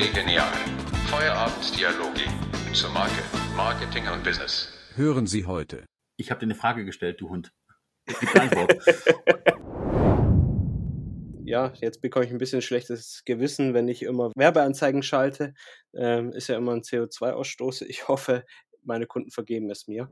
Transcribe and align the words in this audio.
Gelee 0.00 0.12
Genial. 0.14 0.50
Feierabenddialoge 1.08 2.22
zur 2.72 2.88
Marke, 2.88 3.22
Marketing 3.54 4.08
und 4.08 4.24
Business. 4.24 4.72
Hören 4.94 5.26
Sie 5.26 5.44
heute. 5.44 5.84
Ich 6.16 6.30
habe 6.30 6.40
dir 6.40 6.46
eine 6.46 6.54
Frage 6.54 6.86
gestellt, 6.86 7.20
du 7.20 7.28
Hund. 7.28 7.52
Gib 8.06 8.18
die 8.18 8.40
Antwort. 8.40 8.82
ja, 11.44 11.74
jetzt 11.82 12.00
bekomme 12.00 12.24
ich 12.24 12.30
ein 12.30 12.38
bisschen 12.38 12.62
schlechtes 12.62 13.24
Gewissen, 13.26 13.74
wenn 13.74 13.88
ich 13.88 14.02
immer 14.02 14.32
Werbeanzeigen 14.36 15.02
schalte. 15.02 15.52
Ähm, 15.92 16.32
ist 16.32 16.48
ja 16.48 16.56
immer 16.56 16.72
ein 16.72 16.80
CO2-Ausstoß. 16.80 17.82
Ich 17.82 18.08
hoffe, 18.08 18.46
meine 18.82 19.06
Kunden 19.06 19.30
vergeben 19.30 19.68
es 19.68 19.86
mir. 19.86 20.08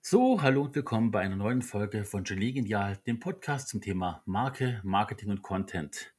So, 0.00 0.42
hallo 0.42 0.62
und 0.62 0.74
willkommen 0.74 1.12
bei 1.12 1.20
einer 1.20 1.36
neuen 1.36 1.62
Folge 1.62 2.04
von 2.04 2.24
Genie 2.24 2.54
Genial, 2.54 2.98
dem 3.06 3.20
Podcast 3.20 3.68
zum 3.68 3.80
Thema 3.80 4.24
Marke, 4.26 4.80
Marketing 4.82 5.30
und 5.30 5.42
Content. 5.42 6.13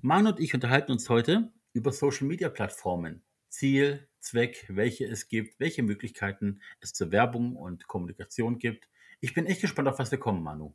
Manu 0.00 0.30
und 0.30 0.40
ich 0.40 0.54
unterhalten 0.54 0.92
uns 0.92 1.08
heute 1.08 1.52
über 1.72 1.92
Social 1.92 2.26
Media 2.26 2.48
Plattformen. 2.48 3.24
Ziel, 3.48 4.08
Zweck, 4.20 4.66
welche 4.68 5.04
es 5.06 5.28
gibt, 5.28 5.58
welche 5.60 5.82
Möglichkeiten 5.82 6.60
es 6.80 6.92
zur 6.92 7.10
Werbung 7.12 7.56
und 7.56 7.86
Kommunikation 7.88 8.58
gibt. 8.58 8.88
Ich 9.20 9.34
bin 9.34 9.46
echt 9.46 9.60
gespannt, 9.60 9.88
auf 9.88 9.98
was 9.98 10.10
wir 10.10 10.18
kommen, 10.18 10.42
Manu. 10.42 10.74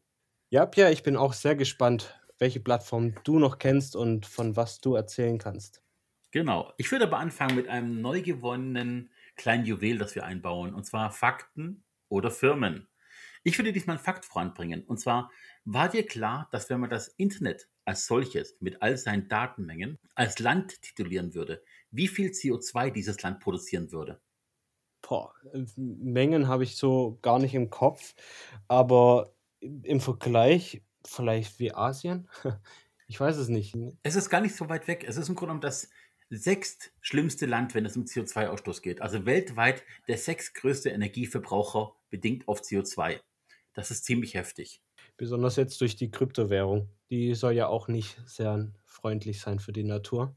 Ja, 0.49 0.65
Pierre, 0.65 0.91
ich 0.91 1.03
bin 1.03 1.15
auch 1.15 1.33
sehr 1.33 1.55
gespannt, 1.55 2.19
welche 2.37 2.59
Plattform 2.59 3.15
du 3.23 3.39
noch 3.39 3.57
kennst 3.57 3.95
und 3.95 4.25
von 4.25 4.55
was 4.55 4.79
du 4.79 4.95
erzählen 4.95 5.37
kannst. 5.37 5.81
Genau. 6.31 6.73
Ich 6.77 6.91
würde 6.91 7.05
aber 7.05 7.19
anfangen 7.19 7.55
mit 7.55 7.67
einem 7.67 8.01
neu 8.01 8.21
gewonnenen 8.21 9.11
kleinen 9.35 9.65
Juwel, 9.65 9.97
das 9.97 10.15
wir 10.15 10.25
einbauen, 10.25 10.73
und 10.73 10.85
zwar 10.85 11.11
Fakten 11.11 11.83
oder 12.09 12.31
Firmen. 12.31 12.87
Ich 13.43 13.57
würde 13.57 13.71
diesmal 13.71 13.95
einen 13.95 14.03
Fakt 14.03 14.25
voranbringen. 14.25 14.83
Und 14.83 14.99
zwar, 14.99 15.31
war 15.63 15.89
dir 15.89 16.05
klar, 16.05 16.49
dass 16.51 16.69
wenn 16.69 16.79
man 16.79 16.89
das 16.89 17.07
Internet 17.07 17.69
als 17.87 18.05
solches 18.05 18.57
mit 18.59 18.81
all 18.81 18.97
seinen 18.97 19.27
Datenmengen 19.29 19.97
als 20.15 20.39
Land 20.39 20.81
titulieren 20.81 21.33
würde, 21.33 21.63
wie 21.91 22.07
viel 22.07 22.31
CO2 22.31 22.91
dieses 22.91 23.21
Land 23.21 23.39
produzieren 23.39 23.91
würde? 23.91 24.19
Boah, 25.01 25.33
Mengen 25.75 26.47
habe 26.47 26.63
ich 26.63 26.75
so 26.75 27.17
gar 27.21 27.39
nicht 27.39 27.53
im 27.55 27.69
Kopf, 27.69 28.13
aber 28.67 29.33
im 29.61 30.01
Vergleich 30.01 30.83
vielleicht 31.05 31.59
wie 31.59 31.73
Asien? 31.73 32.29
Ich 33.09 33.21
weiß 33.21 33.37
es 33.37 33.47
nicht. 33.47 33.73
Es 34.03 34.17
ist 34.17 34.29
gar 34.29 34.41
nicht 34.41 34.53
so 34.53 34.67
weit 34.67 34.89
weg. 34.89 35.05
Es 35.07 35.15
ist 35.15 35.29
im 35.29 35.35
Grunde 35.35 35.51
genommen 35.51 35.61
das 35.61 35.89
sechst 36.29 36.91
schlimmste 36.99 37.45
Land, 37.45 37.73
wenn 37.73 37.85
es 37.85 37.95
um 37.95 38.03
CO2-Ausstoß 38.03 38.81
geht. 38.81 39.01
Also 39.01 39.25
weltweit 39.25 39.81
der 40.09 40.17
sechstgrößte 40.17 40.89
Energieverbraucher 40.89 41.95
bedingt 42.09 42.49
auf 42.49 42.59
CO2. 42.59 43.21
Das 43.73 43.91
ist 43.91 44.03
ziemlich 44.03 44.33
heftig. 44.33 44.81
Besonders 45.17 45.55
jetzt 45.55 45.81
durch 45.81 45.95
die 45.95 46.11
Kryptowährung. 46.11 46.89
Die 47.09 47.33
soll 47.35 47.53
ja 47.53 47.67
auch 47.67 47.87
nicht 47.87 48.17
sehr 48.25 48.71
freundlich 48.85 49.41
sein 49.41 49.59
für 49.59 49.73
die 49.73 49.83
Natur. 49.83 50.35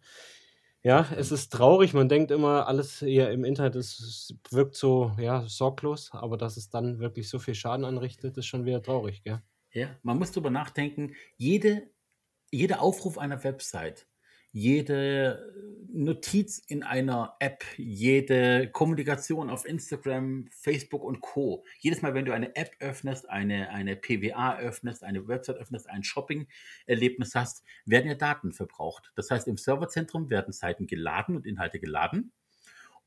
Ja, 0.83 1.07
es 1.17 1.31
ist 1.31 1.53
traurig. 1.53 1.93
Man 1.93 2.09
denkt 2.09 2.31
immer, 2.31 2.67
alles 2.67 3.01
hier 3.01 3.31
im 3.31 3.45
Internet 3.45 3.77
ist, 3.77 4.35
wirkt 4.51 4.77
so 4.77 5.13
ja, 5.19 5.47
sorglos, 5.47 6.11
aber 6.13 6.39
dass 6.39 6.57
es 6.57 6.71
dann 6.71 7.01
wirklich 7.01 7.29
so 7.29 7.39
viel 7.39 7.55
Schaden 7.55 7.85
anrichtet, 7.85 8.39
ist 8.39 8.47
schon 8.47 8.65
wieder 8.65 8.83
traurig, 8.83 9.23
gell? 9.23 9.43
Ja, 9.73 9.97
man 10.03 10.19
muss 10.19 10.33
darüber 10.33 10.51
nachdenken, 10.51 11.15
jede, 11.37 11.91
jeder 12.51 12.83
Aufruf 12.83 13.19
einer 13.19 13.45
Website 13.45 14.09
jede 14.53 15.53
Notiz 15.93 16.59
in 16.59 16.83
einer 16.83 17.37
App, 17.41 17.65
jede 17.77 18.69
Kommunikation 18.71 19.51
auf 19.51 19.65
Instagram, 19.65 20.49
Facebook 20.51 21.05
und 21.05 21.21
Co. 21.21 21.65
Jedes 21.79 22.03
Mal, 22.03 22.15
wenn 22.15 22.25
du 22.25 22.33
eine 22.33 22.55
App 22.57 22.73
öffnest, 22.81 23.29
eine, 23.29 23.71
eine 23.71 23.97
PWA 23.97 24.59
öffnest, 24.59 25.05
eine 25.05 25.27
Website 25.27 25.57
öffnest, 25.57 25.89
ein 25.89 26.05
Shopping-Erlebnis 26.05 27.35
hast, 27.35 27.65
werden 27.85 28.09
ja 28.09 28.15
Daten 28.15 28.53
verbraucht. 28.53 29.13
Das 29.15 29.31
heißt, 29.31 29.49
im 29.49 29.57
Serverzentrum 29.57 30.31
werden 30.31 30.53
Seiten 30.53 30.87
geladen 30.87 31.37
und 31.37 31.47
Inhalte 31.47 31.81
geladen. 31.81 32.33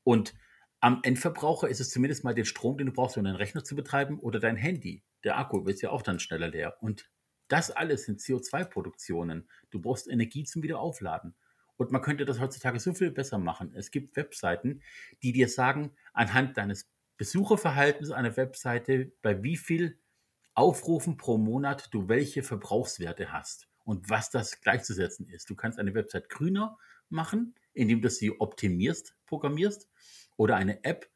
Und 0.02 0.34
am 0.80 1.00
Endverbraucher 1.02 1.68
ist 1.68 1.80
es 1.80 1.90
zumindest 1.90 2.24
mal 2.24 2.34
den 2.34 2.44
Strom, 2.44 2.76
den 2.76 2.88
du 2.88 2.92
brauchst, 2.92 3.16
um 3.16 3.24
deinen 3.24 3.36
Rechner 3.36 3.64
zu 3.64 3.74
betreiben 3.74 4.18
oder 4.18 4.38
dein 4.38 4.56
Handy. 4.56 5.02
Der 5.24 5.38
Akku 5.38 5.64
wird 5.64 5.80
ja 5.80 5.90
auch 5.90 6.02
dann 6.02 6.20
schneller 6.20 6.48
leer. 6.48 6.76
Und 6.82 7.10
das 7.48 7.70
alles 7.70 8.04
sind 8.04 8.20
CO2-Produktionen. 8.20 9.48
Du 9.70 9.80
brauchst 9.80 10.08
Energie 10.08 10.44
zum 10.44 10.62
Wiederaufladen. 10.62 11.34
Und 11.76 11.90
man 11.90 12.02
könnte 12.02 12.24
das 12.24 12.40
heutzutage 12.40 12.78
so 12.78 12.94
viel 12.94 13.10
besser 13.10 13.38
machen. 13.38 13.72
Es 13.74 13.90
gibt 13.90 14.16
Webseiten, 14.16 14.82
die 15.22 15.32
dir 15.32 15.48
sagen, 15.48 15.92
anhand 16.12 16.56
deines 16.56 16.88
Besucherverhaltens 17.16 18.10
einer 18.10 18.36
Webseite, 18.36 19.12
bei 19.22 19.42
wie 19.42 19.56
viel 19.56 19.98
Aufrufen 20.54 21.16
pro 21.16 21.36
Monat 21.36 21.88
du 21.92 22.08
welche 22.08 22.42
Verbrauchswerte 22.44 23.32
hast 23.32 23.68
und 23.84 24.08
was 24.08 24.30
das 24.30 24.60
gleichzusetzen 24.60 25.28
ist. 25.28 25.50
Du 25.50 25.56
kannst 25.56 25.78
eine 25.78 25.94
Website 25.94 26.28
grüner 26.28 26.78
machen, 27.08 27.54
indem 27.72 28.00
du 28.02 28.08
sie 28.08 28.40
optimierst, 28.40 29.16
programmierst 29.26 29.88
oder 30.36 30.56
eine 30.56 30.84
App 30.84 31.10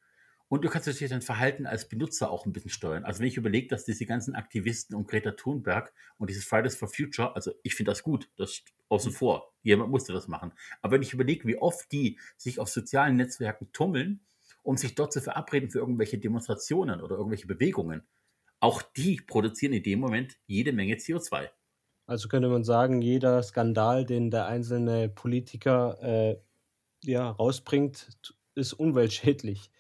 und 0.49 0.65
du 0.65 0.69
kannst 0.71 0.87
natürlich 0.87 1.11
dein 1.11 1.23
Verhalten 1.23 1.67
als 1.67 1.89
Benutzer 1.89 2.31
auch 2.31 2.47
ein 2.47 2.53
bisschen 2.53 2.71
steuern. 2.71 3.05
Also 3.05 3.21
wenn 3.21 3.29
ich 3.29 3.37
überlege, 3.37 3.69
dass 3.69 3.85
diese 3.85 4.07
ganzen 4.07 4.35
Aktivisten 4.35 4.97
um 4.97 5.07
Greta 5.07 5.33
Thunberg 5.33 5.93
und 6.17 6.31
dieses 6.31 6.45
Fridays 6.45 6.75
for 6.75 6.89
Future, 6.89 7.35
also 7.35 7.53
ich 7.63 7.75
finde 7.75 7.91
das 7.91 8.03
gut, 8.03 8.31
das 8.37 8.63
außen 8.89 9.13
vor. 9.13 9.53
Jemand 9.63 9.91
musste 9.91 10.15
das 10.15 10.27
machen. 10.27 10.53
Aber 10.81 10.95
wenn 10.95 11.03
ich 11.03 11.13
überlege, 11.13 11.47
wie 11.47 11.59
oft 11.59 11.93
die 11.93 12.19
sich 12.39 12.59
auf 12.61 12.69
sozialen 12.69 13.17
Netzwerken 13.17 13.71
tummeln, 13.73 14.21
um 14.63 14.77
sich 14.79 14.95
dort 14.95 15.13
zu 15.13 15.21
verabreden 15.21 15.71
für 15.71 15.79
irgendwelche 15.79 16.19
Demonstrationen 16.19 17.03
oder 17.03 17.17
irgendwelche 17.17 17.47
Bewegungen, 17.47 18.03
auch 18.61 18.83
die 18.83 19.21
produzieren 19.27 19.75
in 19.75 19.83
dem 19.83 20.01
Moment 20.01 20.37
jede 20.47 20.73
Menge 20.73 20.95
CO2. 20.95 21.51
Also 22.07 22.29
könnte 22.29 22.49
man 22.49 22.65
sagen, 22.65 23.03
jeder 23.03 23.43
Skandal, 23.43 24.07
den 24.07 24.31
der 24.31 24.47
einzelne 24.47 25.11
Politiker 25.11 25.99
äh, 26.03 26.37
ja, 27.05 27.31
rausbringt, 27.31 28.09
ist 28.55 28.73
umweltschädlich. 28.73 29.71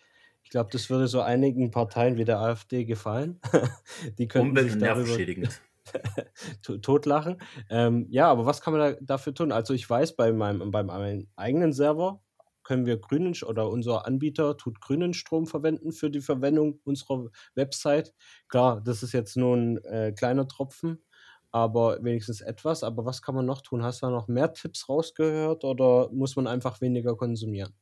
Ich 0.48 0.50
glaube, 0.52 0.70
das 0.72 0.88
würde 0.88 1.08
so 1.08 1.20
einigen 1.20 1.70
Parteien 1.70 2.16
wie 2.16 2.24
der 2.24 2.38
AfD 2.40 2.86
gefallen. 2.86 3.38
Die 4.18 4.28
könnten 4.28 4.52
Umwelt- 4.52 4.70
sich 4.70 4.80
darüber 4.80 5.18
totlachen. 6.80 7.36
Ähm, 7.68 8.06
ja, 8.08 8.30
aber 8.30 8.46
was 8.46 8.62
kann 8.62 8.72
man 8.72 8.80
da, 8.80 8.98
dafür 9.02 9.34
tun? 9.34 9.52
Also 9.52 9.74
ich 9.74 9.88
weiß, 9.90 10.16
bei 10.16 10.32
meinem, 10.32 10.70
bei 10.70 10.82
meinem 10.82 11.28
eigenen 11.36 11.74
Server 11.74 12.22
können 12.62 12.86
wir 12.86 12.96
grünen 12.96 13.34
oder 13.46 13.68
unser 13.68 14.06
Anbieter 14.06 14.56
tut 14.56 14.80
grünen 14.80 15.12
Strom 15.12 15.46
verwenden 15.46 15.92
für 15.92 16.10
die 16.10 16.22
Verwendung 16.22 16.80
unserer 16.82 17.26
Website. 17.54 18.14
Klar, 18.48 18.80
das 18.80 19.02
ist 19.02 19.12
jetzt 19.12 19.36
nur 19.36 19.54
ein 19.54 19.84
äh, 19.84 20.12
kleiner 20.12 20.48
Tropfen, 20.48 21.04
aber 21.50 22.02
wenigstens 22.02 22.40
etwas. 22.40 22.82
Aber 22.84 23.04
was 23.04 23.20
kann 23.20 23.34
man 23.34 23.44
noch 23.44 23.60
tun? 23.60 23.82
Hast 23.82 24.00
du 24.00 24.06
da 24.06 24.12
noch 24.12 24.28
mehr 24.28 24.54
Tipps 24.54 24.88
rausgehört 24.88 25.64
oder 25.64 26.08
muss 26.10 26.36
man 26.36 26.46
einfach 26.46 26.80
weniger 26.80 27.18
konsumieren? 27.18 27.74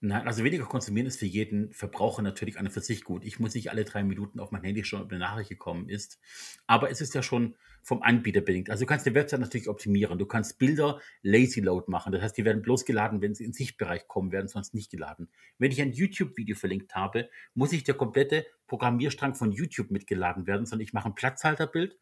Nein, 0.00 0.26
also 0.26 0.44
weniger 0.44 0.66
konsumieren 0.66 1.06
ist 1.06 1.18
für 1.18 1.26
jeden 1.26 1.72
Verbraucher 1.72 2.20
natürlich 2.20 2.58
an 2.58 2.66
und 2.66 2.72
für 2.72 2.82
sich 2.82 3.02
gut. 3.02 3.24
Ich 3.24 3.40
muss 3.40 3.54
nicht 3.54 3.70
alle 3.70 3.84
drei 3.84 4.04
Minuten 4.04 4.40
auf 4.40 4.50
mein 4.50 4.62
Handy 4.62 4.84
schauen, 4.84 5.02
ob 5.02 5.10
eine 5.10 5.20
Nachricht 5.20 5.48
gekommen 5.48 5.88
ist. 5.88 6.20
Aber 6.66 6.90
es 6.90 7.00
ist 7.00 7.14
ja 7.14 7.22
schon 7.22 7.56
vom 7.82 8.02
Anbieter 8.02 8.42
bedingt. 8.42 8.68
Also 8.68 8.84
du 8.84 8.88
kannst 8.88 9.06
die 9.06 9.14
Website 9.14 9.40
natürlich 9.40 9.68
optimieren. 9.68 10.18
Du 10.18 10.26
kannst 10.26 10.58
Bilder 10.58 11.00
lazy 11.22 11.60
load 11.60 11.86
machen. 11.88 12.12
Das 12.12 12.20
heißt, 12.20 12.36
die 12.36 12.44
werden 12.44 12.60
bloß 12.60 12.84
geladen, 12.84 13.22
wenn 13.22 13.34
sie 13.34 13.44
in 13.44 13.54
Sichtbereich 13.54 14.06
kommen, 14.06 14.32
werden 14.32 14.48
sonst 14.48 14.74
nicht 14.74 14.90
geladen. 14.90 15.30
Wenn 15.56 15.72
ich 15.72 15.80
ein 15.80 15.92
YouTube-Video 15.92 16.56
verlinkt 16.56 16.94
habe, 16.94 17.30
muss 17.54 17.72
nicht 17.72 17.88
der 17.88 17.94
komplette 17.94 18.44
Programmierstrang 18.66 19.34
von 19.34 19.50
YouTube 19.50 19.90
mitgeladen 19.90 20.46
werden, 20.46 20.66
sondern 20.66 20.84
ich 20.84 20.92
mache 20.92 21.08
ein 21.08 21.14
Platzhalterbild 21.14 21.96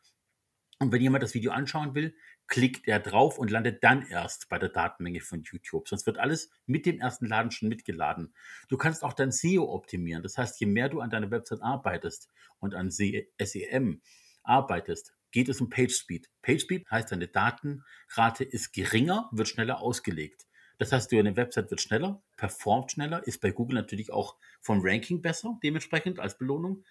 und 0.81 0.93
wenn 0.93 1.01
jemand 1.01 1.23
das 1.23 1.35
Video 1.35 1.53
anschauen 1.53 1.95
will, 1.95 2.15
klickt 2.47 2.87
er 2.87 3.01
drauf 3.01 3.39
und 3.39 3.51
landet 3.51 3.83
dann 3.83 4.07
erst 4.07 4.49
bei 4.49 4.59
der 4.59 4.69
Datenmenge 4.69 5.21
von 5.21 5.43
YouTube. 5.43 5.89
Sonst 5.89 6.07
wird 6.07 6.19
alles 6.19 6.51
mit 6.67 6.87
dem 6.87 7.01
ersten 7.01 7.27
Laden 7.27 7.51
schon 7.51 7.69
mitgeladen. 7.69 8.35
Du 8.69 8.77
kannst 8.77 9.03
auch 9.03 9.13
dein 9.13 9.33
SEO 9.33 9.73
optimieren. 9.73 10.23
Das 10.23 10.37
heißt, 10.37 10.61
je 10.61 10.67
mehr 10.67 10.89
du 10.89 11.01
an 11.01 11.11
deiner 11.11 11.31
Website 11.31 11.63
arbeitest 11.63 12.29
und 12.61 12.75
an 12.75 12.91
SEM 12.91 14.03
arbeitest, 14.43 15.15
geht 15.31 15.49
es 15.49 15.61
um 15.61 15.71
PageSpeed. 15.71 16.31
PageSpeed 16.43 16.91
heißt, 16.91 17.11
deine 17.11 17.29
Datenrate 17.29 18.45
ist 18.45 18.73
geringer, 18.73 19.29
wird 19.33 19.49
schneller 19.49 19.81
ausgelegt. 19.81 20.47
Das 20.79 20.93
heißt, 20.93 21.13
deine 21.13 21.37
Website 21.37 21.71
wird 21.71 21.81
schneller, 21.81 22.23
performt 22.37 22.93
schneller, 22.93 23.27
ist 23.27 23.41
bei 23.41 23.51
Google 23.53 23.77
natürlich 23.77 24.13
auch 24.13 24.37
vom 24.61 24.81
Ranking 24.83 25.23
besser, 25.23 25.59
dementsprechend 25.63 26.19
als 26.19 26.37
Belohnung 26.37 26.85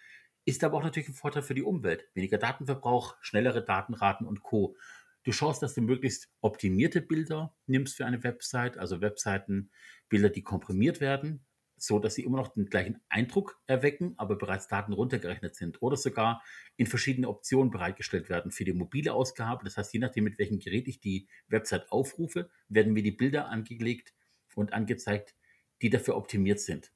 ist 0.45 0.63
aber 0.63 0.77
auch 0.77 0.83
natürlich 0.83 1.09
ein 1.09 1.13
Vorteil 1.13 1.41
für 1.41 1.53
die 1.53 1.63
Umwelt. 1.63 2.05
Weniger 2.13 2.37
Datenverbrauch, 2.37 3.15
schnellere 3.21 3.63
Datenraten 3.63 4.27
und 4.27 4.43
Co. 4.43 4.75
Du 5.23 5.31
schaust, 5.31 5.63
dass 5.63 5.73
du 5.73 5.81
möglichst 5.81 6.29
optimierte 6.41 7.01
Bilder 7.01 7.55
nimmst 7.65 7.95
für 7.95 8.05
eine 8.05 8.23
Website, 8.23 8.77
also 8.77 8.99
Webseitenbilder, 8.99 10.29
die 10.29 10.43
komprimiert 10.43 10.99
werden, 10.99 11.45
so 11.77 11.99
dass 11.99 12.15
sie 12.15 12.23
immer 12.23 12.37
noch 12.37 12.49
den 12.49 12.65
gleichen 12.65 13.01
Eindruck 13.09 13.61
erwecken, 13.65 14.13
aber 14.17 14.37
bereits 14.37 14.67
Daten 14.67 14.93
runtergerechnet 14.93 15.55
sind 15.55 15.81
oder 15.81 15.95
sogar 15.95 16.43
in 16.75 16.87
verschiedene 16.87 17.29
Optionen 17.29 17.71
bereitgestellt 17.71 18.29
werden 18.29 18.51
für 18.51 18.65
die 18.65 18.73
mobile 18.73 19.13
Ausgabe. 19.13 19.63
Das 19.63 19.77
heißt, 19.77 19.93
je 19.93 19.99
nachdem, 19.99 20.25
mit 20.25 20.37
welchem 20.39 20.59
Gerät 20.59 20.87
ich 20.87 20.99
die 20.99 21.27
Website 21.47 21.91
aufrufe, 21.91 22.49
werden 22.67 22.93
mir 22.93 23.03
die 23.03 23.11
Bilder 23.11 23.47
angelegt 23.47 24.13
und 24.55 24.73
angezeigt, 24.73 25.35
die 25.81 25.89
dafür 25.89 26.15
optimiert 26.15 26.59
sind. 26.59 26.91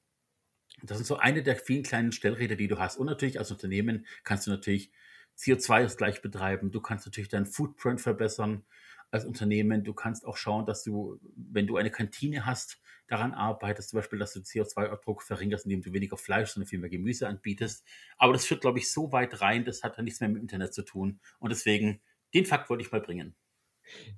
Das 0.83 0.97
sind 0.97 1.07
so 1.07 1.17
eine 1.17 1.43
der 1.43 1.55
vielen 1.55 1.83
kleinen 1.83 2.11
Stellräder, 2.11 2.55
die 2.55 2.67
du 2.67 2.77
hast. 2.77 2.97
Und 2.97 3.07
natürlich 3.07 3.39
als 3.39 3.51
Unternehmen 3.51 4.05
kannst 4.23 4.47
du 4.47 4.51
natürlich 4.51 4.91
CO2 5.37 5.95
gleich 5.95 6.21
betreiben. 6.21 6.71
Du 6.71 6.81
kannst 6.81 7.05
natürlich 7.05 7.29
deinen 7.29 7.45
Footprint 7.45 8.01
verbessern. 8.01 8.63
als 9.09 9.23
Unternehmen. 9.23 9.85
Du 9.85 9.93
kannst 9.93 10.25
auch 10.25 10.35
schauen, 10.35 10.65
dass 10.65 10.83
du, 10.83 11.17
wenn 11.35 11.65
du 11.65 11.77
eine 11.77 11.91
Kantine 11.91 12.45
hast, 12.45 12.81
daran 13.07 13.33
arbeitest, 13.33 13.89
zum 13.89 13.99
Beispiel, 13.99 14.19
dass 14.19 14.33
du 14.33 14.39
CO2-Abdruck 14.39 15.23
verringerst, 15.23 15.65
indem 15.65 15.81
du 15.81 15.93
weniger 15.93 16.17
Fleisch, 16.17 16.49
sondern 16.49 16.67
viel 16.67 16.79
mehr 16.79 16.89
Gemüse 16.89 17.27
anbietest. 17.27 17.85
Aber 18.17 18.33
das 18.33 18.45
führt, 18.45 18.61
glaube 18.61 18.79
ich, 18.79 18.91
so 18.91 19.11
weit 19.11 19.41
rein, 19.41 19.63
das 19.63 19.83
hat 19.83 19.97
dann 19.97 20.05
nichts 20.05 20.19
mehr 20.19 20.29
mit 20.29 20.39
dem 20.39 20.41
Internet 20.41 20.73
zu 20.73 20.83
tun. 20.83 21.19
Und 21.39 21.51
deswegen, 21.51 22.01
den 22.33 22.45
Fakt 22.45 22.69
wollte 22.69 22.83
ich 22.83 22.91
mal 22.91 23.01
bringen. 23.01 23.35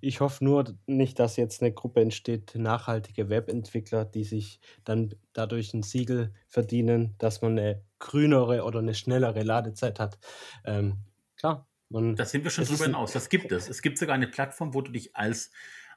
Ich 0.02 0.20
hoffe 0.20 0.44
nur 0.44 0.76
nicht, 0.88 1.20
dass 1.20 1.38
jetzt 1.38 1.62
eine 1.62 1.72
Gruppe 1.72 2.02
entsteht, 2.02 2.56
nachhaltige 2.56 3.30
Webentwickler, 3.30 4.06
die 4.06 4.24
sich 4.24 4.60
dann 4.84 5.14
dadurch 5.34 5.74
ein 5.76 5.84
Siegel 5.84 6.34
verdienen, 6.48 7.14
dass 7.20 7.42
man 7.42 7.58
eine 7.58 7.84
grünere 8.00 8.64
oder 8.64 8.80
eine 8.80 8.96
schnellere 8.96 9.44
Ladezeit 9.44 10.00
hat. 10.00 10.18
Ähm, 10.66 10.98
klar, 11.40 11.68
man, 11.90 12.16
Da 12.16 12.26
sind 12.26 12.44
wir 12.44 12.52
schon 12.52 12.66
drüber 12.66 12.86
hinaus. 12.86 13.14
Das 13.14 13.30
gibt 13.30 13.52
es. 13.52 13.68
Es 13.68 13.82
gibt 13.82 13.98
sogar 13.98 14.16
eine 14.16 14.28
Plattform, 14.28 14.74
wo 14.74 14.82
du 14.82 14.92
dich 14.92 15.16
als, 15.16 15.52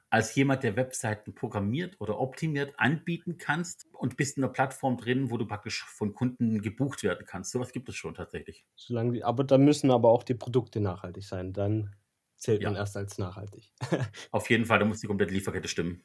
als 0.08 0.34
jemand, 0.34 0.62
der 0.62 0.76
Webseiten 0.76 1.34
programmiert 1.34 1.96
oder 2.00 2.18
optimiert, 2.18 2.72
anbieten 2.78 3.36
kannst 3.36 3.86
und 3.92 4.16
bist 4.16 4.38
in 4.38 4.44
einer 4.44 4.52
Plattform 4.52 4.96
drin, 4.96 5.30
wo 5.30 5.36
du 5.36 5.46
praktisch 5.46 5.84
von 5.84 6.14
Kunden 6.14 6.62
gebucht 6.62 7.02
werden 7.02 7.26
kannst. 7.26 7.50
Sowas 7.50 7.72
gibt 7.72 7.90
es 7.90 7.96
schon 7.96 8.14
tatsächlich. 8.14 8.64
Solange 8.74 9.12
die, 9.12 9.24
aber 9.24 9.44
da 9.44 9.58
müssen 9.58 9.90
aber 9.90 10.08
auch 10.08 10.22
die 10.22 10.34
Produkte 10.34 10.80
nachhaltig 10.80 11.24
sein. 11.24 11.52
Dann 11.52 11.94
zählt 12.38 12.62
man 12.62 12.74
erst 12.74 12.96
als 12.96 13.18
nachhaltig. 13.18 13.70
Auf 14.30 14.48
jeden 14.48 14.64
Fall, 14.64 14.78
da 14.78 14.84
muss 14.86 15.00
die 15.00 15.06
komplette 15.06 15.34
Lieferkette 15.34 15.68
stimmen. 15.68 16.02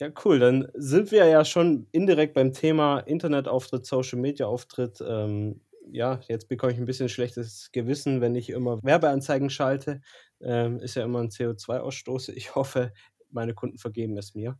Ja, 0.00 0.10
cool. 0.24 0.38
Dann 0.38 0.68
sind 0.74 1.12
wir 1.12 1.26
ja 1.26 1.44
schon 1.44 1.86
indirekt 1.92 2.34
beim 2.34 2.52
Thema 2.52 3.00
Internetauftritt, 3.00 3.86
Social 3.86 4.18
Media 4.18 4.46
Auftritt. 4.46 5.02
Ähm, 5.06 5.60
ja, 5.90 6.20
jetzt 6.28 6.48
bekomme 6.48 6.72
ich 6.72 6.78
ein 6.78 6.86
bisschen 6.86 7.08
schlechtes 7.08 7.70
Gewissen, 7.72 8.20
wenn 8.20 8.34
ich 8.34 8.50
immer 8.50 8.82
Werbeanzeigen 8.82 9.50
schalte. 9.50 10.00
Ähm, 10.40 10.80
ist 10.80 10.96
ja 10.96 11.04
immer 11.04 11.20
ein 11.20 11.30
CO2-Ausstoß. 11.30 12.30
Ich 12.34 12.54
hoffe, 12.54 12.92
meine 13.30 13.54
Kunden 13.54 13.78
vergeben 13.78 14.16
es 14.16 14.34
mir. 14.34 14.58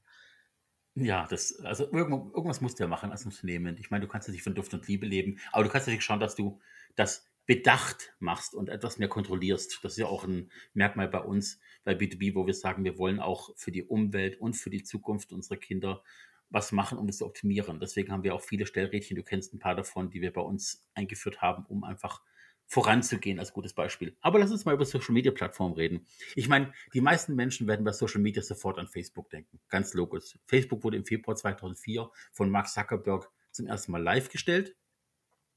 Ja, 0.96 1.26
das, 1.28 1.58
also 1.64 1.90
irgendwas 1.90 2.60
musst 2.60 2.78
du 2.78 2.84
ja 2.84 2.88
machen 2.88 3.10
als 3.10 3.24
Unternehmen. 3.24 3.76
Ich 3.78 3.90
meine, 3.90 4.04
du 4.04 4.08
kannst 4.10 4.28
ja 4.28 4.32
nicht 4.32 4.44
von 4.44 4.54
Duft 4.54 4.74
und 4.74 4.86
Liebe 4.86 5.06
leben, 5.06 5.40
aber 5.50 5.64
du 5.64 5.70
kannst 5.70 5.88
natürlich 5.88 6.04
schauen, 6.04 6.20
dass 6.20 6.36
du 6.36 6.60
das 6.94 7.28
bedacht 7.46 8.14
machst 8.20 8.54
und 8.54 8.68
etwas 8.68 8.98
mehr 8.98 9.08
kontrollierst. 9.08 9.80
Das 9.82 9.92
ist 9.92 9.98
ja 9.98 10.06
auch 10.06 10.24
ein 10.24 10.50
Merkmal 10.72 11.08
bei 11.08 11.18
uns, 11.18 11.58
bei 11.84 11.92
B2B, 11.92 12.34
wo 12.34 12.46
wir 12.46 12.54
sagen, 12.54 12.84
wir 12.84 12.96
wollen 12.96 13.20
auch 13.20 13.50
für 13.56 13.72
die 13.72 13.82
Umwelt 13.82 14.40
und 14.40 14.54
für 14.54 14.70
die 14.70 14.84
Zukunft 14.84 15.32
unserer 15.32 15.58
Kinder 15.58 16.02
was 16.50 16.72
machen, 16.72 16.98
um 16.98 17.06
das 17.06 17.18
zu 17.18 17.26
optimieren. 17.26 17.80
Deswegen 17.80 18.12
haben 18.12 18.22
wir 18.22 18.34
auch 18.34 18.42
viele 18.42 18.66
Stellrädchen, 18.66 19.16
du 19.16 19.22
kennst 19.22 19.52
ein 19.54 19.58
paar 19.58 19.74
davon, 19.74 20.10
die 20.10 20.20
wir 20.20 20.32
bei 20.32 20.40
uns 20.40 20.86
eingeführt 20.94 21.42
haben, 21.42 21.64
um 21.66 21.84
einfach 21.84 22.22
voranzugehen 22.66 23.38
als 23.38 23.52
gutes 23.52 23.74
Beispiel. 23.74 24.16
Aber 24.20 24.38
lass 24.38 24.50
uns 24.50 24.64
mal 24.64 24.74
über 24.74 24.84
Social 24.84 25.12
Media 25.12 25.32
Plattformen 25.32 25.74
reden. 25.74 26.06
Ich 26.34 26.48
meine, 26.48 26.72
die 26.94 27.00
meisten 27.00 27.34
Menschen 27.34 27.66
werden 27.66 27.84
bei 27.84 27.92
Social 27.92 28.20
Media 28.20 28.42
sofort 28.42 28.78
an 28.78 28.88
Facebook 28.88 29.28
denken. 29.30 29.60
Ganz 29.68 29.94
logisch. 29.94 30.38
Facebook 30.46 30.82
wurde 30.82 30.96
im 30.96 31.04
Februar 31.04 31.36
2004 31.36 32.10
von 32.32 32.50
Mark 32.50 32.68
Zuckerberg 32.68 33.30
zum 33.50 33.66
ersten 33.66 33.92
Mal 33.92 34.02
live 34.02 34.30
gestellt 34.30 34.76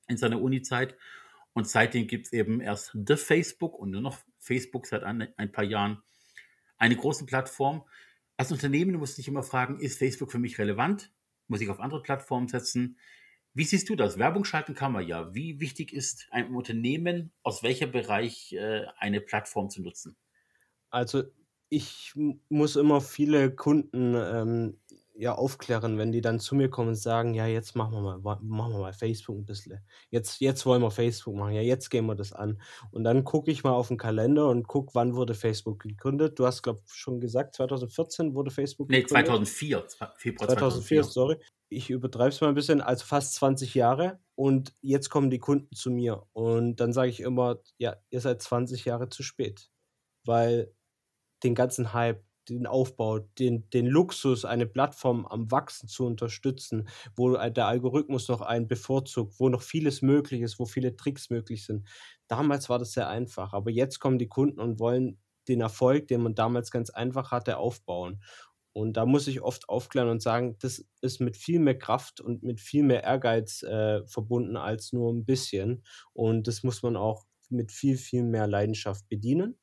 in 0.07 0.17
seiner 0.17 0.41
Uni-Zeit 0.41 0.97
und 1.57 1.67
seitdem 1.67 2.05
gibt 2.05 2.27
es 2.27 2.33
eben 2.33 2.61
erst 2.61 2.91
The 2.93 3.15
Facebook 3.15 3.79
und 3.79 3.89
nur 3.89 4.01
noch 4.01 4.19
Facebook 4.37 4.85
seit 4.85 5.01
ein, 5.01 5.27
ein 5.37 5.51
paar 5.51 5.63
Jahren. 5.63 6.03
Eine 6.77 6.95
große 6.95 7.25
Plattform. 7.25 7.83
Als 8.37 8.51
Unternehmen 8.51 8.95
musst 8.95 9.17
du 9.17 9.23
immer 9.27 9.43
fragen, 9.43 9.79
ist 9.79 9.97
Facebook 9.97 10.31
für 10.31 10.39
mich 10.39 10.59
relevant? 10.59 11.11
Muss 11.47 11.61
ich 11.61 11.69
auf 11.69 11.79
andere 11.79 12.03
Plattformen 12.03 12.47
setzen? 12.47 12.99
Wie 13.53 13.63
siehst 13.63 13.89
du 13.89 13.95
das? 13.95 14.19
Werbung 14.19 14.45
schalten 14.45 14.75
kann 14.75 14.91
man 14.91 15.07
ja. 15.07 15.33
Wie 15.33 15.59
wichtig 15.59 15.91
ist 15.91 16.27
einem 16.29 16.55
Unternehmen, 16.55 17.31
aus 17.41 17.63
welcher 17.63 17.87
Bereich 17.87 18.53
äh, 18.53 18.85
eine 18.97 19.19
Plattform 19.19 19.71
zu 19.71 19.81
nutzen? 19.81 20.15
Also 20.91 21.23
ich 21.69 22.13
muss 22.49 22.75
immer 22.75 23.01
viele 23.01 23.53
Kunden 23.55 24.13
ähm, 24.15 24.79
ja, 25.19 25.33
aufklären, 25.33 25.97
wenn 25.97 26.11
die 26.11 26.21
dann 26.21 26.39
zu 26.39 26.55
mir 26.55 26.69
kommen 26.69 26.89
und 26.89 26.95
sagen, 26.95 27.33
ja, 27.33 27.47
jetzt 27.47 27.75
machen 27.75 27.93
wir 27.93 28.01
mal, 28.01 28.39
machen 28.41 28.73
wir 28.73 28.79
mal 28.79 28.93
Facebook 28.93 29.35
ein 29.35 29.45
bisschen. 29.45 29.79
Jetzt, 30.11 30.39
jetzt 30.39 30.65
wollen 30.65 30.81
wir 30.81 30.91
Facebook 30.91 31.35
machen, 31.35 31.53
ja, 31.53 31.61
jetzt 31.61 31.89
gehen 31.89 32.05
wir 32.05 32.15
das 32.15 32.33
an. 32.33 32.61
Und 32.91 33.03
dann 33.03 33.23
gucke 33.23 33.49
ich 33.49 33.63
mal 33.63 33.71
auf 33.71 33.87
den 33.87 33.97
Kalender 33.97 34.47
und 34.47 34.67
gucke, 34.67 34.93
wann 34.93 35.15
wurde 35.15 35.33
Facebook 35.33 35.79
gegründet. 35.79 36.37
Du 36.37 36.45
hast, 36.45 36.61
glaube 36.61 36.81
ich, 36.85 36.93
schon 36.93 37.19
gesagt, 37.19 37.55
2014 37.55 38.35
wurde 38.35 38.51
Facebook 38.51 38.89
nee, 38.89 39.01
gegründet. 39.01 39.31
Nee, 39.31 39.37
2004, 39.45 39.85
Februar 40.17 40.49
2004. 40.49 41.01
2004, 41.01 41.03
sorry. 41.03 41.37
Ich 41.69 41.89
übertreibe 41.89 42.29
es 42.29 42.39
mal 42.39 42.49
ein 42.49 42.55
bisschen, 42.55 42.81
also 42.81 43.03
fast 43.03 43.33
20 43.35 43.73
Jahre. 43.73 44.19
Und 44.35 44.75
jetzt 44.81 45.09
kommen 45.09 45.31
die 45.31 45.39
Kunden 45.39 45.75
zu 45.75 45.89
mir. 45.89 46.27
Und 46.33 46.75
dann 46.75 46.93
sage 46.93 47.09
ich 47.09 47.21
immer, 47.21 47.57
ja, 47.79 47.97
ihr 48.11 48.21
seid 48.21 48.41
20 48.41 48.85
Jahre 48.85 49.09
zu 49.09 49.23
spät. 49.23 49.71
Weil 50.25 50.71
den 51.43 51.55
ganzen 51.55 51.93
Hype, 51.93 52.23
den 52.49 52.67
Aufbau, 52.67 53.19
den, 53.19 53.69
den 53.71 53.87
Luxus, 53.87 54.45
eine 54.45 54.65
Plattform 54.65 55.25
am 55.25 55.51
Wachsen 55.51 55.87
zu 55.87 56.05
unterstützen, 56.05 56.87
wo 57.15 57.35
der 57.35 57.67
Algorithmus 57.67 58.27
noch 58.27 58.41
einen 58.41 58.67
bevorzugt, 58.67 59.39
wo 59.39 59.49
noch 59.49 59.61
vieles 59.61 60.01
möglich 60.01 60.41
ist, 60.41 60.59
wo 60.59 60.65
viele 60.65 60.95
Tricks 60.95 61.29
möglich 61.29 61.65
sind. 61.65 61.87
Damals 62.27 62.69
war 62.69 62.79
das 62.79 62.93
sehr 62.93 63.09
einfach, 63.09 63.53
aber 63.53 63.71
jetzt 63.71 63.99
kommen 63.99 64.19
die 64.19 64.27
Kunden 64.27 64.59
und 64.59 64.79
wollen 64.79 65.19
den 65.47 65.61
Erfolg, 65.61 66.07
den 66.07 66.21
man 66.21 66.35
damals 66.35 66.71
ganz 66.71 66.89
einfach 66.89 67.31
hatte, 67.31 67.57
aufbauen. 67.57 68.21
Und 68.73 68.93
da 68.93 69.05
muss 69.07 69.27
ich 69.27 69.41
oft 69.41 69.69
aufklären 69.69 70.09
und 70.09 70.21
sagen, 70.21 70.55
das 70.59 70.85
ist 71.01 71.19
mit 71.19 71.35
viel 71.35 71.59
mehr 71.59 71.79
Kraft 71.79 72.21
und 72.21 72.43
mit 72.43 72.59
viel 72.59 72.83
mehr 72.83 73.03
Ehrgeiz 73.03 73.63
äh, 73.63 74.05
verbunden 74.05 74.55
als 74.55 74.93
nur 74.93 75.11
ein 75.11 75.25
bisschen. 75.25 75.83
Und 76.13 76.47
das 76.47 76.61
muss 76.61 76.83
man 76.83 76.95
auch 76.95 77.25
mit 77.49 77.71
viel, 77.71 77.97
viel 77.97 78.23
mehr 78.23 78.45
Leidenschaft 78.45 79.07
bedienen 79.09 79.57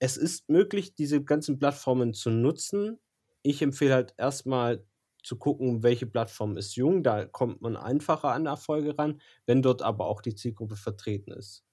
es 0.00 0.16
ist 0.16 0.48
möglich, 0.48 0.94
diese 0.94 1.22
ganzen 1.22 1.58
Plattformen 1.58 2.14
zu 2.14 2.30
nutzen. 2.30 2.98
Ich 3.42 3.62
empfehle 3.62 3.94
halt 3.94 4.14
erstmal 4.16 4.84
zu 5.22 5.36
gucken, 5.36 5.82
welche 5.82 6.06
Plattform 6.06 6.56
ist 6.56 6.74
jung. 6.74 7.02
Da 7.02 7.26
kommt 7.26 7.60
man 7.60 7.76
einfacher 7.76 8.32
an 8.32 8.46
Erfolge 8.46 8.98
ran, 8.98 9.20
wenn 9.46 9.62
dort 9.62 9.82
aber 9.82 10.06
auch 10.06 10.22
die 10.22 10.34
Zielgruppe 10.34 10.76
vertreten 10.76 11.32
ist. 11.32 11.64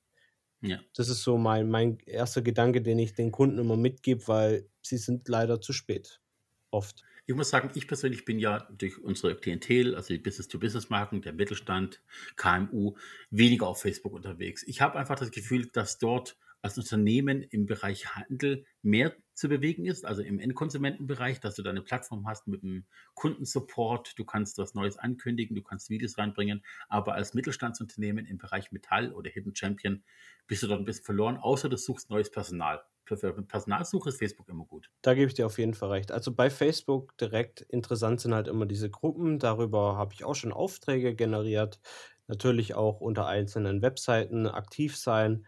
Ja. 0.62 0.79
Das 0.95 1.07
ist 1.07 1.24
so 1.24 1.38
mein, 1.38 1.69
mein 1.69 2.00
erster 2.06 2.41
Gedanke, 2.41 2.81
den 2.81 3.00
ich 3.00 3.13
den 3.13 3.31
Kunden 3.31 3.59
immer 3.59 3.77
mitgebe, 3.77 4.27
weil 4.27 4.69
sie 4.81 4.97
sind 4.97 5.29
leider 5.29 5.62
zu 5.62 5.71
spät. 5.71 6.21
Oft. 6.69 7.03
Ich 7.27 7.35
muss 7.35 7.50
sagen, 7.50 7.71
ich 7.75 7.88
persönlich 7.88 8.25
bin 8.25 8.39
ja 8.39 8.68
durch 8.77 9.01
unsere 9.01 9.35
Klientel, 9.35 9.95
also 9.95 10.13
die 10.13 10.19
Business-to-Business-Marken, 10.19 11.21
der 11.21 11.33
Mittelstand, 11.33 12.01
KMU, 12.35 12.95
weniger 13.29 13.68
auf 13.68 13.81
Facebook 13.81 14.13
unterwegs. 14.13 14.63
Ich 14.68 14.81
habe 14.81 15.00
einfach 15.00 15.18
das 15.18 15.31
Gefühl, 15.31 15.68
dass 15.68 15.97
dort 15.97 16.38
als 16.68 16.78
Unternehmen 16.78 17.42
im 17.44 17.66
Bereich 17.66 18.14
Handel 18.16 18.66
mehr 18.81 19.16
zu 19.34 19.48
bewegen 19.48 19.86
ist, 19.86 20.06
also 20.06 20.22
im 20.22 20.38
Endkonsumentenbereich, 20.38 21.39
dass 21.39 21.56
du 21.56 21.63
deine 21.63 21.82
Plattform 21.82 22.27
hast 22.27 22.48
mit 22.48 22.62
einem 22.62 22.86
Kundensupport, 23.13 24.20
du 24.20 24.25
kannst 24.25 24.58
was 24.58 24.74
Neues 24.74 24.98
ankündigen, 24.98 25.56
du 25.56 25.62
kannst 25.62 25.89
Videos 25.89 26.18
reinbringen, 26.18 26.65
aber 26.89 27.13
als 27.13 27.34
Mittelstandsunternehmen 27.34 28.25
im 28.25 28.38
Bereich 28.38 28.74
Metall 28.74 29.13
oder 29.13 29.30
Hidden 29.30 29.56
Champion 29.56 30.03
bist 30.48 30.63
du 30.63 30.68
dort 30.68 30.80
ein 30.80 30.86
bisschen 30.86 31.06
verloren, 31.06 31.38
außer 31.38 31.70
du 31.70 31.77
suchst 31.77 32.10
neues 32.10 32.32
Personal. 32.32 32.84
Für 33.06 33.15
Personalsuche 33.15 34.10
ist 34.10 34.18
Facebook 34.20 34.50
immer 34.50 34.65
gut. 34.65 34.89
Da 35.01 35.13
gebe 35.13 35.27
ich 35.27 35.34
dir 35.34 35.46
auf 35.46 35.58
jeden 35.60 35.74
Fall 35.74 35.91
recht. 35.91 36.12
Also 36.12 36.34
bei 36.34 36.50
Facebook 36.50 37.18
direkt 37.18 37.62
interessant 37.62 38.20
sind 38.20 38.34
halt 38.34 38.50
immer 38.50 38.65
diese 38.65 38.89
Gruppen. 38.89 39.39
Darüber 39.39 39.96
habe 39.96 40.13
ich 40.13 40.25
auch 40.25 40.36
schon 40.36 40.51
Aufträge 40.51 41.15
generiert. 41.15 41.80
Natürlich 42.27 42.74
auch 42.75 43.00
unter 43.00 43.25
einzelnen 43.25 43.82
Webseiten 43.82 44.46
aktiv 44.46 44.98
sein 44.98 45.46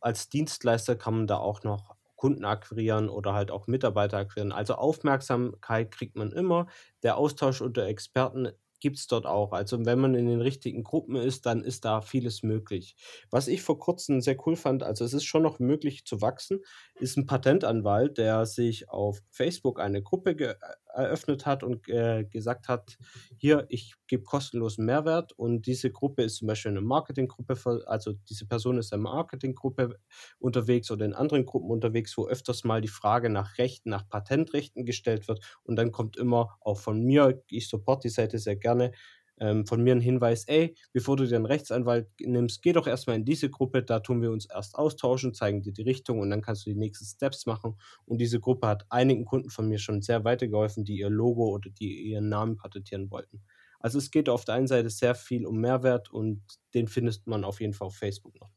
als 0.00 0.28
Dienstleister 0.28 0.96
kann 0.96 1.14
man 1.14 1.26
da 1.26 1.38
auch 1.38 1.62
noch 1.62 1.96
Kunden 2.16 2.44
akquirieren 2.44 3.08
oder 3.08 3.34
halt 3.34 3.50
auch 3.50 3.66
Mitarbeiter 3.66 4.18
akquirieren. 4.18 4.52
Also 4.52 4.74
Aufmerksamkeit 4.74 5.90
kriegt 5.90 6.16
man 6.16 6.32
immer. 6.32 6.66
Der 7.02 7.16
Austausch 7.16 7.60
unter 7.60 7.84
Experten 7.86 8.48
gibt 8.80 8.98
es 8.98 9.06
dort 9.06 9.24
auch. 9.24 9.52
Also 9.52 9.86
wenn 9.86 9.98
man 9.98 10.14
in 10.14 10.26
den 10.26 10.42
richtigen 10.42 10.84
Gruppen 10.84 11.16
ist, 11.16 11.46
dann 11.46 11.62
ist 11.64 11.86
da 11.86 12.02
vieles 12.02 12.42
möglich. 12.42 12.96
Was 13.30 13.48
ich 13.48 13.62
vor 13.62 13.78
kurzem 13.78 14.20
sehr 14.20 14.36
cool 14.46 14.56
fand, 14.56 14.82
also 14.82 15.04
es 15.04 15.14
ist 15.14 15.24
schon 15.24 15.42
noch 15.42 15.58
möglich 15.58 16.04
zu 16.04 16.20
wachsen, 16.20 16.60
ist 16.94 17.16
ein 17.16 17.26
Patentanwalt, 17.26 18.18
der 18.18 18.44
sich 18.44 18.90
auf 18.90 19.22
Facebook 19.30 19.80
eine 19.80 20.02
Gruppe 20.02 20.58
eröffnet 20.94 21.46
hat 21.46 21.62
und 21.62 21.88
äh, 21.88 22.24
gesagt 22.24 22.68
hat, 22.68 22.96
hier, 23.36 23.66
ich 23.68 23.94
gebe 24.06 24.22
kostenlosen 24.24 24.84
Mehrwert 24.84 25.32
und 25.32 25.66
diese 25.66 25.90
Gruppe 25.90 26.22
ist 26.22 26.36
zum 26.36 26.48
Beispiel 26.48 26.70
eine 26.70 26.80
Marketinggruppe, 26.80 27.82
also 27.86 28.12
diese 28.28 28.46
Person 28.46 28.78
ist 28.78 28.92
in 28.92 29.00
einer 29.00 29.10
Marketinggruppe 29.14 29.98
unterwegs 30.38 30.90
oder 30.90 31.04
in 31.04 31.14
anderen 31.14 31.46
Gruppen 31.46 31.70
unterwegs, 31.70 32.16
wo 32.16 32.26
öfters 32.26 32.64
mal 32.64 32.80
die 32.80 32.88
Frage 32.88 33.30
nach 33.30 33.58
Rechten, 33.58 33.90
nach 33.90 34.08
Patentrechten 34.08 34.84
gestellt 34.84 35.28
wird 35.28 35.40
und 35.62 35.76
dann 35.76 35.92
kommt 35.92 36.16
immer 36.16 36.56
auch 36.60 36.78
von 36.78 37.02
mir, 37.02 37.42
ich 37.48 37.68
support 37.68 38.04
die 38.04 38.08
Seite 38.08 38.38
sehr 38.38 38.56
gerne, 38.56 38.92
ähm, 39.38 39.66
von 39.66 39.82
mir 39.82 39.94
ein 39.94 40.00
Hinweis, 40.00 40.44
ey, 40.44 40.76
bevor 40.92 41.16
du 41.16 41.26
dir 41.26 41.36
einen 41.36 41.46
Rechtsanwalt 41.46 42.08
nimmst, 42.20 42.62
geh 42.62 42.72
doch 42.72 42.86
erstmal 42.86 43.16
in 43.16 43.24
diese 43.24 43.50
Gruppe, 43.50 43.82
da 43.82 44.00
tun 44.00 44.22
wir 44.22 44.30
uns 44.30 44.46
erst 44.46 44.76
austauschen, 44.76 45.34
zeigen 45.34 45.62
dir 45.62 45.72
die 45.72 45.82
Richtung 45.82 46.20
und 46.20 46.30
dann 46.30 46.42
kannst 46.42 46.66
du 46.66 46.70
die 46.70 46.76
nächsten 46.76 47.04
Steps 47.04 47.46
machen. 47.46 47.76
Und 48.04 48.18
diese 48.18 48.40
Gruppe 48.40 48.68
hat 48.68 48.86
einigen 48.90 49.24
Kunden 49.24 49.50
von 49.50 49.68
mir 49.68 49.78
schon 49.78 50.02
sehr 50.02 50.24
weitergeholfen, 50.24 50.84
die 50.84 50.98
ihr 50.98 51.10
Logo 51.10 51.48
oder 51.48 51.70
die 51.70 52.10
ihren 52.10 52.28
Namen 52.28 52.56
patentieren 52.56 53.10
wollten. 53.10 53.42
Also 53.80 53.98
es 53.98 54.10
geht 54.10 54.28
auf 54.28 54.44
der 54.44 54.54
einen 54.54 54.66
Seite 54.66 54.88
sehr 54.88 55.14
viel 55.14 55.44
um 55.44 55.60
Mehrwert 55.60 56.10
und 56.10 56.42
den 56.72 56.88
findest 56.88 57.26
man 57.26 57.44
auf 57.44 57.60
jeden 57.60 57.74
Fall 57.74 57.88
auf 57.88 57.96
Facebook 57.96 58.40
noch. 58.40 58.50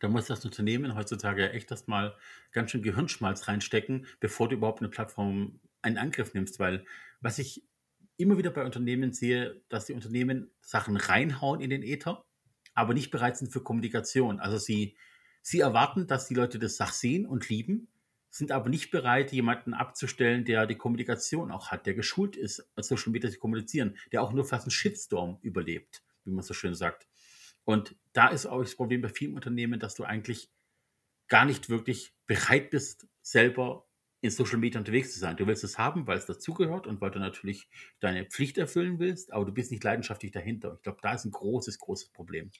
Da 0.00 0.08
muss 0.08 0.26
das 0.26 0.44
Unternehmen 0.46 0.94
heutzutage 0.94 1.52
echt 1.52 1.70
erstmal 1.70 2.16
ganz 2.52 2.70
schön 2.70 2.82
Gehirnschmalz 2.82 3.48
reinstecken, 3.48 4.06
bevor 4.18 4.48
du 4.48 4.56
überhaupt 4.56 4.80
eine 4.80 4.88
Plattform 4.88 5.60
einen 5.82 5.98
Angriff 5.98 6.32
nimmst. 6.32 6.58
Weil 6.58 6.86
was 7.20 7.38
ich 7.38 7.68
immer 8.20 8.38
wieder 8.38 8.50
bei 8.50 8.64
Unternehmen 8.64 9.12
sehe, 9.12 9.62
dass 9.68 9.86
die 9.86 9.92
Unternehmen 9.92 10.50
Sachen 10.60 10.96
reinhauen 10.96 11.60
in 11.60 11.70
den 11.70 11.82
Äther, 11.82 12.24
aber 12.74 12.94
nicht 12.94 13.10
bereit 13.10 13.36
sind 13.36 13.52
für 13.52 13.62
Kommunikation. 13.62 14.40
Also 14.40 14.58
sie, 14.58 14.96
sie 15.42 15.60
erwarten, 15.60 16.06
dass 16.06 16.28
die 16.28 16.34
Leute 16.34 16.58
das 16.58 16.76
Sach 16.76 16.92
sehen 16.92 17.26
und 17.26 17.48
lieben, 17.48 17.88
sind 18.30 18.52
aber 18.52 18.68
nicht 18.68 18.90
bereit, 18.90 19.32
jemanden 19.32 19.74
abzustellen, 19.74 20.44
der 20.44 20.66
die 20.66 20.76
Kommunikation 20.76 21.50
auch 21.50 21.70
hat, 21.72 21.86
der 21.86 21.94
geschult 21.94 22.36
ist, 22.36 22.70
als 22.76 22.88
Social 22.88 23.10
Media 23.10 23.28
zu 23.28 23.38
kommunizieren, 23.38 23.96
der 24.12 24.22
auch 24.22 24.32
nur 24.32 24.44
fast 24.44 24.66
einen 24.66 24.70
Shitstorm 24.70 25.38
überlebt, 25.42 26.02
wie 26.24 26.30
man 26.30 26.44
so 26.44 26.54
schön 26.54 26.74
sagt. 26.74 27.08
Und 27.64 27.96
da 28.12 28.28
ist 28.28 28.46
auch 28.46 28.62
das 28.62 28.76
Problem 28.76 29.02
bei 29.02 29.08
vielen 29.08 29.34
Unternehmen, 29.34 29.80
dass 29.80 29.94
du 29.94 30.04
eigentlich 30.04 30.50
gar 31.28 31.44
nicht 31.44 31.68
wirklich 31.68 32.14
bereit 32.26 32.70
bist, 32.70 33.06
selber 33.22 33.86
in 34.22 34.30
Social 34.30 34.58
Media 34.58 34.78
unterwegs 34.80 35.12
zu 35.14 35.18
sein. 35.18 35.36
Du 35.36 35.46
willst 35.46 35.64
es 35.64 35.78
haben, 35.78 36.06
weil 36.06 36.18
es 36.18 36.26
dazugehört 36.26 36.86
und 36.86 37.00
weil 37.00 37.10
du 37.10 37.18
natürlich 37.18 37.68
deine 38.00 38.26
Pflicht 38.26 38.58
erfüllen 38.58 38.98
willst, 38.98 39.32
aber 39.32 39.44
du 39.46 39.52
bist 39.52 39.70
nicht 39.70 39.84
leidenschaftlich 39.84 40.32
dahinter. 40.32 40.74
Ich 40.76 40.82
glaube, 40.82 40.98
da 41.02 41.14
ist 41.14 41.24
ein 41.24 41.30
großes, 41.30 41.78
großes 41.78 42.10
Problem 42.10 42.50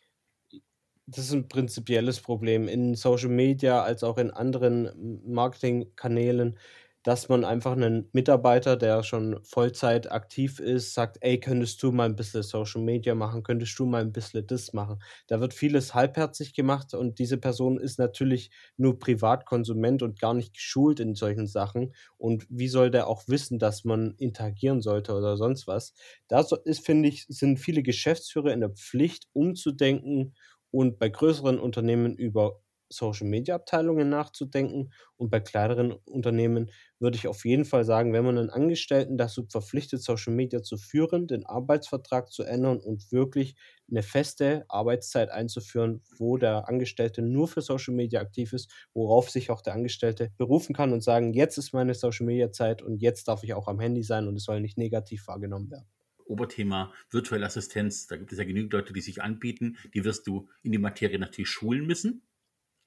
das 1.11 1.27
ist 1.27 1.33
ein 1.33 1.49
prinzipielles 1.49 2.21
Problem 2.21 2.69
in 2.69 2.95
Social 2.95 3.31
Media 3.31 3.83
als 3.83 4.05
auch 4.05 4.19
in 4.19 4.31
anderen 4.31 5.21
Marketingkanälen, 5.27 6.59
dass 7.03 7.29
man 7.29 7.45
einfach 7.45 7.73
einen 7.73 8.09
Mitarbeiter, 8.13 8.77
der 8.77 9.03
schon 9.03 9.43
Vollzeit 9.45 10.11
aktiv 10.13 10.61
ist, 10.61 10.95
sagt: 10.95 11.19
„Ey, 11.21 11.41
könntest 11.41 11.83
du 11.83 11.93
mal 11.93 12.05
ein 12.07 12.17
bisschen 12.17 12.43
Social 12.43 12.83
Media 12.83 13.15
machen? 13.15 13.43
Könntest 13.43 13.79
du 13.79 13.87
mal 13.87 14.03
ein 14.03 14.13
bisschen 14.13 14.47
das 14.47 14.73
machen?“ 14.73 15.01
Da 15.27 15.41
wird 15.41 15.55
vieles 15.55 15.95
halbherzig 15.95 16.55
gemacht 16.55 16.95
und 16.95 17.19
diese 17.19 17.39
Person 17.39 17.79
ist 17.79 17.99
natürlich 17.99 18.51
nur 18.77 18.99
Privatkonsument 18.99 20.03
und 20.03 20.19
gar 20.21 20.35
nicht 20.35 20.55
geschult 20.55 21.01
in 21.01 21.15
solchen 21.15 21.47
Sachen. 21.47 21.95
Und 22.19 22.47
wie 22.51 22.69
soll 22.69 22.91
der 22.91 23.07
auch 23.09 23.25
wissen, 23.29 23.59
dass 23.59 23.85
man 23.85 24.15
interagieren 24.19 24.81
sollte 24.83 25.15
oder 25.15 25.37
sonst 25.37 25.67
was? 25.67 25.95
Da 26.29 26.45
ist, 26.65 26.85
finde 26.85 27.09
ich 27.09 27.27
sind 27.29 27.59
viele 27.59 27.83
Geschäftsführer 27.83 28.53
in 28.53 28.61
der 28.61 28.71
Pflicht, 28.71 29.29
umzudenken 29.33 30.35
und 30.71 30.99
bei 30.99 31.09
größeren 31.09 31.59
Unternehmen 31.59 32.15
über 32.17 32.61
Social-Media-Abteilungen 32.93 34.09
nachzudenken 34.09 34.93
und 35.17 35.31
bei 35.31 35.39
kleineren 35.41 35.93
Unternehmen 35.93 36.71
würde 37.01 37.17
ich 37.17 37.27
auf 37.29 37.45
jeden 37.45 37.65
Fall 37.65 37.85
sagen, 37.85 38.13
wenn 38.13 38.25
man 38.25 38.39
einen 38.39 38.51
Angestellten 38.51 39.17
dazu 39.17 39.47
verpflichtet, 39.49 40.03
Social 40.03 40.33
Media 40.35 40.63
zu 40.63 40.77
führen, 40.77 41.27
den 41.27 41.47
Arbeitsvertrag 41.47 42.31
zu 42.31 42.43
ändern 42.45 42.79
und 42.79 43.11
wirklich 43.13 43.57
eine 43.91 44.03
feste 44.03 44.65
Arbeitszeit 44.69 45.31
einzuführen, 45.31 46.03
wo 46.19 46.37
der 46.37 46.69
Angestellte 46.69 47.23
nur 47.23 47.49
für 47.49 47.63
Social 47.63 47.95
Media 47.95 48.21
aktiv 48.21 48.53
ist, 48.53 48.71
worauf 48.95 49.31
sich 49.31 49.51
auch 49.51 49.63
der 49.63 49.75
Angestellte 49.75 50.31
berufen 50.37 50.75
kann 50.75 50.93
und 50.93 51.03
sagen: 51.03 51.33
„Jetzt 51.33 51.59
ist 51.59 51.73
meine 51.73 51.95
Social-Media-Zeit 51.95 52.83
und 52.83 52.99
jetzt 53.03 53.27
darf 53.29 53.43
ich 53.43 53.55
auch 53.55 53.67
am 53.69 53.81
Handy 53.81 54.03
sein 54.03 54.29
und 54.29 54.37
es 54.37 54.45
soll 54.45 54.61
nicht 54.61 54.79
negativ 54.79 55.27
wahrgenommen 55.27 55.71
werden.“ 55.71 55.89
Oberthema 56.25 56.93
virtuelle 57.11 57.47
Assistenz. 57.47 58.07
Da 58.07 58.17
gibt 58.17 58.31
es 58.33 58.39
ja 58.39 58.45
genügend 58.45 58.73
Leute, 58.73 58.93
die 58.93 59.01
sich 59.01 59.23
anbieten. 59.23 59.77
Die 59.95 60.05
wirst 60.05 60.27
du 60.27 60.49
in 60.63 60.73
die 60.73 60.79
Materie 60.79 61.19
natürlich 61.19 61.49
schulen 61.51 61.87
müssen, 61.87 62.23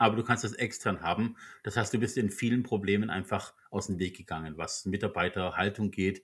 aber 0.04 0.16
du 0.16 0.24
kannst 0.24 0.44
das 0.44 0.54
extern 0.54 1.02
haben. 1.02 1.38
Das 1.64 1.78
heißt, 1.78 1.94
du 1.94 2.00
bist 2.00 2.18
in 2.18 2.30
vielen 2.30 2.64
Problemen 2.64 3.10
einfach 3.10 3.54
aus 3.70 3.88
dem 3.88 4.00
Weg 4.00 4.18
gegangen, 4.18 4.58
was 4.58 4.86
Mitarbeiterhaltung 4.86 5.92
geht, 5.92 6.24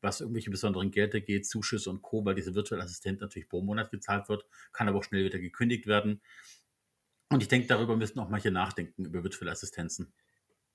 was 0.00 0.20
irgendwelche 0.20 0.50
besonderen 0.50 0.90
Gelder 0.90 1.20
geht, 1.20 1.46
Zuschüsse 1.46 1.90
und 1.90 2.02
Co., 2.02 2.24
weil 2.24 2.34
dieser 2.34 2.54
virtuelle 2.54 2.82
Assistent 2.84 3.20
natürlich 3.20 3.48
pro 3.48 3.62
Monat 3.62 3.90
gezahlt 3.90 4.28
wird, 4.28 4.44
kann 4.72 4.88
aber 4.88 4.98
auch 4.98 5.04
schnell 5.04 5.24
wieder 5.24 5.38
gekündigt 5.38 5.86
werden. 5.86 6.20
Und 7.28 7.42
ich 7.42 7.48
denke, 7.48 7.68
darüber 7.68 7.96
müssen 7.96 8.18
auch 8.18 8.28
manche 8.28 8.50
nachdenken, 8.50 9.04
über 9.04 9.22
virtuelle 9.22 9.52
Assistenzen 9.52 10.12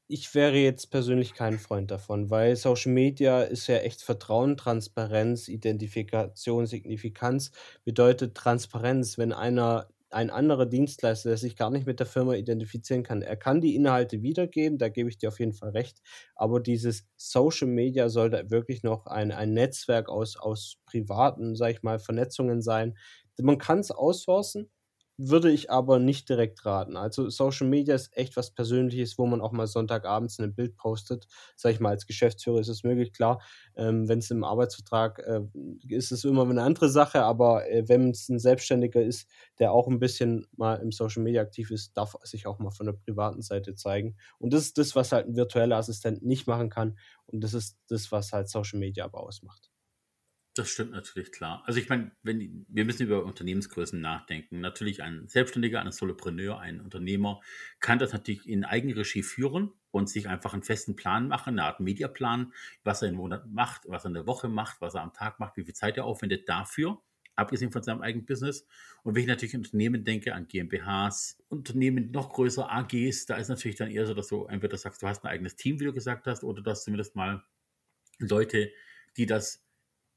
ich 0.08 0.36
wäre 0.36 0.58
jetzt 0.58 0.92
persönlich 0.92 1.34
kein 1.34 1.58
Freund 1.58 1.90
davon, 1.90 2.30
weil 2.30 2.56
Social 2.56 2.92
Media 2.92 3.42
ist 3.42 3.68
ja 3.68 3.78
echt 3.78 4.04
Vertrauen, 4.04 4.56
Transparenz, 4.56 5.48
Identifikation, 5.48 6.68
Signifikanz 6.68 7.52
bedeutet 7.84 8.36
Transparenz. 8.36 9.18
Wenn 9.18 9.34
einer 9.34 9.90
ein 10.12 10.30
anderer 10.30 10.66
Dienstleister, 10.66 11.30
der 11.30 11.38
sich 11.38 11.56
gar 11.56 11.70
nicht 11.72 11.86
mit 11.88 12.00
der 12.00 12.06
Firma 12.08 12.34
identifizieren 12.36 13.04
kann, 13.04 13.22
er 13.22 13.36
kann 13.38 13.62
die 13.62 13.76
Inhalte 13.76 14.22
wiedergeben, 14.22 14.78
da 14.78 14.90
gebe 14.90 15.10
ich 15.10 15.18
dir 15.18 15.30
auf 15.30 15.40
jeden 15.40 15.54
Fall 15.54 15.70
recht, 15.72 16.02
aber 16.36 16.60
dieses 16.60 17.08
Social 17.18 17.68
Media 17.68 18.10
sollte 18.10 18.50
wirklich 18.52 18.84
noch 18.84 19.06
ein 19.08 19.32
ein 19.32 19.54
Netzwerk 19.54 20.10
aus 20.10 20.38
aus 20.38 20.78
privaten, 20.86 21.56
sage 21.56 21.74
ich 21.74 21.84
mal, 21.84 22.00
Vernetzungen 22.00 22.62
sein. 22.62 22.98
Man 23.40 23.58
kann 23.58 23.80
es 23.80 23.92
outsourcen, 23.92 24.70
würde 25.18 25.52
ich 25.52 25.72
aber 25.72 26.00
nicht 26.00 26.28
direkt 26.30 26.66
raten. 26.66 26.98
Also, 26.98 27.30
Social 27.30 27.68
Media 27.68 27.96
ist 27.96 28.16
echt 28.18 28.36
was 28.38 28.52
Persönliches, 28.52 29.18
wo 29.18 29.26
man 29.26 29.42
auch 29.42 29.52
mal 29.52 29.68
Sonntagabends 29.68 30.40
'nen 30.40 30.54
Bild 30.56 30.76
postet. 30.78 31.28
Sage 31.56 31.74
ich 31.76 31.80
mal, 31.80 31.90
als 31.90 32.06
Geschäftsführer 32.08 32.60
ist 32.60 32.68
es 32.70 32.84
möglich, 32.84 33.14
klar. 33.14 33.42
Ähm, 33.76 34.08
es 34.20 34.32
im 34.32 34.44
Arbeitsvertrag, 34.44 35.20
äh, 35.20 35.42
ist 35.88 36.12
es 36.12 36.24
immer 36.26 36.44
eine 36.52 36.64
andere 36.64 36.90
Sache, 36.90 37.24
aber, 37.24 37.68
äh, 37.70 37.88
es 38.12 38.30
ein 38.30 38.40
Selbstständiger 38.40 39.02
ist, 39.02 39.28
der 39.60 39.72
auch 39.72 39.88
ein 39.88 40.00
bisschen 40.00 40.48
mal 40.56 40.76
im 40.76 40.92
Social 40.92 41.24
Media 41.24 41.42
aktiv 41.42 41.72
ist, 41.72 41.96
darf 41.98 42.16
sich 42.24 42.48
auch 42.48 42.60
mal 42.60 42.72
von 42.72 42.86
der 42.88 42.94
privaten 42.94 43.42
Seite 43.42 43.76
zeigen. 43.76 44.16
Und 44.40 44.54
das 44.54 44.64
ist 44.64 44.78
das, 44.78 44.96
was 44.96 45.12
halt 45.12 45.28
ein 45.28 45.36
virtueller 45.36 45.78
Assistent 45.78 46.24
nicht 46.26 46.48
machen 46.48 46.70
kann 46.70 46.98
und 47.28 47.44
das 47.44 47.54
ist 47.54 47.78
das, 47.88 48.12
was 48.12 48.34
halt 48.34 48.50
Social 48.50 48.80
Media 48.80 49.06
aber 49.06 49.22
ausmacht. 49.24 49.75
Das 50.56 50.70
stimmt 50.70 50.92
natürlich 50.92 51.34
klar. 51.34 51.64
Also 51.66 51.82
ich 51.82 51.90
meine, 51.90 52.12
wenn, 52.24 52.66
wir 52.70 52.86
müssen 52.86 53.04
über 53.04 53.26
Unternehmensgrößen 53.26 54.00
nachdenken. 54.00 54.62
Natürlich 54.62 55.04
ein 55.04 55.28
Selbstständiger, 55.28 55.82
ein 55.82 55.92
Solopreneur, 55.92 56.62
ein 56.62 56.80
Unternehmer 56.80 57.42
kann 57.82 58.00
das 58.00 58.14
natürlich 58.14 58.48
in 58.48 58.64
Eigenregie 58.64 59.22
führen 59.22 59.74
und 59.92 60.10
sich 60.10 60.30
einfach 60.30 60.54
einen 60.54 60.64
festen 60.64 60.96
Plan 60.96 61.28
machen, 61.28 61.60
eine 61.60 61.64
Art 61.64 61.82
Mediaplan, 61.82 62.54
was 62.86 63.02
er 63.02 63.10
im 63.10 63.16
Monat 63.16 63.46
macht, 63.48 63.82
was 63.90 64.06
er 64.06 64.10
in 64.10 64.14
der 64.14 64.28
Woche 64.28 64.48
macht, 64.48 64.80
was 64.80 64.96
er 64.96 65.02
am 65.02 65.12
Tag 65.12 65.42
macht, 65.42 65.58
wie 65.58 65.66
viel 65.66 65.74
Zeit 65.74 65.98
er 65.98 66.06
aufwendet 66.06 66.48
dafür, 66.48 67.02
abgesehen 67.36 67.74
von 67.74 67.84
seinem 67.84 68.02
eigenen 68.02 68.26
Business. 68.26 68.66
Und 69.04 69.14
wenn 69.14 69.24
ich 69.24 69.28
natürlich 69.28 69.56
an 69.56 69.62
Unternehmen 69.62 70.06
denke, 70.06 70.34
an 70.34 70.48
GmbHs, 70.48 71.38
Unternehmen 71.50 72.12
noch 72.12 72.32
größer, 72.32 72.72
AGs, 72.72 73.26
da 73.26 73.36
ist 73.36 73.50
natürlich 73.50 73.76
dann 73.76 73.92
eher 73.92 74.06
so, 74.06 74.14
dass 74.14 74.30
du 74.30 74.46
entweder 74.46 74.78
sagst, 74.78 75.02
du 75.04 75.08
hast 75.08 75.26
ein 75.26 75.30
eigenes 75.30 75.58
Team, 75.58 75.82
wie 75.82 75.86
du 75.86 75.92
gesagt 75.92 76.28
hast, 76.28 76.46
oder 76.46 76.62
du 76.62 76.72
hast 76.72 76.86
zumindest 76.86 77.14
mal 77.18 77.44
Leute, 78.20 78.72
die 79.18 79.26
das 79.26 79.65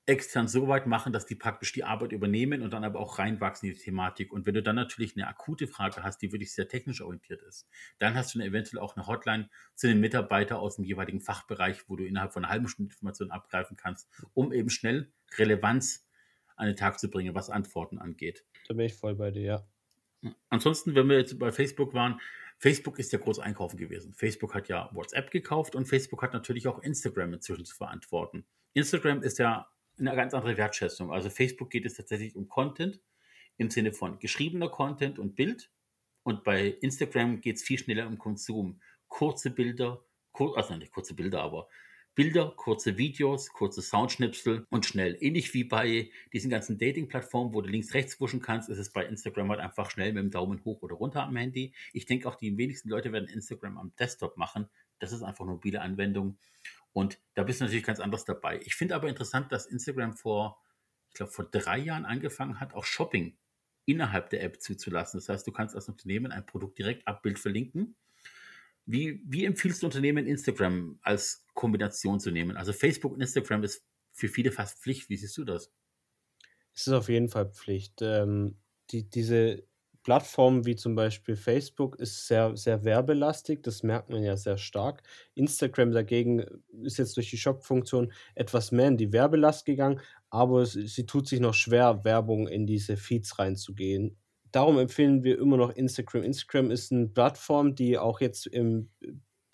extern 0.09 0.49
so 0.49 0.69
weit 0.69 0.87
machen, 0.87 1.13
dass 1.13 1.27
die 1.27 1.35
praktisch 1.35 1.73
die 1.73 1.85
Arbeit 1.85 2.13
übernehmen 2.13 2.63
und 2.63 2.73
dann 2.73 2.83
aber 2.83 2.99
auch 2.99 3.19
reinwachsen 3.19 3.69
in 3.69 3.75
die 3.75 3.81
Thematik. 3.81 4.33
Und 4.33 4.47
wenn 4.47 4.55
du 4.55 4.63
dann 4.63 4.77
natürlich 4.77 5.15
eine 5.15 5.29
akute 5.29 5.69
Frage 5.69 6.03
hast, 6.03 6.23
die 6.23 6.33
wirklich 6.33 6.55
sehr 6.55 6.67
technisch 6.67 7.03
orientiert 7.03 7.43
ist, 7.43 7.69
dann 7.99 8.15
hast 8.15 8.35
du 8.35 8.41
eventuell 8.41 8.81
auch 8.81 8.97
eine 8.97 9.07
Hotline 9.07 9.51
zu 9.75 9.87
den 9.87 10.01
Mitarbeitern 10.01 10.59
aus 10.59 10.77
dem 10.77 10.87
jeweiligen 10.87 11.21
Fachbereich, 11.21 11.89
wo 11.89 11.97
du 11.97 12.07
innerhalb 12.07 12.33
von 12.33 12.45
einer 12.45 12.53
halben 12.53 12.69
Stunde 12.69 12.91
Informationen 12.91 13.31
abgreifen 13.31 13.77
kannst, 13.77 14.09
um 14.33 14.53
eben 14.53 14.71
schnell 14.71 15.13
Relevanz 15.37 16.09
an 16.57 16.67
den 16.67 16.77
Tag 16.77 16.99
zu 16.99 17.11
bringen, 17.11 17.35
was 17.35 17.51
Antworten 17.51 17.99
angeht. 17.99 18.45
Da 18.67 18.75
bin 18.75 18.87
ich 18.87 18.95
voll 18.95 19.15
bei 19.15 19.31
dir, 19.31 19.43
ja. 19.43 20.33
Ansonsten, 20.49 20.95
wenn 20.95 21.07
wir 21.09 21.19
jetzt 21.19 21.39
bei 21.39 21.53
Facebook 21.53 21.93
waren, 21.93 22.19
Facebook 22.57 22.99
ist 22.99 23.13
ja 23.13 23.19
groß 23.19 23.41
einkaufen 23.41 23.77
gewesen. 23.77 24.15
Facebook 24.15 24.55
hat 24.55 24.69
ja 24.69 24.89
WhatsApp 24.93 25.31
gekauft 25.31 25.77
und 25.77 25.87
Facebook 25.87 26.23
hat 26.23 26.33
natürlich 26.33 26.67
auch 26.67 26.79
Instagram 26.81 27.35
inzwischen 27.35 27.67
zu 27.67 27.77
verantworten. 27.77 28.47
Instagram 28.73 29.23
ist 29.23 29.39
ja 29.39 29.69
eine 30.01 30.15
ganz 30.15 30.35
andere 30.35 30.57
Wertschätzung. 30.57 31.13
Also 31.13 31.31
Facebook 31.31 31.71
geht 31.71 31.87
es 31.87 31.95
tatsächlich 31.95 32.37
um 32.37 32.49
Content 32.49 33.01
im 33.57 33.71
Sinne 33.71 33.93
von 33.93 34.19
geschriebener 34.19 34.69
Content 34.69 35.19
und 35.19 35.35
Bild. 35.35 35.71
Und 36.23 36.45
bei 36.45 36.69
Instagram 36.81 37.41
geht 37.41 37.57
es 37.57 37.63
viel 37.63 37.79
schneller 37.79 38.07
um 38.07 38.19
Konsum. 38.19 38.81
Kurze 39.09 39.51
Bilder, 39.51 40.05
kur 40.33 40.57
also 40.57 40.77
nicht 40.77 40.93
kurze 40.93 41.15
Bilder, 41.15 41.43
aber 41.43 41.69
Bilder, 42.19 42.53
kurze 42.57 42.99
Videos, 42.99 43.53
kurze 43.53 43.81
Soundschnipsel 43.81 44.67
und 44.71 44.85
schnell. 44.85 45.17
Ähnlich 45.21 45.55
wie 45.55 45.63
bei 45.63 46.11
diesen 46.33 46.51
ganzen 46.51 46.77
Dating-Plattformen, 46.77 47.55
wo 47.55 47.61
du 47.61 47.69
links, 47.69 47.95
rechts 47.95 48.21
wuschen 48.21 48.43
kannst, 48.43 48.69
ist 48.69 48.79
es 48.79 48.91
bei 48.91 49.07
Instagram 49.07 49.51
halt 49.51 49.61
einfach 49.61 49.89
schnell 49.89 50.13
mit 50.13 50.25
dem 50.25 50.33
Daumen 50.33 50.65
hoch 50.65 50.83
oder 50.83 50.97
runter 50.97 51.23
am 51.23 51.37
Handy. 51.37 51.73
Ich 51.93 52.07
denke 52.07 52.29
auch, 52.29 52.35
die 52.35 52.59
wenigsten 52.59 52.89
Leute 52.89 53.13
werden 53.13 53.29
Instagram 53.29 53.79
am 53.79 53.93
Desktop 54.01 54.37
machen. 54.37 54.69
Das 54.99 55.13
ist 55.13 55.23
einfach 55.23 55.45
eine 55.45 55.53
mobile 55.53 55.81
Anwendung. 55.81 56.39
Und 56.93 57.19
da 57.35 57.45
bist 57.45 57.61
du 57.61 57.65
natürlich 57.65 57.85
ganz 57.85 58.01
anders 58.01 58.25
dabei. 58.25 58.61
Ich 58.65 58.75
finde 58.75 58.95
aber 58.95 59.09
interessant, 59.09 59.53
dass 59.53 59.67
Instagram 59.67 60.15
vor, 60.15 60.61
ich 61.09 61.15
glaube, 61.15 61.33
vor 61.33 61.45
drei 61.45 61.79
Jahren 61.79 62.05
angefangen 62.05 62.61
hat, 62.61 62.75
auch 62.75 62.85
Shopping 62.85 63.37
innerhalb 63.85 64.31
der 64.31 64.43
App 64.43 64.61
zuzulassen. 64.61 65.19
Das 65.19 65.29
heißt, 65.29 65.47
du 65.47 65.53
kannst 65.53 65.75
als 65.75 65.89
Unternehmen 65.89 66.33
ein 66.33 66.45
Produkt 66.45 66.79
direkt 66.79 67.07
ab 67.07 67.23
Bild 67.23 67.39
verlinken. 67.39 67.97
Wie, 68.85 69.23
wie 69.27 69.45
empfiehlst 69.45 69.83
du 69.83 69.87
Unternehmen 69.87 70.27
Instagram 70.27 70.99
als 71.03 71.47
Kombination 71.55 72.21
zu 72.21 72.31
nehmen? 72.31 72.57
Also 72.57 72.73
Facebook 72.73 73.13
und 73.13 73.21
Instagram 73.21 73.63
ist 73.63 73.85
für 74.13 74.29
viele 74.29 74.51
fast 74.51 74.79
Pflicht. 74.83 75.09
Wie 75.09 75.17
siehst 75.17 75.37
du 75.37 75.45
das? 75.45 75.73
Es 76.75 76.87
ist 76.87 76.93
auf 76.93 77.09
jeden 77.09 77.29
Fall 77.29 77.51
Pflicht. 77.51 78.01
Ähm, 78.01 78.57
die, 78.91 79.09
diese 79.09 79.68
Plattformen 80.09 80.65
wie 80.65 80.75
zum 80.75 80.95
Beispiel 80.95 81.37
Facebook 81.37 82.01
ist 82.01 82.27
sehr, 82.27 82.57
sehr 82.57 82.83
werbelastig, 82.83 83.63
das 83.63 83.83
merkt 83.83 84.09
man 84.09 84.23
ja 84.23 84.39
sehr 84.39 84.57
stark. 84.57 85.03
Instagram 85.35 85.93
dagegen 85.93 86.47
ist 86.83 86.97
jetzt 86.97 87.19
durch 87.19 87.29
die 87.29 87.37
Shop-Funktion 87.37 88.11
etwas 88.35 88.73
mehr 88.73 88.89
in 88.89 88.97
die 88.97 89.13
Werbelast 89.13 89.67
gegangen, 89.67 90.01
aber 90.31 90.65
sie, 90.65 90.87
sie 90.87 91.05
tut 91.05 91.29
sich 91.29 91.41
noch 91.41 91.53
schwer, 91.53 92.05
Werbung 92.05 92.49
in 92.49 92.67
diese 92.67 92.97
Feeds 92.97 93.39
reinzugehen. 93.39 94.17
darum 94.51 94.79
empfehlen 94.79 95.25
wir 95.25 95.39
immer 95.39 95.59
noch 95.59 95.73
Instagram. 95.73 96.23
Instagram 96.23 96.71
ist 96.71 96.91
eine 96.91 97.09
Plattform, 97.09 97.75
die 97.75 97.99
auch 97.99 98.23
jetzt 98.23 98.47
im 98.47 98.89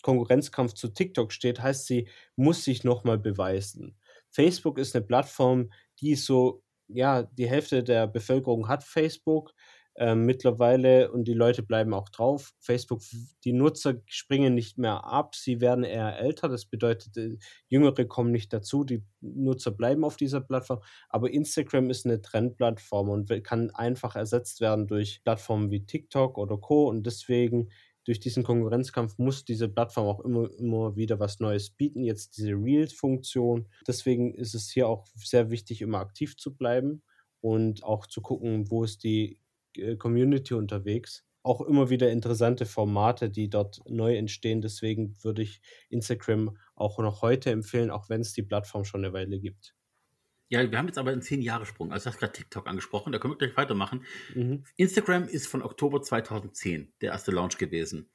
Konkurrenzkampf 0.03 0.75
zu 0.75 0.87
TikTok 0.87 1.33
steht, 1.33 1.61
heißt, 1.61 1.89
sie 1.89 2.07
muss 2.37 2.63
sich 2.63 2.85
nochmal 2.85 3.19
beweisen. 3.19 3.97
Facebook 4.31 4.79
ist 4.79 4.95
eine 4.95 5.05
Plattform, 5.05 5.73
die 6.01 6.15
so, 6.15 6.63
ja, 6.87 7.25
die 7.25 7.49
Hälfte 7.49 7.83
der 7.83 8.07
Bevölkerung 8.07 8.69
hat 8.69 8.85
Facebook 8.85 9.53
ähm, 9.97 10.25
mittlerweile 10.27 11.13
und 11.13 11.29
die 11.29 11.35
Leute 11.35 11.63
bleiben 11.63 11.95
auch 11.95 12.09
drauf. 12.09 12.53
Facebook, 12.59 13.01
die 13.45 13.53
Nutzer 13.53 13.95
springen 14.07 14.55
nicht 14.55 14.77
mehr 14.77 15.05
ab, 15.05 15.37
sie 15.37 15.61
werden 15.61 15.85
eher 15.85 16.19
älter. 16.19 16.49
Das 16.49 16.67
bedeutet, 16.67 17.17
äh, 17.17 17.37
Jüngere 17.69 18.05
kommen 18.05 18.33
nicht 18.33 18.53
dazu, 18.53 18.85
die 18.85 19.05
Nutzer 19.21 19.71
bleiben 19.71 20.05
auf 20.05 20.17
dieser 20.17 20.41
Plattform. 20.41 20.81
Aber 21.09 21.31
Instagram 21.31 21.91
ist 21.91 22.07
eine 22.07 22.21
Trendplattform 22.21 23.09
und 23.09 23.45
kann 23.45 23.71
einfach 23.71 24.17
ersetzt 24.17 24.61
werden 24.61 24.87
durch 24.89 25.23
Plattformen 25.23 25.71
wie 25.71 25.87
TikTok 25.87 26.39
oder 26.39 26.59
Co. 26.59 26.89
Und 26.89 27.05
deswegen 27.05 27.71
durch 28.05 28.21
diesen 28.21 28.43
Konkurrenzkampf 28.43 29.19
muss 29.19 29.45
diese 29.45 29.69
Plattform 29.69 30.07
auch 30.07 30.21
immer, 30.21 30.51
immer 30.59 30.97
wieder 30.97 31.21
was 31.21 31.41
Neues 31.41 31.71
bieten. 31.71 32.03
Jetzt 32.03 32.37
diese 32.37 32.53
Reels-Funktion. 32.53 33.67
Deswegen 33.87 34.35
ist 34.35 34.55
es 34.55 34.71
hier 34.71 34.89
auch 34.89 35.07
sehr 35.15 35.51
wichtig, 35.51 35.81
immer 35.81 36.01
aktiv 36.01 36.37
zu 36.37 36.55
bleiben 36.55 37.03
und 37.41 37.83
auch 37.83 38.07
zu 38.07 38.21
gucken, 38.21 38.71
wo 38.71 38.85
ist 38.85 39.05
die 39.05 39.39
Community 39.99 40.55
unterwegs. 40.55 41.25
Auch 41.43 41.61
immer 41.61 41.91
wieder 41.91 42.11
interessante 42.11 42.65
Formate, 42.65 43.29
die 43.29 43.51
dort 43.51 43.81
neu 43.87 44.17
entstehen. 44.17 44.63
Deswegen 44.63 45.15
würde 45.23 45.43
ich 45.43 45.61
Instagram 45.91 46.57
auch 46.75 46.99
noch 46.99 47.23
heute 47.23 47.51
empfehlen, 47.51 47.91
auch 47.91 48.09
wenn 48.09 48.23
es 48.23 48.33
die 48.33 48.43
Plattform 48.43 48.85
schon 48.85 49.05
eine 49.05 49.13
Weile 49.13 49.39
gibt. 49.39 49.75
Ja, 50.49 50.71
wir 50.71 50.79
haben 50.79 50.87
jetzt 50.87 50.99
aber 50.99 51.11
einen 51.11 51.23
10-Jahre-Sprung. 51.23 51.93
Also, 51.93 52.05
du 52.05 52.13
hast 52.13 52.21
gerade 52.21 52.33
TikTok 52.33 52.67
angesprochen, 52.67 53.13
da 53.13 53.19
können 53.19 53.35
wir 53.35 53.39
gleich 53.39 53.57
weitermachen. 53.57 54.05
Mhm. 54.35 54.65
Instagram 54.77 55.25
ist 55.25 55.47
von 55.49 55.63
Oktober 55.63 56.03
2010 56.03 56.93
der 57.01 57.13
erste 57.13 57.31
Launch 57.31 57.59
gewesen. 57.59 58.09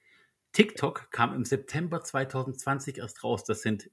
TikTok 0.51 1.11
kam 1.11 1.33
im 1.33 1.45
September 1.45 2.03
2020 2.03 2.97
erst 2.99 3.23
raus. 3.23 3.43
Das 3.43 3.61
sind 3.61 3.91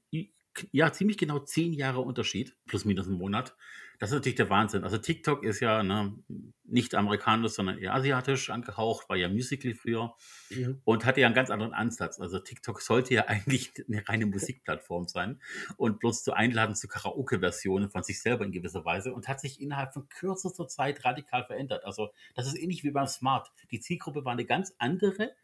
ja 0.71 0.93
ziemlich 0.93 1.19
genau 1.19 1.41
10 1.41 1.73
Jahre 1.73 2.01
Unterschied, 2.01 2.57
plus 2.67 2.85
minus 2.85 3.07
einen 3.07 3.19
Monat. 3.19 3.57
Das 3.99 4.11
ist 4.11 4.15
natürlich 4.15 4.37
der 4.37 4.51
Wahnsinn. 4.51 4.85
Also 4.85 4.99
TikTok 4.99 5.43
ist 5.43 5.61
ja 5.61 5.83
ne, 5.83 6.15
nicht 6.65 6.95
amerikanisch, 6.95 7.53
sondern 7.53 7.79
eher 7.79 7.95
asiatisch 7.95 8.51
angehaucht, 8.51 9.09
war 9.09 9.17
ja 9.17 9.29
Musical 9.29 9.75
früher 9.75 10.15
mhm. 10.51 10.81
und 10.85 11.05
hatte 11.05 11.21
ja 11.21 11.27
einen 11.27 11.35
ganz 11.35 11.51
anderen 11.51 11.73
Ansatz. 11.73 12.21
Also 12.21 12.39
TikTok 12.39 12.81
sollte 12.81 13.15
ja 13.15 13.23
eigentlich 13.27 13.73
eine 13.89 14.07
reine 14.09 14.27
Musikplattform 14.27 15.09
sein 15.09 15.41
und 15.77 15.99
bloß 16.01 16.25
zu 16.25 16.33
einladen 16.33 16.75
zu 16.75 16.89
Karaoke-Versionen 16.89 17.91
von 17.91 18.03
sich 18.03 18.21
selber 18.21 18.45
in 18.45 18.53
gewisser 18.53 18.85
Weise 18.85 19.15
und 19.15 19.29
hat 19.29 19.41
sich 19.41 19.61
innerhalb 19.61 19.93
von 19.93 20.09
kürzester 20.09 20.69
Zeit 20.69 21.05
radikal 21.05 21.45
verändert. 21.45 21.85
Also 21.85 22.11
das 22.35 22.47
ist 22.47 22.59
ähnlich 22.59 22.85
wie 22.85 22.91
beim 22.91 23.07
Smart. 23.07 23.51
Die 23.71 23.81
Zielgruppe 23.81 24.25
war 24.25 24.33
eine 24.33 24.45
ganz 24.45 24.75
andere 24.79 25.35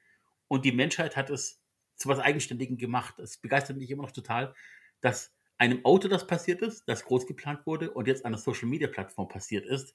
und 0.49 0.64
die 0.64 0.73
Menschheit 0.73 1.16
hat 1.16 1.30
es 1.30 1.61
zu 1.97 2.09
was 2.09 2.18
Eigenständigem 2.18 2.76
gemacht. 2.76 3.18
Es 3.18 3.38
begeistert 3.38 3.76
mich 3.76 3.90
immer 3.90 4.02
noch 4.02 4.11
total, 4.11 4.54
dass 5.00 5.32
einem 5.62 5.85
Auto 5.85 6.09
das 6.09 6.26
passiert 6.26 6.61
ist, 6.61 6.83
das 6.88 7.04
groß 7.04 7.25
geplant 7.25 7.64
wurde 7.66 7.92
und 7.92 8.09
jetzt 8.09 8.25
an 8.25 8.33
der 8.33 8.40
Social 8.40 8.69
Media 8.69 8.88
Plattform 8.88 9.28
passiert 9.28 9.64
ist. 9.64 9.95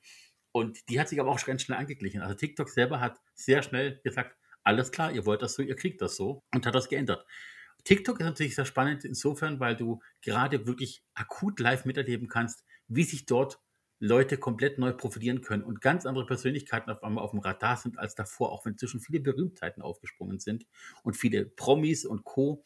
Und 0.53 0.87
die 0.87 0.97
hat 0.97 1.09
sich 1.09 1.19
aber 1.19 1.29
auch 1.29 1.45
ganz 1.45 1.61
schnell 1.61 1.77
angeglichen. 1.77 2.21
Also 2.21 2.35
TikTok 2.35 2.69
selber 2.69 3.01
hat 3.01 3.19
sehr 3.35 3.61
schnell 3.63 3.99
gesagt, 4.01 4.37
alles 4.63 4.93
klar, 4.93 5.11
ihr 5.11 5.25
wollt 5.25 5.41
das 5.41 5.55
so, 5.55 5.61
ihr 5.61 5.75
kriegt 5.75 6.01
das 6.01 6.15
so 6.15 6.41
und 6.55 6.65
hat 6.65 6.73
das 6.73 6.87
geändert. 6.87 7.25
TikTok 7.83 8.21
ist 8.21 8.25
natürlich 8.25 8.55
sehr 8.55 8.65
spannend 8.65 9.03
insofern, 9.03 9.59
weil 9.59 9.75
du 9.75 9.99
gerade 10.21 10.67
wirklich 10.67 11.03
akut 11.13 11.59
live 11.59 11.83
miterleben 11.83 12.29
kannst, 12.29 12.63
wie 12.87 13.03
sich 13.03 13.25
dort 13.25 13.59
Leute 13.99 14.37
komplett 14.37 14.79
neu 14.79 14.93
profitieren 14.93 15.41
können 15.41 15.63
und 15.63 15.81
ganz 15.81 16.05
andere 16.05 16.25
Persönlichkeiten 16.25 16.89
auf 16.91 17.03
einmal 17.03 17.25
auf 17.25 17.31
dem 17.31 17.41
Radar 17.41 17.75
sind 17.75 17.99
als 17.99 18.15
davor, 18.15 18.53
auch 18.53 18.65
wenn 18.65 18.73
inzwischen 18.73 19.01
viele 19.01 19.19
Berühmtheiten 19.19 19.81
aufgesprungen 19.81 20.39
sind 20.39 20.65
und 21.03 21.17
viele 21.17 21.45
Promis 21.45 22.05
und 22.05 22.23
Co. 22.23 22.63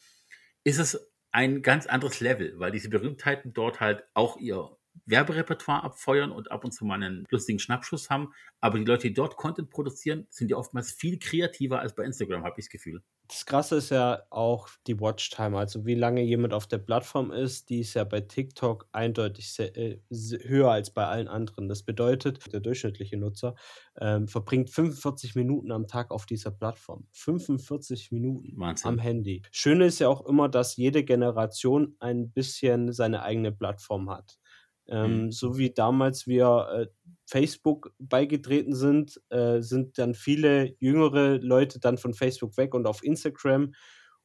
ist 0.63 0.77
es 0.77 1.10
ein 1.31 1.61
ganz 1.61 1.87
anderes 1.87 2.19
Level, 2.19 2.59
weil 2.59 2.71
diese 2.71 2.89
Berühmtheiten 2.89 3.53
dort 3.53 3.79
halt 3.79 4.03
auch 4.13 4.37
ihr 4.37 4.77
Werberepertoire 5.05 5.83
abfeuern 5.83 6.31
und 6.31 6.51
ab 6.51 6.63
und 6.63 6.71
zu 6.71 6.85
mal 6.85 6.95
einen 6.95 7.25
lustigen 7.29 7.59
Schnappschuss 7.59 8.09
haben. 8.09 8.33
Aber 8.59 8.77
die 8.77 8.85
Leute, 8.85 9.07
die 9.07 9.13
dort 9.13 9.35
Content 9.35 9.69
produzieren, 9.69 10.27
sind 10.29 10.51
ja 10.51 10.57
oftmals 10.57 10.91
viel 10.91 11.19
kreativer 11.19 11.79
als 11.79 11.95
bei 11.95 12.03
Instagram, 12.03 12.43
habe 12.43 12.55
ich 12.57 12.65
das 12.65 12.69
Gefühl. 12.69 13.01
Das 13.31 13.45
Krasse 13.45 13.77
ist 13.77 13.91
ja 13.91 14.23
auch 14.29 14.67
die 14.87 14.99
Watchtime, 14.99 15.57
also 15.57 15.85
wie 15.85 15.95
lange 15.95 16.21
jemand 16.21 16.53
auf 16.53 16.67
der 16.67 16.79
Plattform 16.79 17.31
ist, 17.31 17.69
die 17.69 17.79
ist 17.79 17.93
ja 17.93 18.03
bei 18.03 18.19
TikTok 18.19 18.89
eindeutig 18.91 19.53
sehr, 19.53 19.73
äh, 19.77 20.01
höher 20.43 20.69
als 20.69 20.93
bei 20.93 21.05
allen 21.05 21.29
anderen. 21.29 21.69
Das 21.69 21.83
bedeutet, 21.83 22.51
der 22.51 22.59
durchschnittliche 22.59 23.15
Nutzer 23.15 23.55
ähm, 24.01 24.27
verbringt 24.27 24.69
45 24.69 25.35
Minuten 25.35 25.71
am 25.71 25.87
Tag 25.87 26.11
auf 26.11 26.25
dieser 26.25 26.51
Plattform. 26.51 27.07
45 27.13 28.11
Minuten 28.11 28.51
Wahnsinn. 28.57 28.89
am 28.89 28.99
Handy. 28.99 29.43
Schöne 29.51 29.85
ist 29.85 29.99
ja 29.99 30.09
auch 30.09 30.25
immer, 30.25 30.49
dass 30.49 30.75
jede 30.75 31.05
Generation 31.05 31.95
ein 31.99 32.31
bisschen 32.31 32.91
seine 32.91 33.23
eigene 33.23 33.53
Plattform 33.53 34.09
hat. 34.09 34.40
Ähm, 34.87 35.25
mhm. 35.25 35.31
So 35.31 35.57
wie 35.57 35.71
damals 35.71 36.27
wir 36.27 36.67
äh, 36.73 36.87
Facebook 37.25 37.93
beigetreten 37.99 38.75
sind, 38.75 39.21
äh, 39.29 39.61
sind 39.61 39.97
dann 39.97 40.13
viele 40.15 40.75
jüngere 40.79 41.37
Leute 41.37 41.79
dann 41.79 41.97
von 41.97 42.13
Facebook 42.13 42.57
weg 42.57 42.73
und 42.73 42.85
auf 42.85 43.03
Instagram. 43.03 43.73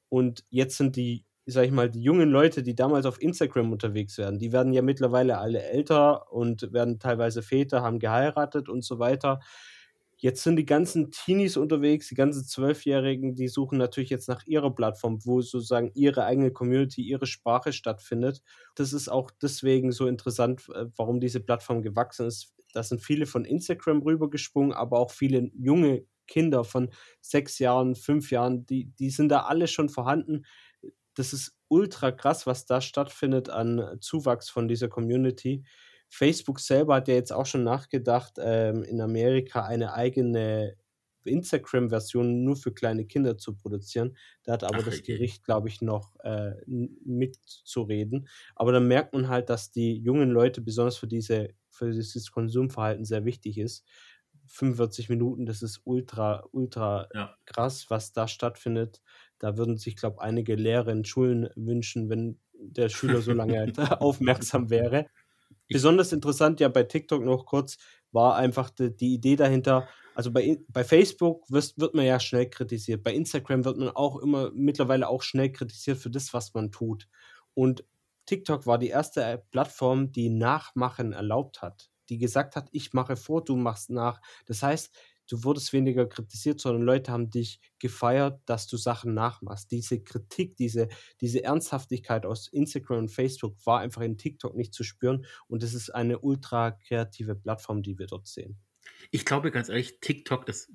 Und 0.09 0.45
jetzt 0.51 0.77
sind 0.77 0.97
die, 0.97 1.25
sag 1.47 1.66
ich 1.66 1.73
mal, 1.73 1.90
die 1.90 2.03
jungen 2.03 2.31
Leute, 2.31 2.62
die 2.62 2.75
damals 2.75 3.07
auf 3.07 3.21
Instagram 3.21 3.73
unterwegs 3.73 4.19
werden, 4.19 4.38
die 4.38 4.53
werden 4.53 4.73
ja 4.73 4.83
mittlerweile 4.83 5.38
alle 5.38 5.62
älter 5.62 6.33
und 6.33 6.73
werden 6.73 6.99
teilweise 6.99 7.42
Väter, 7.42 7.83
haben 7.83 7.99
geheiratet 7.99 8.69
und 8.69 8.85
so 8.85 8.99
weiter. 8.99 9.40
Jetzt 10.19 10.43
sind 10.43 10.57
die 10.57 10.65
ganzen 10.65 11.11
Teenies 11.11 11.59
unterwegs, 11.59 12.09
die 12.09 12.15
ganzen 12.15 12.45
Zwölfjährigen, 12.47 13.35
die 13.35 13.49
suchen 13.49 13.77
natürlich 13.77 14.09
jetzt 14.09 14.29
nach 14.29 14.47
ihrer 14.47 14.75
Plattform, 14.75 15.19
wo 15.27 15.43
sozusagen 15.43 15.91
ihre 15.95 16.25
eigene 16.25 16.51
Community, 16.51 17.03
ihre 17.03 17.27
Sprache 17.27 17.73
stattfindet. 17.73 18.43
Das 18.75 18.95
ist 18.95 19.09
auch 19.09 19.31
deswegen 19.43 19.93
so 19.93 20.07
interessant, 20.07 20.69
äh, 20.75 20.87
warum 20.97 21.21
diese 21.21 21.41
Plattform 21.41 21.83
gewachsen 21.83 22.27
ist. 22.27 22.55
Da 22.73 22.83
sind 22.83 23.03
viele 23.03 23.27
von 23.27 23.45
Instagram 23.45 24.01
rübergesprungen, 24.03 24.73
aber 24.73 24.99
auch 25.01 25.11
viele 25.11 25.51
junge 25.55 26.07
Kinder 26.27 26.65
von 26.65 26.91
sechs 27.21 27.59
Jahren, 27.59 27.95
fünf 27.95 28.31
Jahren, 28.31 28.65
die, 28.67 28.87
die 28.99 29.11
sind 29.11 29.29
da 29.29 29.43
alle 29.43 29.69
schon 29.69 29.89
vorhanden. 29.91 30.45
Das 31.15 31.33
ist 31.33 31.57
ultra 31.69 32.11
krass, 32.11 32.47
was 32.47 32.67
da 32.67 32.81
stattfindet 32.81 33.49
an 33.49 33.99
Zuwachs 34.01 34.49
von 34.51 34.69
dieser 34.69 34.89
Community. 34.89 35.65
Facebook 36.17 36.61
selber 36.61 36.95
hat 36.95 37.09
ja 37.09 37.15
jetzt 37.15 37.33
auch 37.33 37.45
schon 37.45 37.63
nachgedacht, 37.63 38.35
ähm, 38.39 38.83
in 38.85 39.03
Amerika 39.03 39.65
eine 39.65 39.93
eigene 39.93 40.77
Instagram-Version 41.27 42.43
nur 42.43 42.57
für 42.57 42.73
kleine 42.73 43.05
Kinder 43.05 43.37
zu 43.37 43.55
produzieren. 43.55 44.17
Da 44.45 44.55
hat 44.55 44.65
aber 44.65 44.79
Ach, 44.79 44.85
das 44.85 45.03
Gericht, 45.03 45.45
glaube 45.45 45.69
ich, 45.69 45.83
noch 45.83 46.15
äh, 46.21 46.55
mitzureden. 46.67 48.29
Aber 48.55 48.73
dann 48.73 48.89
merkt 48.89 49.13
man 49.13 49.29
halt, 49.29 49.51
dass 49.51 49.73
die 49.73 49.99
jungen 49.99 50.31
Leute 50.31 50.63
besonders 50.63 50.97
für, 50.97 51.07
diese, 51.07 51.51
für 51.69 51.91
dieses 51.91 52.31
Konsumverhalten 52.31 53.05
sehr 53.05 53.25
wichtig 53.25 53.59
ist. 53.59 53.85
45 54.49 55.09
Minuten, 55.11 55.45
das 55.45 55.61
ist 55.61 55.81
ultra, 55.85 56.45
ultra 56.53 57.09
ja. 57.13 57.37
krass, 57.45 57.87
was 57.91 58.13
da 58.13 58.29
stattfindet. 58.29 59.03
Da 59.39 59.59
würden 59.59 59.77
sich, 59.77 59.97
glaube 59.97 60.17
ich, 60.19 60.23
einige 60.23 60.55
Lehrer 60.55 60.93
in 60.93 61.05
Schulen 61.05 61.51
wünschen, 61.57 62.09
wenn 62.09 62.39
der 62.55 62.89
Schüler 62.89 63.21
so 63.21 63.33
lange 63.33 63.73
aufmerksam 64.01 64.71
wäre. 64.71 65.09
Besonders 65.69 66.13
interessant 66.13 66.61
ja 66.61 66.69
bei 66.69 66.85
TikTok 66.85 67.25
noch 67.25 67.47
kurz 67.47 67.77
war 68.13 68.37
einfach 68.37 68.71
die, 68.71 68.97
die 68.97 69.15
Idee 69.15 69.37
dahinter. 69.37 69.89
Also 70.15 70.33
bei, 70.33 70.59
bei 70.69 70.85
Facebook 70.85 71.45
wirst, 71.51 71.79
wird 71.79 71.95
man 71.95 72.07
ja 72.07 72.19
schnell 72.21 72.49
kritisiert. 72.49 73.03
Bei 73.03 73.13
Instagram 73.13 73.65
wird 73.65 73.77
man 73.77 73.91
auch 73.91 74.17
immer 74.17 74.51
mittlerweile 74.55 75.09
auch 75.09 75.23
schnell 75.23 75.53
kritisiert 75.53 75.99
für 75.99 76.11
das, 76.11 76.33
was 76.33 76.55
man 76.55 76.71
tut. 76.71 77.09
Und 77.55 77.85
TikTok 78.27 78.67
war 78.67 78.79
die 78.79 78.89
erste 78.89 79.45
Plattform, 79.51 80.13
die 80.13 80.31
Nachmachen 80.31 81.13
erlaubt 81.13 81.63
hat, 81.63 81.91
die 82.09 82.19
gesagt 82.19 82.57
hat, 82.57 82.69
ich 82.73 82.93
mache 82.93 83.17
vor, 83.17 83.45
du 83.45 83.57
machst 83.57 83.91
nach. 83.91 84.21
Das 84.47 84.63
heißt, 84.63 84.95
du 85.29 85.45
wurdest 85.45 85.73
weniger 85.73 86.07
kritisiert, 86.07 86.61
sondern 86.61 86.83
Leute 86.83 87.12
haben 87.12 87.31
dich 87.31 87.61
gefeiert, 87.79 88.41
dass 88.47 88.67
du 88.67 88.77
Sachen 88.77 89.15
nachmachst. 89.15 89.71
Diese 89.71 90.03
Kritik, 90.03 90.57
diese, 90.57 90.89
diese 91.21 91.45
Ernsthaftigkeit 91.45 92.27
aus 92.27 92.49
Instagram 92.49 92.99
und 92.99 93.09
Facebook 93.09 93.55
war 93.65 93.81
einfach 93.81 94.03
in 94.03 94.19
TikTok 94.19 94.55
nicht 94.55 94.75
zu 94.75 94.85
spüren 94.85 95.27
und 95.49 95.62
es 95.62 95.75
ist 95.75 95.91
eine 95.91 96.19
ultra 96.19 96.73
kreative 96.73 97.35
Plattform, 97.35 97.83
die 97.83 97.99
wir 97.99 98.07
dort 98.07 98.27
sehen. 98.27 98.59
Ich 99.11 99.25
glaube 99.25 99.51
ganz 99.51 99.69
ehrlich, 99.69 100.01
TikTok, 100.01 100.47
das 100.47 100.71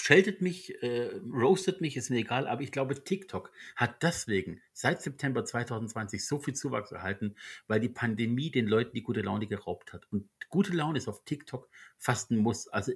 scheltet 0.00 0.40
mich, 0.40 0.82
äh, 0.82 1.10
roastet 1.32 1.80
mich, 1.80 1.96
ist 1.96 2.10
mir 2.10 2.18
egal, 2.18 2.46
aber 2.46 2.62
ich 2.62 2.72
glaube, 2.72 3.02
TikTok 3.02 3.50
hat 3.76 4.02
deswegen 4.02 4.60
seit 4.72 5.02
September 5.02 5.44
2020 5.44 6.26
so 6.26 6.38
viel 6.38 6.54
Zuwachs 6.54 6.92
erhalten, 6.92 7.34
weil 7.66 7.80
die 7.80 7.88
Pandemie 7.88 8.50
den 8.50 8.66
Leuten 8.66 8.94
die 8.94 9.02
gute 9.02 9.22
Laune 9.22 9.46
geraubt 9.46 9.92
hat. 9.92 10.06
Und 10.10 10.28
gute 10.48 10.72
Laune 10.72 10.98
ist 10.98 11.08
auf 11.08 11.24
TikTok 11.24 11.68
fast 11.96 12.30
ein 12.30 12.38
Muss. 12.38 12.68
Also 12.68 12.92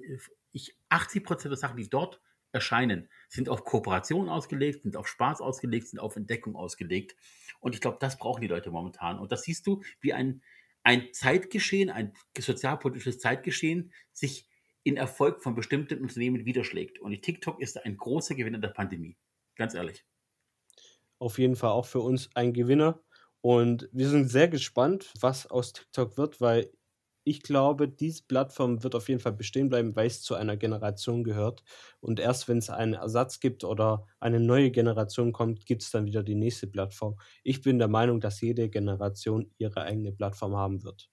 ich 0.51 0.77
80 0.89 1.23
Prozent 1.23 1.51
der 1.51 1.57
Sachen, 1.57 1.77
die 1.77 1.89
dort 1.89 2.21
erscheinen, 2.51 3.09
sind 3.27 3.49
auf 3.49 3.65
Kooperation 3.65 4.29
ausgelegt, 4.29 4.83
sind 4.83 4.95
auf 4.95 5.07
Spaß 5.07 5.41
ausgelegt, 5.41 5.87
sind 5.87 5.99
auf 5.99 6.15
Entdeckung 6.15 6.55
ausgelegt. 6.55 7.15
Und 7.59 7.75
ich 7.75 7.81
glaube, 7.81 7.97
das 7.99 8.17
brauchen 8.17 8.41
die 8.41 8.47
Leute 8.47 8.71
momentan. 8.71 9.19
Und 9.19 9.31
das 9.31 9.43
siehst 9.43 9.65
du, 9.65 9.81
wie 9.99 10.13
ein, 10.13 10.41
ein 10.83 11.11
Zeitgeschehen, 11.13 11.89
ein 11.89 12.13
sozialpolitisches 12.37 13.19
Zeitgeschehen 13.19 13.91
sich 14.11 14.47
in 14.83 14.97
Erfolg 14.97 15.41
von 15.41 15.55
bestimmten 15.55 16.01
Unternehmen 16.01 16.45
widerschlägt. 16.45 16.99
Und 16.99 17.21
TikTok 17.21 17.61
ist 17.61 17.83
ein 17.83 17.97
großer 17.97 18.35
Gewinner 18.35 18.59
der 18.59 18.69
Pandemie. 18.69 19.17
Ganz 19.55 19.73
ehrlich. 19.73 20.05
Auf 21.19 21.39
jeden 21.39 21.55
Fall 21.55 21.71
auch 21.71 21.85
für 21.85 22.01
uns 22.01 22.29
ein 22.35 22.53
Gewinner. 22.53 23.01
Und 23.41 23.89
wir 23.91 24.09
sind 24.09 24.27
sehr 24.29 24.47
gespannt, 24.47 25.13
was 25.19 25.47
aus 25.47 25.73
TikTok 25.73 26.17
wird, 26.17 26.41
weil 26.41 26.71
ich 27.25 27.41
glaube, 27.41 27.87
diese 27.87 28.23
Plattform 28.23 28.83
wird 28.83 28.95
auf 28.95 29.07
jeden 29.07 29.21
Fall 29.21 29.33
bestehen 29.33 29.69
bleiben, 29.69 29.95
weil 29.95 30.07
es 30.07 30.21
zu 30.21 30.35
einer 30.35 30.57
Generation 30.57 31.23
gehört. 31.23 31.63
Und 32.01 32.19
erst 32.19 32.47
wenn 32.47 32.57
es 32.57 32.69
einen 32.69 32.93
Ersatz 32.93 33.39
gibt 33.39 33.63
oder 33.63 34.05
eine 34.19 34.39
neue 34.39 34.71
Generation 34.71 35.31
kommt, 35.31 35.65
gibt 35.65 35.83
es 35.83 35.91
dann 35.91 36.05
wieder 36.05 36.23
die 36.23 36.35
nächste 36.35 36.67
Plattform. 36.67 37.17
Ich 37.43 37.61
bin 37.61 37.79
der 37.79 37.87
Meinung, 37.87 38.19
dass 38.19 38.41
jede 38.41 38.69
Generation 38.69 39.51
ihre 39.57 39.83
eigene 39.83 40.11
Plattform 40.11 40.55
haben 40.55 40.83
wird. 40.83 41.12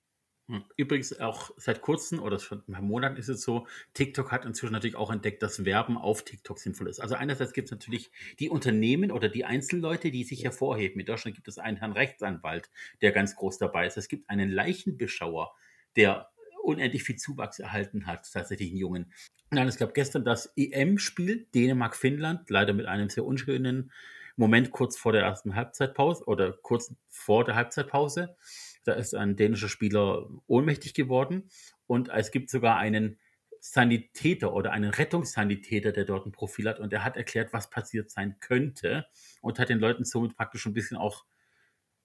Übrigens 0.77 1.19
auch 1.21 1.51
seit 1.57 1.81
kurzem 1.81 2.21
oder 2.21 2.39
schon 2.39 2.63
ein 2.67 2.73
paar 2.73 2.83
Monaten 2.83 3.17
ist 3.17 3.29
es 3.29 3.43
so, 3.43 3.67
TikTok 3.95 4.33
hat 4.33 4.45
inzwischen 4.45 4.73
natürlich 4.73 4.97
auch 4.97 5.11
entdeckt, 5.11 5.43
dass 5.43 5.65
Werben 5.65 5.97
auf 5.97 6.25
TikTok 6.25 6.59
sinnvoll 6.59 6.89
ist. 6.89 7.01
Also 7.01 7.15
einerseits 7.15 7.53
gibt 7.53 7.67
es 7.67 7.73
natürlich 7.73 8.11
die 8.39 8.49
Unternehmen 8.49 9.13
oder 9.13 9.29
die 9.29 9.45
Einzelleute, 9.45 10.11
die 10.11 10.25
sich 10.25 10.45
hervorheben. 10.45 10.99
In 10.99 11.07
Deutschland 11.07 11.37
gibt 11.37 11.49
es 11.49 11.59
einen 11.59 11.77
Herrn 11.77 11.93
Rechtsanwalt, 11.93 12.71
der 13.01 13.13
ganz 13.13 13.37
groß 13.37 13.59
dabei 13.59 13.87
ist. 13.87 13.97
Es 13.97 14.09
gibt 14.09 14.29
einen 14.29 14.51
Leichenbeschauer, 14.51 15.55
der 15.97 16.31
unendlich 16.63 17.05
viel 17.05 17.17
Zuwachs 17.17 17.59
erhalten 17.59 18.07
hat, 18.07 18.31
tatsächlich 18.33 18.71
einen 18.71 18.79
Jungen. 18.79 19.13
Nein, 19.51 19.69
es 19.69 19.77
gab 19.77 19.95
gestern 19.95 20.25
das 20.25 20.53
EM-Spiel 20.57 21.47
Dänemark-Finnland, 21.55 22.51
leider 22.51 22.73
mit 22.73 22.87
einem 22.87 23.09
sehr 23.09 23.25
unschönen 23.25 23.93
Moment 24.37 24.71
kurz 24.71 24.97
vor 24.97 25.13
der 25.13 25.23
ersten 25.23 25.55
Halbzeitpause 25.55 26.25
oder 26.25 26.53
kurz 26.63 26.95
vor 27.09 27.45
der 27.45 27.57
Halbzeitpause. 27.57 28.37
Da 28.85 28.93
ist 28.95 29.15
ein 29.15 29.37
dänischer 29.37 29.69
Spieler 29.69 30.29
ohnmächtig 30.47 30.95
geworden 30.95 31.51
und 31.87 32.09
es 32.09 32.31
gibt 32.31 32.51
sogar 32.51 32.77
einen 32.77 33.19
Sanitäter 33.61 34.55
oder 34.55 34.73
einen 34.73 34.91
Rettungssanitäter, 34.91 35.93
der 35.93 36.07
dort 36.07 36.27
ein 36.27 36.33
Profil 36.33 36.69
hat 36.69 36.81
und 36.81 36.93
der 36.93 37.05
hat 37.05 37.17
erklärt, 37.17 37.53
was 37.53 37.69
passiert 37.69 38.11
sein 38.11 38.37
könnte 38.41 39.07
und 39.43 39.59
hat 39.59 39.69
den 39.69 39.79
Leuten 39.79 40.05
somit 40.05 40.35
praktisch 40.35 40.65
ein 40.67 40.73
bisschen 40.73 40.97
auch 40.97 41.27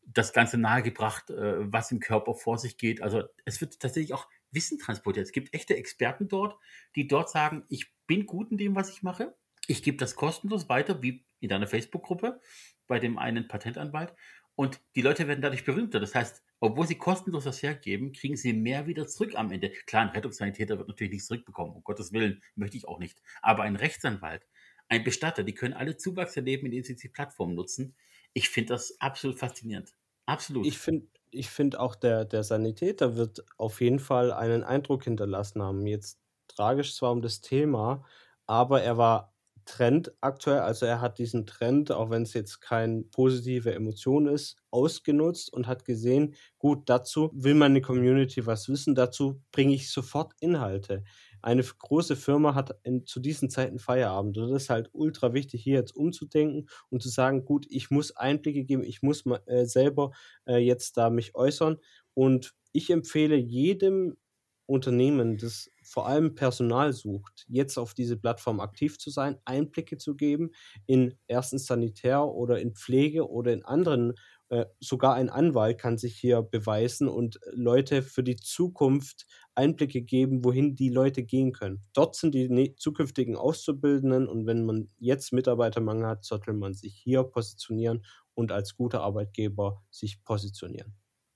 das 0.06 0.34
Ganze 0.34 0.58
nahegebracht, 0.58 1.30
äh, 1.30 1.72
was 1.72 1.92
im 1.92 2.00
Körper 2.00 2.36
vor 2.36 2.58
sich 2.58 2.78
geht. 2.78 3.02
Also 3.02 3.24
es 3.46 3.60
wird 3.62 3.80
tatsächlich 3.80 4.14
auch 4.14 4.28
Wissen 4.52 4.78
transportiert. 4.78 5.26
Es 5.26 5.32
gibt 5.32 5.54
echte 5.54 5.76
Experten 5.76 6.28
dort, 6.28 6.58
die 6.96 7.08
dort 7.08 7.30
sagen, 7.30 7.64
ich 7.70 7.92
bin 8.06 8.26
gut 8.26 8.52
in 8.52 8.58
dem, 8.58 8.76
was 8.76 8.90
ich 8.90 9.02
mache. 9.02 9.36
Ich 9.68 9.82
gebe 9.82 9.98
das 9.98 10.16
kostenlos 10.16 10.70
weiter, 10.70 11.02
wie 11.02 11.26
in 11.40 11.50
deiner 11.50 11.68
Facebook-Gruppe 11.68 12.40
bei 12.88 13.00
dem 13.00 13.18
einen 13.18 13.48
Patentanwalt. 13.48 14.14
Und 14.56 14.80
die 14.96 15.02
Leute 15.02 15.28
werden 15.28 15.42
dadurch 15.42 15.66
berühmter. 15.66 16.00
Das 16.00 16.16
heißt, 16.16 16.44
obwohl 16.60 16.88
sie 16.88 16.96
kostenlos 16.96 17.44
das 17.44 17.62
hergeben, 17.62 18.14
kriegen 18.14 18.38
sie 18.38 18.54
mehr 18.54 18.88
wieder 18.88 19.08
zurück 19.08 19.34
am 19.36 19.52
Ende. 19.52 19.72
Klar, 19.86 20.04
ein 20.04 20.10
Rettungssanitäter 20.10 20.78
wird 20.78 20.88
natürlich 20.88 21.12
nichts 21.12 21.28
zurückbekommen. 21.28 21.76
Um 21.76 21.84
Gottes 21.84 22.14
Willen 22.14 22.42
möchte 22.56 22.78
ich 22.78 22.88
auch 22.88 23.00
nicht. 23.00 23.22
Aber 23.42 23.64
ein 23.64 23.76
Rechtsanwalt, 23.76 24.48
ein 24.88 25.04
Bestatter, 25.04 25.44
die 25.44 25.54
können 25.54 25.74
alle 25.74 25.98
Zuwachs 25.98 26.38
erleben, 26.38 26.66
indem 26.66 26.84
sie 26.84 26.96
die 26.96 27.10
Plattform 27.10 27.54
nutzen. 27.54 27.96
Ich 28.34 28.50
finde 28.50 28.74
das 28.74 29.00
absolut 29.00 29.38
faszinierend. 29.38 29.94
Absolut. 30.26 30.66
Ich 30.66 30.78
finde 30.78 31.08
ich 31.32 31.50
find 31.50 31.78
auch, 31.78 31.96
der, 31.96 32.24
der 32.24 32.44
Sanitäter 32.44 33.18
wird 33.18 33.44
auf 33.58 33.82
jeden 33.82 34.00
Fall 34.00 34.32
einen 34.32 34.64
Eindruck 34.64 35.04
hinterlassen 35.04 35.62
haben. 35.62 35.86
Jetzt 35.86 36.20
tragisch 36.48 36.96
zwar 36.96 37.12
um 37.12 37.22
das 37.22 37.42
Thema, 37.42 38.06
aber 38.46 38.82
er 38.82 38.98
war 38.98 39.35
Trend 39.66 40.14
aktuell. 40.22 40.60
Also 40.60 40.86
er 40.86 41.02
hat 41.02 41.18
diesen 41.20 41.46
Trend, 41.46 41.92
auch 41.92 42.10
wenn 42.10 42.24
es 42.24 42.34
jetzt 42.34 42.62
keine 42.62 43.04
positive 43.04 43.74
Emotion 43.74 44.28
ist, 44.28 44.58
ausgenutzt 44.72 45.52
und 45.52 45.68
hat 45.68 45.86
gesehen, 45.86 46.36
gut, 46.58 46.90
dazu 46.90 47.32
will 47.34 47.56
meine 47.56 47.82
Community 47.82 48.46
was 48.46 48.70
wissen, 48.70 48.96
dazu 48.96 49.42
bringe 49.52 49.74
ich 49.74 49.92
sofort 49.92 50.34
Inhalte 50.40 51.04
eine 51.46 51.64
große 51.64 52.16
Firma 52.16 52.56
hat 52.56 52.76
in, 52.82 53.06
zu 53.06 53.20
diesen 53.20 53.52
Zeiten 53.52 53.78
Feierabend. 53.78 54.36
Das 54.36 54.50
ist 54.50 54.72
halt 54.72 54.90
ultra 54.94 55.36
wichtig, 55.36 55.62
hier 55.62 55.76
jetzt 55.76 55.96
umzudenken 55.96 56.68
und 56.90 57.04
zu 57.04 57.10
sagen, 57.10 57.46
gut, 57.46 57.68
ich 57.70 57.92
muss 57.92 58.16
Einblicke 58.18 58.64
geben, 58.64 58.84
ich 58.84 59.04
muss 59.04 59.26
mal, 59.26 59.42
äh, 59.46 59.66
selber 59.66 60.10
äh, 60.48 60.58
jetzt 60.58 60.98
da 60.98 61.12
mich 61.12 61.36
äußern. 61.36 61.78
Und 62.16 62.56
ich 62.72 62.90
empfehle 62.90 63.36
jedem 63.36 64.18
Unternehmen, 64.66 65.38
das 65.38 65.70
vor 65.86 66.08
allem 66.08 66.36
Personal 66.36 66.94
sucht, 66.94 67.46
jetzt 67.48 67.78
auf 67.78 67.94
diese 67.94 68.18
Plattform 68.18 68.60
aktiv 68.60 68.98
zu 68.98 69.10
sein, 69.10 69.38
Einblicke 69.46 69.98
zu 69.98 70.16
geben 70.16 70.52
in 70.86 71.16
erstens 71.28 71.68
Sanitär 71.68 72.26
oder 72.26 72.60
in 72.60 72.74
Pflege 72.74 73.30
oder 73.30 73.54
in 73.54 73.64
anderen 73.64 74.14
äh, 74.50 74.66
sogar 74.80 75.16
ein 75.16 75.30
Anwalt 75.30 75.80
kann 75.80 75.98
sich 75.98 76.18
hier 76.18 76.42
beweisen 76.44 77.08
und 77.08 77.40
Leute 77.52 78.04
für 78.04 78.24
die 78.24 78.36
Zukunft 78.36 79.26
Einblicke 79.56 80.02
geben, 80.04 80.44
wohin 80.44 80.76
die 80.76 80.90
Leute 80.90 81.24
gehen 81.24 81.52
können. 81.52 81.84
Dort 81.94 82.16
sind 82.16 82.36
die 82.36 82.50
ne 82.50 82.76
zukünftigen 82.76 83.36
Auszubildenden 83.38 84.28
und 84.28 84.46
wenn 84.46 84.66
man 84.66 84.90
jetzt 84.98 85.34
Mitarbeitermangel 85.34 86.08
hat, 86.08 86.26
sollte 86.26 86.54
man 86.54 86.74
sich 86.74 86.96
hier 86.96 87.24
positionieren 87.24 88.06
und 88.36 88.52
als 88.52 88.76
guter 88.76 89.02
Arbeitgeber 89.02 89.84
sich 89.90 90.24
positionieren. 90.24 90.94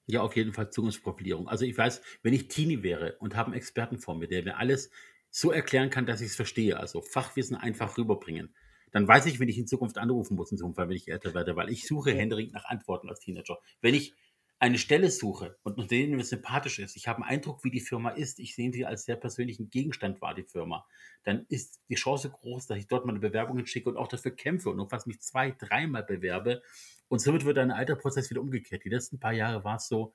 Ja, 0.09 0.21
auf 0.21 0.35
jeden 0.35 0.53
Fall 0.53 0.71
Zukunftsprofilierung. 0.71 1.47
Also 1.47 1.65
ich 1.65 1.77
weiß, 1.77 2.01
wenn 2.23 2.33
ich 2.33 2.47
Teenie 2.47 2.81
wäre 2.81 3.17
und 3.19 3.35
habe 3.35 3.47
einen 3.47 3.57
Experten 3.57 3.99
vor 3.99 4.15
mir, 4.15 4.27
der 4.27 4.43
mir 4.43 4.57
alles 4.57 4.89
so 5.29 5.51
erklären 5.51 5.91
kann, 5.91 6.07
dass 6.07 6.21
ich 6.21 6.27
es 6.29 6.35
verstehe, 6.35 6.79
also 6.79 7.01
Fachwissen 7.01 7.55
einfach 7.55 7.95
rüberbringen, 7.97 8.55
dann 8.91 9.07
weiß 9.07 9.27
ich, 9.27 9.39
wenn 9.39 9.49
ich 9.49 9.59
in 9.59 9.67
Zukunft 9.67 9.99
anrufen 9.99 10.35
muss, 10.35 10.51
in 10.51 10.57
Fall, 10.73 10.89
wenn 10.89 10.95
ich 10.95 11.07
älter 11.09 11.35
werde, 11.35 11.55
weil 11.55 11.69
ich 11.69 11.85
suche 11.85 12.11
händeringend 12.11 12.53
nach 12.53 12.65
Antworten 12.65 13.07
als 13.07 13.19
Teenager. 13.19 13.59
Wenn 13.81 13.93
ich 13.93 14.15
eine 14.57 14.79
Stelle 14.79 15.11
suche 15.11 15.57
und 15.61 15.77
mit 15.77 15.91
denen 15.91 16.15
mir 16.15 16.23
sympathisch 16.23 16.79
ist, 16.79 16.95
ich 16.95 17.07
habe 17.07 17.21
einen 17.21 17.29
Eindruck, 17.29 17.63
wie 17.63 17.69
die 17.69 17.79
Firma 17.79 18.09
ist, 18.09 18.39
ich 18.39 18.55
sehe 18.55 18.73
sie 18.73 18.87
als 18.87 19.05
sehr 19.05 19.15
persönlichen 19.15 19.69
Gegenstand 19.69 20.21
wahr, 20.21 20.33
die 20.33 20.43
Firma, 20.43 20.87
dann 21.23 21.45
ist 21.49 21.81
die 21.87 21.95
Chance 21.95 22.31
groß, 22.31 22.65
dass 22.65 22.79
ich 22.79 22.87
dort 22.87 23.05
meine 23.05 23.19
Bewerbungen 23.19 23.67
schicke 23.67 23.89
und 23.89 23.97
auch 23.97 24.07
dafür 24.07 24.31
kämpfe 24.31 24.71
und 24.71 24.89
fast 24.89 25.05
mich 25.05 25.21
zwei, 25.21 25.51
dreimal 25.51 26.03
bewerbe. 26.03 26.63
Und 27.09 27.19
somit 27.19 27.43
wird 27.43 27.57
ein 27.57 27.71
alter 27.71 27.95
Prozess 27.95 28.29
wieder 28.29 28.41
umgekehrt. 28.41 28.85
Die 28.85 28.89
letzten 28.89 29.19
paar 29.19 29.33
Jahre 29.33 29.63
war 29.63 29.75
es 29.75 29.87
so, 29.87 30.13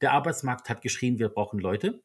der 0.00 0.12
Arbeitsmarkt 0.12 0.68
hat 0.68 0.82
geschrien, 0.82 1.18
wir 1.18 1.28
brauchen 1.28 1.60
Leute. 1.60 2.02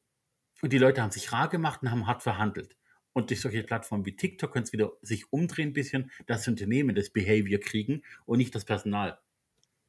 Und 0.62 0.72
die 0.74 0.78
Leute 0.78 1.02
haben 1.02 1.12
sich 1.12 1.32
rar 1.32 1.50
gemacht 1.50 1.82
und 1.82 1.92
haben 1.92 2.08
hart 2.08 2.22
verhandelt. 2.22 2.78
Und 3.14 3.30
durch 3.30 3.42
solche 3.42 3.64
Plattformen 3.64 4.06
wie 4.06 4.16
TikTok 4.16 4.52
können 4.52 4.66
es 4.66 4.74
wieder 4.74 4.92
sich 5.02 5.32
umdrehen 5.32 5.70
ein 5.70 5.74
bisschen, 5.74 6.12
dass 6.28 6.48
Unternehmen 6.48 6.96
das 6.96 7.10
Behavior 7.10 7.60
kriegen 7.60 8.04
und 8.26 8.38
nicht 8.38 8.54
das 8.54 8.66
Personal. 8.66 9.18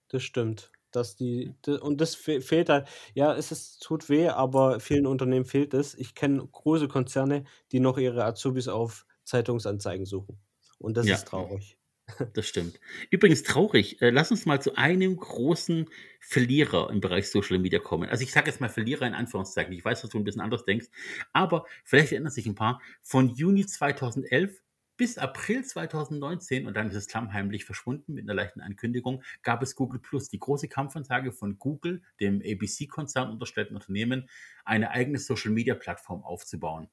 Das 0.09 0.23
stimmt. 0.23 0.71
Dass 0.93 1.17
die, 1.17 1.53
und 1.81 2.01
das 2.01 2.15
fehlt 2.15 2.69
halt, 2.69 2.89
ja, 3.15 3.35
es 3.35 3.51
ist, 3.51 3.83
tut 3.83 4.09
weh, 4.09 4.29
aber 4.29 4.79
vielen 4.79 5.07
Unternehmen 5.07 5.45
fehlt 5.45 5.75
es. 5.75 5.95
Ich 5.95 6.15
kenne 6.15 6.47
große 6.47 6.87
Konzerne, 6.87 7.45
die 7.73 7.81
noch 7.81 7.99
ihre 7.99 8.25
Azubis 8.25 8.69
auf 8.69 9.05
Zeitungsanzeigen 9.25 10.07
suchen. 10.07 10.39
Und 10.79 10.97
das 10.97 11.07
ja. 11.07 11.17
ist 11.17 11.27
traurig. 11.27 11.76
Das 12.35 12.47
stimmt. 12.47 12.81
Übrigens 13.11 13.42
traurig. 13.42 14.01
Äh, 14.01 14.11
lass 14.11 14.31
uns 14.31 14.47
mal 14.47 14.61
zu 14.61 14.77
einem 14.77 15.16
großen 15.16 15.88
Verlierer 16.21 16.90
im 16.90 17.01
Bereich 17.01 17.31
Social 17.31 17.59
Media 17.59 17.79
kommen. 17.79 18.09
Also 18.09 18.23
ich 18.23 18.33
sage 18.33 18.51
jetzt 18.51 18.61
mal 18.61 18.69
Verlierer 18.69 19.07
in 19.07 19.14
Anführungszeichen. 19.14 19.73
Ich 19.73 19.85
weiß, 19.85 20.03
dass 20.03 20.11
du 20.11 20.19
ein 20.19 20.25
bisschen 20.25 20.40
anders 20.40 20.64
denkst, 20.64 20.87
aber 21.33 21.66
vielleicht 21.85 22.12
erinnern 22.12 22.31
sich 22.31 22.47
ein 22.47 22.55
paar. 22.55 22.81
Von 23.03 23.31
Juni 23.31 23.66
2011 23.66 24.62
bis 24.97 25.19
April 25.19 25.62
2019, 25.62 26.66
und 26.66 26.75
dann 26.75 26.88
ist 26.88 26.95
es 26.95 27.07
klammheimlich 27.07 27.66
verschwunden 27.66 28.14
mit 28.14 28.25
einer 28.25 28.35
leichten 28.35 28.62
Ankündigung, 28.62 29.23
gab 29.42 29.62
es 29.62 29.77
Google 29.77 30.01
Plus, 30.01 30.31
die 30.31 30.38
große 30.38 30.69
Kampfansage 30.69 31.33
von 31.33 31.59
Google, 31.59 32.03
dem 32.19 32.40
ABC-Konzern 32.40 33.31
unterstellten 33.31 33.75
Unternehmen, 33.75 34.29
eine 34.64 34.90
eigene 34.90 35.19
Social-Media-Plattform 35.19 36.25
aufzubauen. 36.25 36.88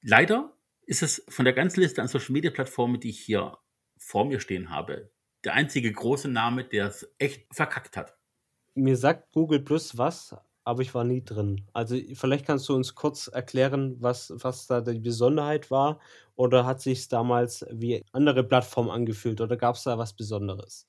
Leider 0.00 0.56
ist 0.86 1.02
es 1.02 1.24
von 1.28 1.44
der 1.44 1.54
ganzen 1.54 1.80
Liste 1.80 2.00
an 2.00 2.08
Social 2.08 2.32
Media 2.32 2.50
Plattformen, 2.50 3.00
die 3.00 3.10
ich 3.10 3.20
hier 3.20 3.58
vor 3.98 4.24
mir 4.24 4.40
stehen 4.40 4.70
habe, 4.70 5.10
der 5.44 5.54
einzige 5.54 5.92
große 5.92 6.28
Name, 6.28 6.64
der 6.64 6.86
es 6.86 7.08
echt 7.18 7.46
verkackt 7.52 7.96
hat. 7.96 8.16
Mir 8.74 8.96
sagt 8.96 9.32
Google 9.32 9.60
Plus 9.60 9.98
was, 9.98 10.36
aber 10.64 10.82
ich 10.82 10.94
war 10.94 11.04
nie 11.04 11.24
drin. 11.24 11.66
Also 11.72 11.96
vielleicht 12.14 12.46
kannst 12.46 12.68
du 12.68 12.74
uns 12.74 12.94
kurz 12.94 13.28
erklären, 13.28 13.96
was, 14.00 14.32
was 14.36 14.66
da 14.66 14.80
die 14.80 14.98
Besonderheit 14.98 15.70
war 15.70 16.00
oder 16.34 16.66
hat 16.66 16.80
sich 16.80 17.08
damals 17.08 17.64
wie 17.70 18.04
andere 18.12 18.44
Plattformen 18.44 18.90
angefühlt 18.90 19.40
oder 19.40 19.56
gab 19.56 19.76
es 19.76 19.84
da 19.84 19.98
was 19.98 20.12
Besonderes? 20.12 20.88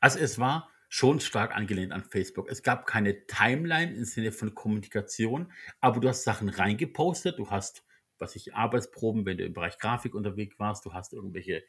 Also 0.00 0.18
es 0.18 0.38
war 0.38 0.70
schon 0.88 1.20
stark 1.20 1.56
angelehnt 1.56 1.92
an 1.92 2.04
Facebook. 2.04 2.48
Es 2.50 2.62
gab 2.62 2.86
keine 2.86 3.26
Timeline 3.26 3.94
im 3.94 4.04
Sinne 4.04 4.30
von 4.30 4.54
Kommunikation, 4.54 5.50
aber 5.80 6.00
du 6.00 6.08
hast 6.08 6.24
Sachen 6.24 6.48
reingepostet, 6.48 7.38
du 7.38 7.50
hast 7.50 7.84
was 8.18 8.36
ich, 8.36 8.54
Arbeitsproben, 8.54 9.26
wenn 9.26 9.38
du 9.38 9.44
im 9.44 9.52
Bereich 9.52 9.78
Grafik 9.78 10.14
unterwegs 10.14 10.58
warst, 10.58 10.84
du 10.84 10.92
hast 10.92 11.12
irgendwelche 11.12 11.64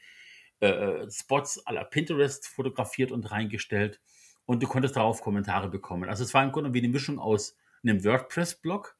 äh, 0.61 0.67
äh, 0.67 1.11
Spots 1.11 1.63
la 1.69 1.83
Pinterest 1.83 2.47
fotografiert 2.47 3.11
und 3.11 3.29
reingestellt 3.31 4.01
und 4.45 4.63
du 4.63 4.67
konntest 4.67 4.95
darauf 4.95 5.21
Kommentare 5.21 5.69
bekommen. 5.69 6.09
Also 6.09 6.23
es 6.23 6.33
war 6.33 6.43
im 6.43 6.51
Grunde 6.51 6.73
wie 6.73 6.79
eine 6.79 6.89
Mischung 6.89 7.19
aus 7.19 7.57
einem 7.83 8.03
WordPress-Blog 8.03 8.97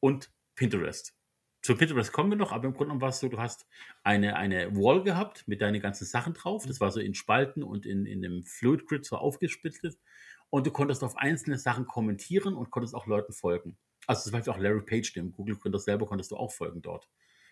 und 0.00 0.32
Pinterest. 0.54 1.14
Zu 1.62 1.76
Pinterest 1.76 2.12
kommen 2.12 2.30
wir 2.30 2.36
noch, 2.36 2.52
aber 2.52 2.66
im 2.66 2.74
Grunde 2.74 3.00
war 3.00 3.08
es 3.08 3.20
so, 3.20 3.28
du 3.28 3.38
hast 3.38 3.66
eine, 4.02 4.36
eine 4.36 4.74
Wall 4.76 5.02
gehabt 5.02 5.48
mit 5.48 5.62
deinen 5.62 5.80
ganzen 5.80 6.04
Sachen 6.04 6.34
drauf. 6.34 6.66
Das 6.66 6.80
war 6.80 6.90
so 6.90 7.00
in 7.00 7.14
Spalten 7.14 7.62
und 7.62 7.86
in, 7.86 8.04
in 8.04 8.24
einem 8.24 8.44
Fluid 8.44 8.86
Grid 8.86 9.06
so 9.06 9.16
aufgesplittet. 9.16 9.98
Und 10.50 10.66
du 10.66 10.70
konntest 10.70 11.02
auf 11.02 11.16
einzelne 11.16 11.58
Sachen 11.58 11.86
kommentieren 11.86 12.54
und 12.54 12.70
konntest 12.70 12.94
auch 12.94 13.06
Leuten 13.06 13.32
folgen. 13.32 13.78
Also 14.06 14.22
zum 14.22 14.32
Beispiel 14.32 14.52
auch 14.52 14.58
Larry 14.58 14.82
Page, 14.82 15.12
dem 15.14 15.32
Google-Gründer 15.32 15.78
selber, 15.78 16.06
konntest 16.06 16.30
du 16.30 16.36
auch 16.36 16.52
folgen 16.52 16.82
dort. 16.82 17.08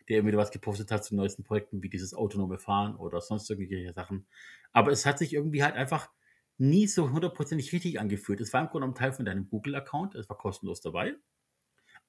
Der 0.08 0.18
immer 0.18 0.28
wieder 0.28 0.38
was 0.38 0.50
gepostet 0.50 0.90
hat 0.90 1.04
zu 1.04 1.14
neuesten 1.14 1.44
Projekten, 1.44 1.82
wie 1.82 1.88
dieses 1.88 2.14
autonome 2.14 2.58
Fahren 2.58 2.96
oder 2.96 3.20
sonst 3.20 3.48
irgendwelche 3.50 3.92
Sachen. 3.92 4.26
Aber 4.72 4.90
es 4.90 5.06
hat 5.06 5.18
sich 5.18 5.32
irgendwie 5.32 5.62
halt 5.62 5.76
einfach 5.76 6.10
nie 6.58 6.86
so 6.86 7.10
hundertprozentig 7.10 7.72
richtig 7.72 8.00
angefühlt. 8.00 8.40
Es 8.40 8.52
war 8.52 8.62
im 8.62 8.68
Grunde 8.68 8.88
ein 8.88 8.94
Teil 8.94 9.12
von 9.12 9.24
deinem 9.24 9.48
Google-Account, 9.48 10.14
es 10.14 10.28
war 10.28 10.38
kostenlos 10.38 10.80
dabei. 10.80 11.14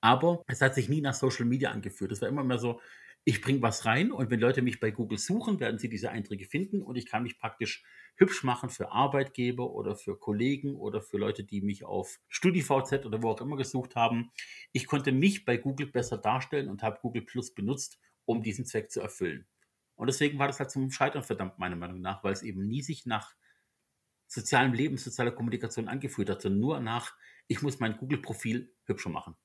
Aber 0.02 0.44
es 0.48 0.62
hat 0.62 0.76
sich 0.76 0.90
nie 0.90 1.02
nach 1.02 1.14
Social 1.14 1.46
Media 1.46 1.72
angeführt. 1.72 2.12
Es 2.12 2.22
war 2.22 2.28
immer 2.28 2.44
mehr 2.44 2.60
so, 2.60 2.82
ich 3.26 3.42
bringe 3.42 3.62
was 3.62 3.86
rein 3.86 4.12
und 4.12 4.30
wenn 4.32 4.40
Leute 4.40 4.62
mich 4.62 4.80
bei 4.80 4.92
Google 4.92 5.18
suchen, 5.18 5.60
werden 5.60 5.80
sie 5.80 5.88
diese 5.88 6.12
Einträge 6.12 6.46
finden 6.46 6.82
und 6.82 6.98
ich 6.98 7.06
kann 7.06 7.24
mich 7.24 7.40
praktisch 7.40 7.84
hübsch 8.16 8.44
machen 8.44 8.70
für 8.70 8.92
Arbeitgeber 8.92 9.72
oder 9.72 9.96
für 9.96 10.20
Kollegen 10.20 10.76
oder 10.76 11.02
für 11.02 11.18
Leute, 11.18 11.46
die 11.46 11.62
mich 11.62 11.86
auf 11.86 12.20
StudiVZ 12.28 13.06
oder 13.06 13.24
wo 13.24 13.30
auch 13.30 13.42
immer 13.42 13.56
gesucht 13.56 13.96
haben. 13.96 14.32
Ich 14.74 14.88
konnte 14.88 15.14
mich 15.14 15.46
bei 15.46 15.58
Google 15.58 15.88
besser 15.88 16.18
darstellen 16.18 16.70
und 16.70 16.84
habe 16.84 17.00
Google 17.02 17.22
Plus 17.22 17.54
benutzt, 17.54 17.98
um 18.26 18.44
diesen 18.44 18.66
Zweck 18.66 18.92
zu 18.92 19.00
erfüllen. 19.00 19.48
Und 19.96 20.08
deswegen 20.08 20.38
war 20.38 20.48
das 20.48 20.60
halt 20.60 20.72
zum 20.72 20.92
Scheitern 20.92 21.24
verdammt, 21.24 21.60
meiner 21.60 21.76
Meinung 21.78 22.02
nach, 22.02 22.24
weil 22.24 22.34
es 22.34 22.44
eben 22.44 22.68
nie 22.68 22.82
sich 22.82 23.06
nach 23.06 23.36
sozialem 24.28 24.74
Leben, 24.74 24.98
sozialer 24.98 25.32
Kommunikation 25.32 25.88
angeführt 25.88 26.30
hat, 26.30 26.42
sondern 26.42 26.60
nur 26.60 26.80
nach, 26.82 27.16
ich 27.48 27.62
muss 27.62 27.80
mein 27.80 27.98
Google-Profil 27.98 28.76
hübscher 28.86 29.10
machen 29.10 29.36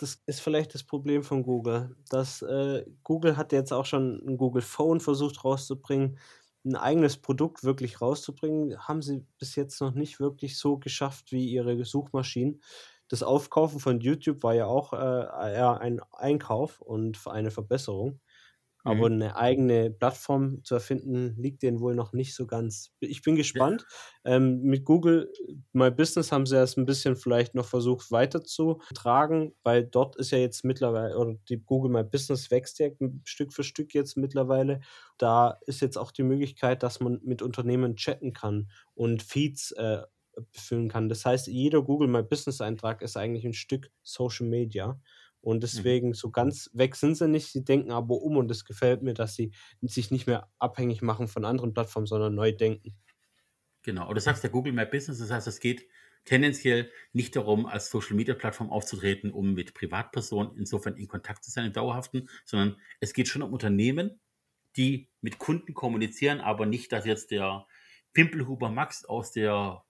das 0.00 0.22
ist 0.24 0.40
vielleicht 0.40 0.72
das 0.74 0.82
Problem 0.82 1.22
von 1.22 1.42
Google. 1.42 1.94
Das, 2.08 2.40
äh, 2.40 2.86
Google 3.04 3.36
hat 3.36 3.52
jetzt 3.52 3.70
auch 3.72 3.84
schon 3.84 4.22
ein 4.26 4.38
Google 4.38 4.62
Phone 4.62 4.98
versucht 5.00 5.44
rauszubringen. 5.44 6.18
Ein 6.64 6.76
eigenes 6.76 7.18
Produkt 7.18 7.64
wirklich 7.64 8.00
rauszubringen, 8.00 8.78
haben 8.78 9.02
sie 9.02 9.26
bis 9.38 9.56
jetzt 9.56 9.80
noch 9.80 9.92
nicht 9.92 10.18
wirklich 10.18 10.58
so 10.58 10.78
geschafft 10.78 11.32
wie 11.32 11.48
ihre 11.50 11.84
Suchmaschinen. 11.84 12.62
Das 13.08 13.22
Aufkaufen 13.22 13.78
von 13.78 14.00
YouTube 14.00 14.42
war 14.42 14.54
ja 14.54 14.66
auch 14.66 14.92
äh, 14.94 14.96
ein 14.96 16.00
Einkauf 16.12 16.80
und 16.80 17.26
eine 17.26 17.50
Verbesserung. 17.50 18.20
Aber 18.84 19.08
mhm. 19.08 19.14
eine 19.14 19.36
eigene 19.36 19.90
Plattform 19.90 20.64
zu 20.64 20.74
erfinden, 20.74 21.34
liegt 21.36 21.62
denen 21.62 21.80
wohl 21.80 21.94
noch 21.94 22.12
nicht 22.12 22.34
so 22.34 22.46
ganz. 22.46 22.92
Ich 23.00 23.22
bin 23.22 23.36
gespannt. 23.36 23.84
Ähm, 24.24 24.62
mit 24.62 24.84
Google 24.84 25.32
My 25.72 25.90
Business 25.90 26.32
haben 26.32 26.46
sie 26.46 26.56
es 26.56 26.76
ein 26.76 26.86
bisschen 26.86 27.16
vielleicht 27.16 27.54
noch 27.54 27.66
versucht 27.66 28.10
weiterzutragen, 28.10 29.54
weil 29.62 29.84
dort 29.84 30.16
ist 30.16 30.30
ja 30.30 30.38
jetzt 30.38 30.64
mittlerweile, 30.64 31.16
oder 31.16 31.34
die 31.48 31.58
Google 31.58 31.90
My 31.90 32.04
Business 32.04 32.50
wächst 32.50 32.78
ja 32.78 32.88
Stück 33.24 33.52
für 33.52 33.64
Stück 33.64 33.94
jetzt 33.94 34.16
mittlerweile. 34.16 34.80
Da 35.18 35.58
ist 35.66 35.80
jetzt 35.80 35.98
auch 35.98 36.12
die 36.12 36.22
Möglichkeit, 36.22 36.82
dass 36.82 37.00
man 37.00 37.20
mit 37.22 37.42
Unternehmen 37.42 37.96
chatten 37.96 38.32
kann 38.32 38.70
und 38.94 39.22
Feeds 39.22 39.72
äh, 39.72 40.02
befüllen 40.52 40.88
kann. 40.88 41.08
Das 41.08 41.24
heißt, 41.24 41.46
jeder 41.48 41.82
Google 41.82 42.08
My 42.08 42.22
Business 42.22 42.60
Eintrag 42.60 43.02
ist 43.02 43.16
eigentlich 43.16 43.44
ein 43.44 43.52
Stück 43.52 43.90
Social 44.02 44.46
Media. 44.46 45.00
Und 45.40 45.56
mhm. 45.56 45.60
deswegen 45.60 46.14
so 46.14 46.30
ganz 46.30 46.70
weg 46.72 46.96
sind 46.96 47.16
sie 47.16 47.28
nicht. 47.28 47.48
Sie 47.48 47.64
denken 47.64 47.92
aber 47.92 48.16
um 48.16 48.36
und 48.36 48.50
es 48.50 48.64
gefällt 48.64 49.02
mir, 49.02 49.14
dass 49.14 49.34
sie 49.34 49.52
sich 49.80 50.10
nicht 50.10 50.26
mehr 50.26 50.50
abhängig 50.58 51.02
machen 51.02 51.28
von 51.28 51.44
anderen 51.44 51.72
Plattformen, 51.72 52.06
sondern 52.06 52.34
neu 52.34 52.52
denken. 52.52 52.96
Genau. 53.82 54.08
Und 54.08 54.14
du 54.14 54.20
sagst 54.20 54.44
ja 54.44 54.50
Google 54.50 54.72
My 54.72 54.84
Business, 54.84 55.18
das 55.18 55.30
heißt, 55.30 55.46
es 55.46 55.60
geht 55.60 55.88
tendenziell 56.24 56.90
nicht 57.12 57.34
darum, 57.34 57.66
als 57.66 57.90
Social 57.90 58.14
Media 58.14 58.34
Plattform 58.34 58.70
aufzutreten, 58.70 59.30
um 59.30 59.54
mit 59.54 59.72
Privatpersonen 59.74 60.56
insofern 60.56 60.96
in 60.96 61.08
Kontakt 61.08 61.44
zu 61.44 61.50
sein, 61.50 61.66
im 61.66 61.72
dauerhaften, 61.72 62.28
sondern 62.44 62.76
es 63.00 63.14
geht 63.14 63.28
schon 63.28 63.42
um 63.42 63.52
Unternehmen, 63.52 64.20
die 64.76 65.08
mit 65.22 65.38
Kunden 65.38 65.74
kommunizieren, 65.74 66.40
aber 66.40 66.66
nicht, 66.66 66.92
dass 66.92 67.06
jetzt 67.06 67.30
der 67.30 67.66
Pimpelhuber 68.12 68.70
Max 68.70 69.04
aus 69.04 69.32
der 69.32 69.84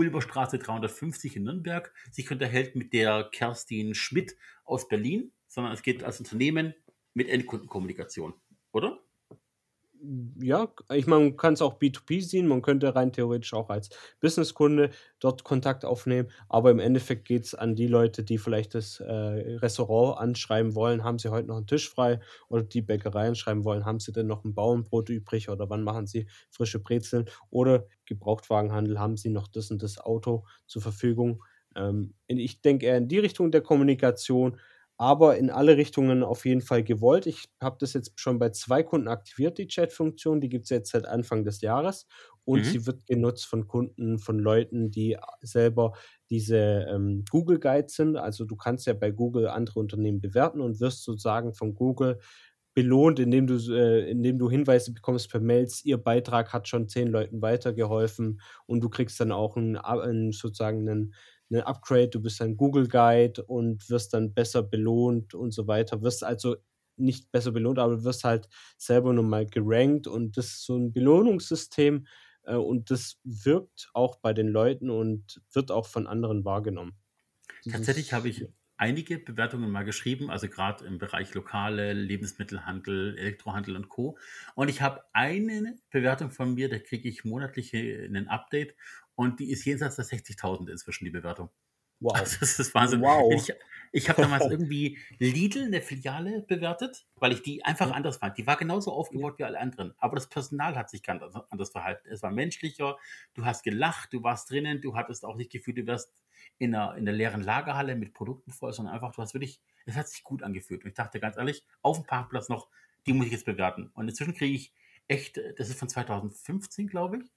Ulberstraße 0.00 0.58
350 0.58 1.36
in 1.36 1.42
Nürnberg 1.42 1.92
sich 2.10 2.30
unterhält 2.30 2.74
mit 2.74 2.94
der 2.94 3.28
Kerstin 3.30 3.94
Schmidt 3.94 4.34
aus 4.64 4.88
Berlin, 4.88 5.30
sondern 5.46 5.74
es 5.74 5.82
geht 5.82 6.02
als 6.04 6.20
Unternehmen 6.20 6.74
mit 7.12 7.28
Endkundenkommunikation, 7.28 8.32
oder? 8.72 8.99
Ja, 10.42 10.72
ich 10.92 11.06
meine, 11.06 11.24
man 11.24 11.36
kann 11.36 11.52
es 11.54 11.62
auch 11.62 11.78
B2B 11.78 12.20
sehen, 12.22 12.46
man 12.46 12.62
könnte 12.62 12.94
rein 12.94 13.12
theoretisch 13.12 13.52
auch 13.52 13.68
als 13.68 13.90
Businesskunde 14.20 14.90
dort 15.18 15.44
Kontakt 15.44 15.84
aufnehmen, 15.84 16.30
aber 16.48 16.70
im 16.70 16.78
Endeffekt 16.78 17.26
geht 17.26 17.44
es 17.44 17.54
an 17.54 17.76
die 17.76 17.86
Leute, 17.86 18.22
die 18.24 18.38
vielleicht 18.38 18.74
das 18.74 19.00
äh, 19.00 19.12
Restaurant 19.12 20.18
anschreiben 20.18 20.74
wollen, 20.74 21.04
haben 21.04 21.18
sie 21.18 21.28
heute 21.30 21.48
noch 21.48 21.56
einen 21.58 21.66
Tisch 21.66 21.90
frei 21.90 22.20
oder 22.48 22.62
die 22.62 22.80
Bäckerei 22.82 23.28
anschreiben 23.28 23.64
wollen, 23.64 23.84
haben 23.84 24.00
sie 24.00 24.12
denn 24.12 24.26
noch 24.26 24.44
ein 24.44 24.54
Bauernbrot 24.54 25.10
übrig 25.10 25.50
oder 25.50 25.68
wann 25.68 25.82
machen 25.82 26.06
sie 26.06 26.26
frische 26.50 26.78
Brezeln 26.80 27.26
oder 27.50 27.86
Gebrauchtwagenhandel, 28.06 28.98
haben 28.98 29.16
sie 29.18 29.28
noch 29.28 29.48
das 29.48 29.70
und 29.70 29.82
das 29.82 29.98
Auto 29.98 30.44
zur 30.66 30.80
Verfügung. 30.82 31.42
Ähm, 31.76 32.14
ich 32.26 32.62
denke 32.62 32.86
eher 32.86 32.96
in 32.98 33.08
die 33.08 33.18
Richtung 33.18 33.50
der 33.50 33.60
Kommunikation, 33.60 34.58
aber 35.00 35.38
in 35.38 35.48
alle 35.48 35.78
Richtungen 35.78 36.22
auf 36.22 36.44
jeden 36.44 36.60
Fall 36.60 36.84
gewollt. 36.84 37.24
Ich 37.24 37.48
habe 37.58 37.78
das 37.80 37.94
jetzt 37.94 38.20
schon 38.20 38.38
bei 38.38 38.50
zwei 38.50 38.82
Kunden 38.82 39.08
aktiviert, 39.08 39.56
die 39.56 39.66
Chat-Funktion. 39.66 40.42
Die 40.42 40.50
gibt 40.50 40.64
es 40.64 40.68
jetzt 40.68 40.90
seit 40.90 41.06
Anfang 41.06 41.42
des 41.42 41.62
Jahres 41.62 42.06
und 42.44 42.58
mhm. 42.58 42.64
sie 42.64 42.86
wird 42.86 43.06
genutzt 43.06 43.46
von 43.46 43.66
Kunden, 43.66 44.18
von 44.18 44.38
Leuten, 44.38 44.90
die 44.90 45.16
selber 45.40 45.94
diese 46.28 46.86
ähm, 46.90 47.24
Google 47.30 47.58
Guides 47.58 47.94
sind. 47.94 48.18
Also 48.18 48.44
du 48.44 48.56
kannst 48.56 48.86
ja 48.86 48.92
bei 48.92 49.10
Google 49.10 49.48
andere 49.48 49.80
Unternehmen 49.80 50.20
bewerten 50.20 50.60
und 50.60 50.80
wirst 50.80 51.02
sozusagen 51.02 51.54
von 51.54 51.74
Google 51.74 52.18
belohnt, 52.74 53.18
indem 53.20 53.46
du, 53.46 53.56
äh, 53.74 54.10
indem 54.10 54.38
du 54.38 54.50
Hinweise 54.50 54.92
bekommst 54.92 55.30
per 55.30 55.40
Mails, 55.40 55.82
ihr 55.82 55.96
Beitrag 55.96 56.52
hat 56.52 56.68
schon 56.68 56.90
zehn 56.90 57.08
Leuten 57.08 57.40
weitergeholfen 57.40 58.42
und 58.66 58.80
du 58.80 58.90
kriegst 58.90 59.18
dann 59.18 59.32
auch 59.32 59.56
einen, 59.56 59.78
einen 59.78 60.32
sozusagen 60.32 60.86
einen 60.86 61.14
eine 61.50 61.66
Upgrade, 61.66 62.08
du 62.08 62.20
bist 62.20 62.40
ein 62.42 62.56
Google 62.56 62.88
Guide 62.88 63.42
und 63.44 63.88
wirst 63.90 64.14
dann 64.14 64.34
besser 64.34 64.62
belohnt 64.62 65.34
und 65.34 65.52
so 65.52 65.66
weiter. 65.66 66.02
Wirst 66.02 66.24
also 66.24 66.56
nicht 66.96 67.32
besser 67.32 67.50
belohnt, 67.52 67.78
aber 67.78 68.04
wirst 68.04 68.24
halt 68.24 68.48
selber 68.76 69.12
nochmal 69.12 69.46
gerankt 69.46 70.06
und 70.06 70.36
das 70.36 70.46
ist 70.46 70.66
so 70.66 70.76
ein 70.76 70.92
Belohnungssystem 70.92 72.06
äh, 72.44 72.54
und 72.54 72.90
das 72.90 73.18
wirkt 73.24 73.90
auch 73.94 74.16
bei 74.16 74.32
den 74.32 74.48
Leuten 74.48 74.90
und 74.90 75.42
wird 75.52 75.70
auch 75.70 75.86
von 75.86 76.06
anderen 76.06 76.44
wahrgenommen. 76.44 76.96
Tatsächlich 77.68 78.12
habe 78.12 78.28
ich 78.28 78.46
einige 78.76 79.18
Bewertungen 79.18 79.70
mal 79.70 79.84
geschrieben, 79.84 80.30
also 80.30 80.48
gerade 80.48 80.86
im 80.86 80.96
Bereich 80.98 81.34
lokale 81.34 81.92
Lebensmittelhandel, 81.92 83.18
Elektrohandel 83.18 83.76
und 83.76 83.90
Co. 83.90 84.16
Und 84.54 84.70
ich 84.70 84.80
habe 84.80 85.02
eine 85.12 85.76
Bewertung 85.90 86.30
von 86.30 86.54
mir, 86.54 86.70
da 86.70 86.78
kriege 86.78 87.08
ich 87.08 87.24
monatlich 87.24 87.74
ein 87.74 88.28
Update 88.28 88.74
und 89.20 89.38
die 89.38 89.50
ist 89.50 89.66
jenseits 89.66 89.96
der 89.96 90.06
60.000 90.06 90.70
inzwischen, 90.70 91.04
die 91.04 91.10
Bewertung. 91.10 91.50
Wow. 91.98 92.14
Also 92.14 92.38
das 92.40 92.58
ist 92.58 92.74
Wahnsinn. 92.74 93.02
Wow. 93.02 93.30
Ich, 93.34 93.52
ich 93.92 94.08
habe 94.08 94.22
damals 94.22 94.46
irgendwie 94.50 94.96
Lidl, 95.18 95.64
eine 95.64 95.82
Filiale, 95.82 96.40
bewertet, 96.40 97.06
weil 97.16 97.32
ich 97.32 97.42
die 97.42 97.62
einfach 97.62 97.92
anders 97.92 98.16
fand. 98.16 98.38
Die 98.38 98.46
war 98.46 98.56
genauso 98.56 98.90
aufgebaut 98.92 99.34
wie 99.36 99.44
alle 99.44 99.60
anderen. 99.60 99.92
Aber 99.98 100.14
das 100.14 100.26
Personal 100.26 100.74
hat 100.74 100.88
sich 100.88 101.02
ganz 101.02 101.22
anders 101.50 101.68
verhalten. 101.68 102.08
Es 102.10 102.22
war 102.22 102.30
menschlicher, 102.30 102.96
du 103.34 103.44
hast 103.44 103.62
gelacht, 103.62 104.10
du 104.14 104.22
warst 104.22 104.50
drinnen, 104.50 104.80
du 104.80 104.96
hattest 104.96 105.26
auch 105.26 105.36
nicht 105.36 105.52
Gefühl, 105.52 105.74
du 105.74 105.86
wärst 105.86 106.14
in 106.56 106.74
einer, 106.74 106.96
in 106.96 107.06
einer 107.06 107.12
leeren 107.12 107.42
Lagerhalle 107.42 107.96
mit 107.96 108.14
Produkten 108.14 108.52
voll, 108.52 108.72
sondern 108.72 108.94
einfach, 108.94 109.12
du 109.12 109.20
hast 109.20 109.34
wirklich, 109.34 109.60
es 109.84 109.96
hat 109.96 110.08
sich 110.08 110.24
gut 110.24 110.42
angefühlt. 110.42 110.82
Und 110.82 110.88
ich 110.88 110.94
dachte 110.94 111.20
ganz 111.20 111.36
ehrlich, 111.36 111.62
auf 111.82 111.98
dem 111.98 112.06
Parkplatz 112.06 112.48
noch, 112.48 112.68
die 113.06 113.12
muss 113.12 113.26
ich 113.26 113.32
jetzt 113.32 113.44
bewerten. 113.44 113.90
Und 113.92 114.08
inzwischen 114.08 114.32
kriege 114.32 114.54
ich 114.54 114.72
echt, 115.08 115.38
das 115.58 115.68
ist 115.68 115.78
von 115.78 115.90
2015, 115.90 116.86
glaube 116.86 117.18
ich, 117.18 117.30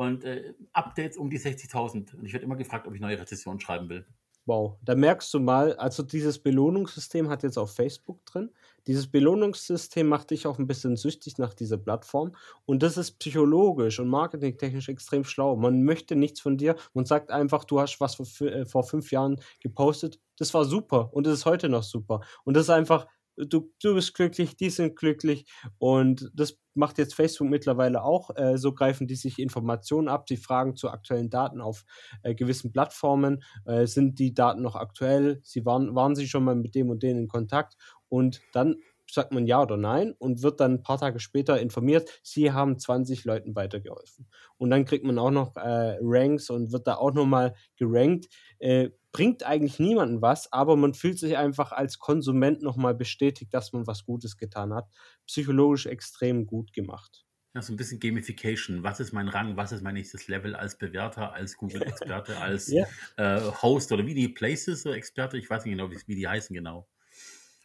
und 0.00 0.24
äh, 0.24 0.54
Updates 0.72 1.18
um 1.18 1.28
die 1.28 1.38
60.000. 1.38 2.14
Und 2.14 2.24
ich 2.24 2.32
werde 2.32 2.46
immer 2.46 2.56
gefragt, 2.56 2.86
ob 2.86 2.94
ich 2.94 3.02
neue 3.02 3.20
Rezessionen 3.20 3.60
schreiben 3.60 3.90
will. 3.90 4.06
Wow, 4.46 4.78
da 4.82 4.94
merkst 4.94 5.32
du 5.34 5.40
mal, 5.40 5.74
also 5.74 6.02
dieses 6.02 6.38
Belohnungssystem 6.38 7.28
hat 7.28 7.42
jetzt 7.42 7.58
auch 7.58 7.68
Facebook 7.68 8.24
drin. 8.24 8.50
Dieses 8.86 9.10
Belohnungssystem 9.10 10.08
macht 10.08 10.30
dich 10.30 10.46
auch 10.46 10.58
ein 10.58 10.66
bisschen 10.66 10.96
süchtig 10.96 11.36
nach 11.36 11.52
dieser 11.52 11.76
Plattform. 11.76 12.34
Und 12.64 12.82
das 12.82 12.96
ist 12.96 13.18
psychologisch 13.18 14.00
und 14.00 14.08
marketingtechnisch 14.08 14.88
extrem 14.88 15.24
schlau. 15.24 15.54
Man 15.56 15.82
möchte 15.82 16.16
nichts 16.16 16.40
von 16.40 16.56
dir 16.56 16.76
und 16.94 17.06
sagt 17.06 17.30
einfach, 17.30 17.64
du 17.64 17.78
hast 17.78 18.00
was 18.00 18.14
vor, 18.14 18.26
äh, 18.48 18.64
vor 18.64 18.84
fünf 18.84 19.12
Jahren 19.12 19.38
gepostet. 19.60 20.18
Das 20.38 20.54
war 20.54 20.64
super 20.64 21.12
und 21.12 21.26
das 21.26 21.34
ist 21.34 21.44
heute 21.44 21.68
noch 21.68 21.82
super. 21.82 22.22
Und 22.44 22.56
das 22.56 22.64
ist 22.64 22.70
einfach, 22.70 23.06
du, 23.36 23.70
du 23.82 23.94
bist 23.94 24.14
glücklich, 24.14 24.56
die 24.56 24.70
sind 24.70 24.96
glücklich 24.96 25.44
und 25.78 26.30
das 26.34 26.58
macht 26.80 26.98
jetzt 26.98 27.14
Facebook 27.14 27.48
mittlerweile 27.48 28.02
auch. 28.02 28.30
Äh, 28.34 28.58
so 28.58 28.72
greifen 28.72 29.06
die 29.06 29.14
sich 29.14 29.38
Informationen 29.38 30.08
ab, 30.08 30.26
die 30.26 30.36
fragen 30.36 30.74
zu 30.74 30.90
aktuellen 30.90 31.30
Daten 31.30 31.60
auf 31.60 31.84
äh, 32.24 32.34
gewissen 32.34 32.72
Plattformen. 32.72 33.44
Äh, 33.64 33.86
sind 33.86 34.18
die 34.18 34.34
Daten 34.34 34.62
noch 34.62 34.74
aktuell? 34.74 35.40
Sie 35.44 35.64
waren, 35.64 35.94
waren 35.94 36.16
sie 36.16 36.26
schon 36.26 36.42
mal 36.42 36.56
mit 36.56 36.74
dem 36.74 36.90
und 36.90 37.04
denen 37.04 37.20
in 37.20 37.28
Kontakt? 37.28 37.76
Und 38.08 38.40
dann 38.52 38.76
sagt 39.12 39.32
man 39.32 39.46
ja 39.46 39.62
oder 39.62 39.76
nein 39.76 40.14
und 40.18 40.42
wird 40.42 40.60
dann 40.60 40.74
ein 40.74 40.82
paar 40.82 40.98
Tage 40.98 41.20
später 41.20 41.60
informiert, 41.60 42.20
sie 42.22 42.52
haben 42.52 42.78
20 42.78 43.24
Leuten 43.24 43.54
weitergeholfen. 43.54 44.28
Und 44.56 44.70
dann 44.70 44.84
kriegt 44.84 45.04
man 45.04 45.18
auch 45.18 45.30
noch 45.30 45.56
äh, 45.56 45.98
Ranks 46.00 46.50
und 46.50 46.72
wird 46.72 46.86
da 46.86 46.94
auch 46.94 47.12
nochmal 47.12 47.54
gerankt. 47.76 48.28
Äh, 48.58 48.90
bringt 49.12 49.42
eigentlich 49.44 49.78
niemanden 49.78 50.22
was, 50.22 50.52
aber 50.52 50.76
man 50.76 50.94
fühlt 50.94 51.18
sich 51.18 51.36
einfach 51.36 51.72
als 51.72 51.98
Konsument 51.98 52.62
nochmal 52.62 52.94
bestätigt, 52.94 53.52
dass 53.54 53.72
man 53.72 53.86
was 53.86 54.04
Gutes 54.04 54.36
getan 54.36 54.72
hat. 54.74 54.88
Psychologisch 55.26 55.86
extrem 55.86 56.46
gut 56.46 56.72
gemacht. 56.72 57.24
Ja, 57.54 57.62
so 57.62 57.72
ein 57.72 57.76
bisschen 57.76 57.98
Gamification. 57.98 58.84
Was 58.84 59.00
ist 59.00 59.12
mein 59.12 59.28
Rang? 59.28 59.56
Was 59.56 59.72
ist 59.72 59.82
mein 59.82 59.94
nächstes 59.94 60.28
Level 60.28 60.54
als 60.54 60.78
Bewerter, 60.78 61.32
als 61.32 61.56
Google-Experte, 61.56 62.36
als 62.40 62.68
Ja. 62.68 62.86
äh, 63.16 63.40
Host 63.62 63.90
oder 63.90 64.06
wie 64.06 64.14
die 64.14 64.28
Places-Experte? 64.28 65.36
Ich 65.36 65.50
weiß 65.50 65.64
nicht 65.64 65.72
genau, 65.76 65.90
wie, 65.90 65.98
wie 66.06 66.14
die 66.14 66.28
heißen 66.28 66.54
genau. 66.54 66.88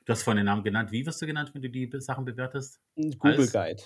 Du 0.05 0.11
hast 0.13 0.23
vorhin 0.23 0.37
den 0.37 0.45
Namen 0.47 0.63
genannt. 0.63 0.91
Wie 0.91 1.05
wirst 1.05 1.21
du 1.21 1.27
genannt, 1.27 1.51
wenn 1.53 1.61
du 1.61 1.69
die 1.69 1.89
Sachen 1.99 2.25
bewertest? 2.25 2.81
Google 3.19 3.19
Als 3.19 3.51
Guide. 3.51 3.83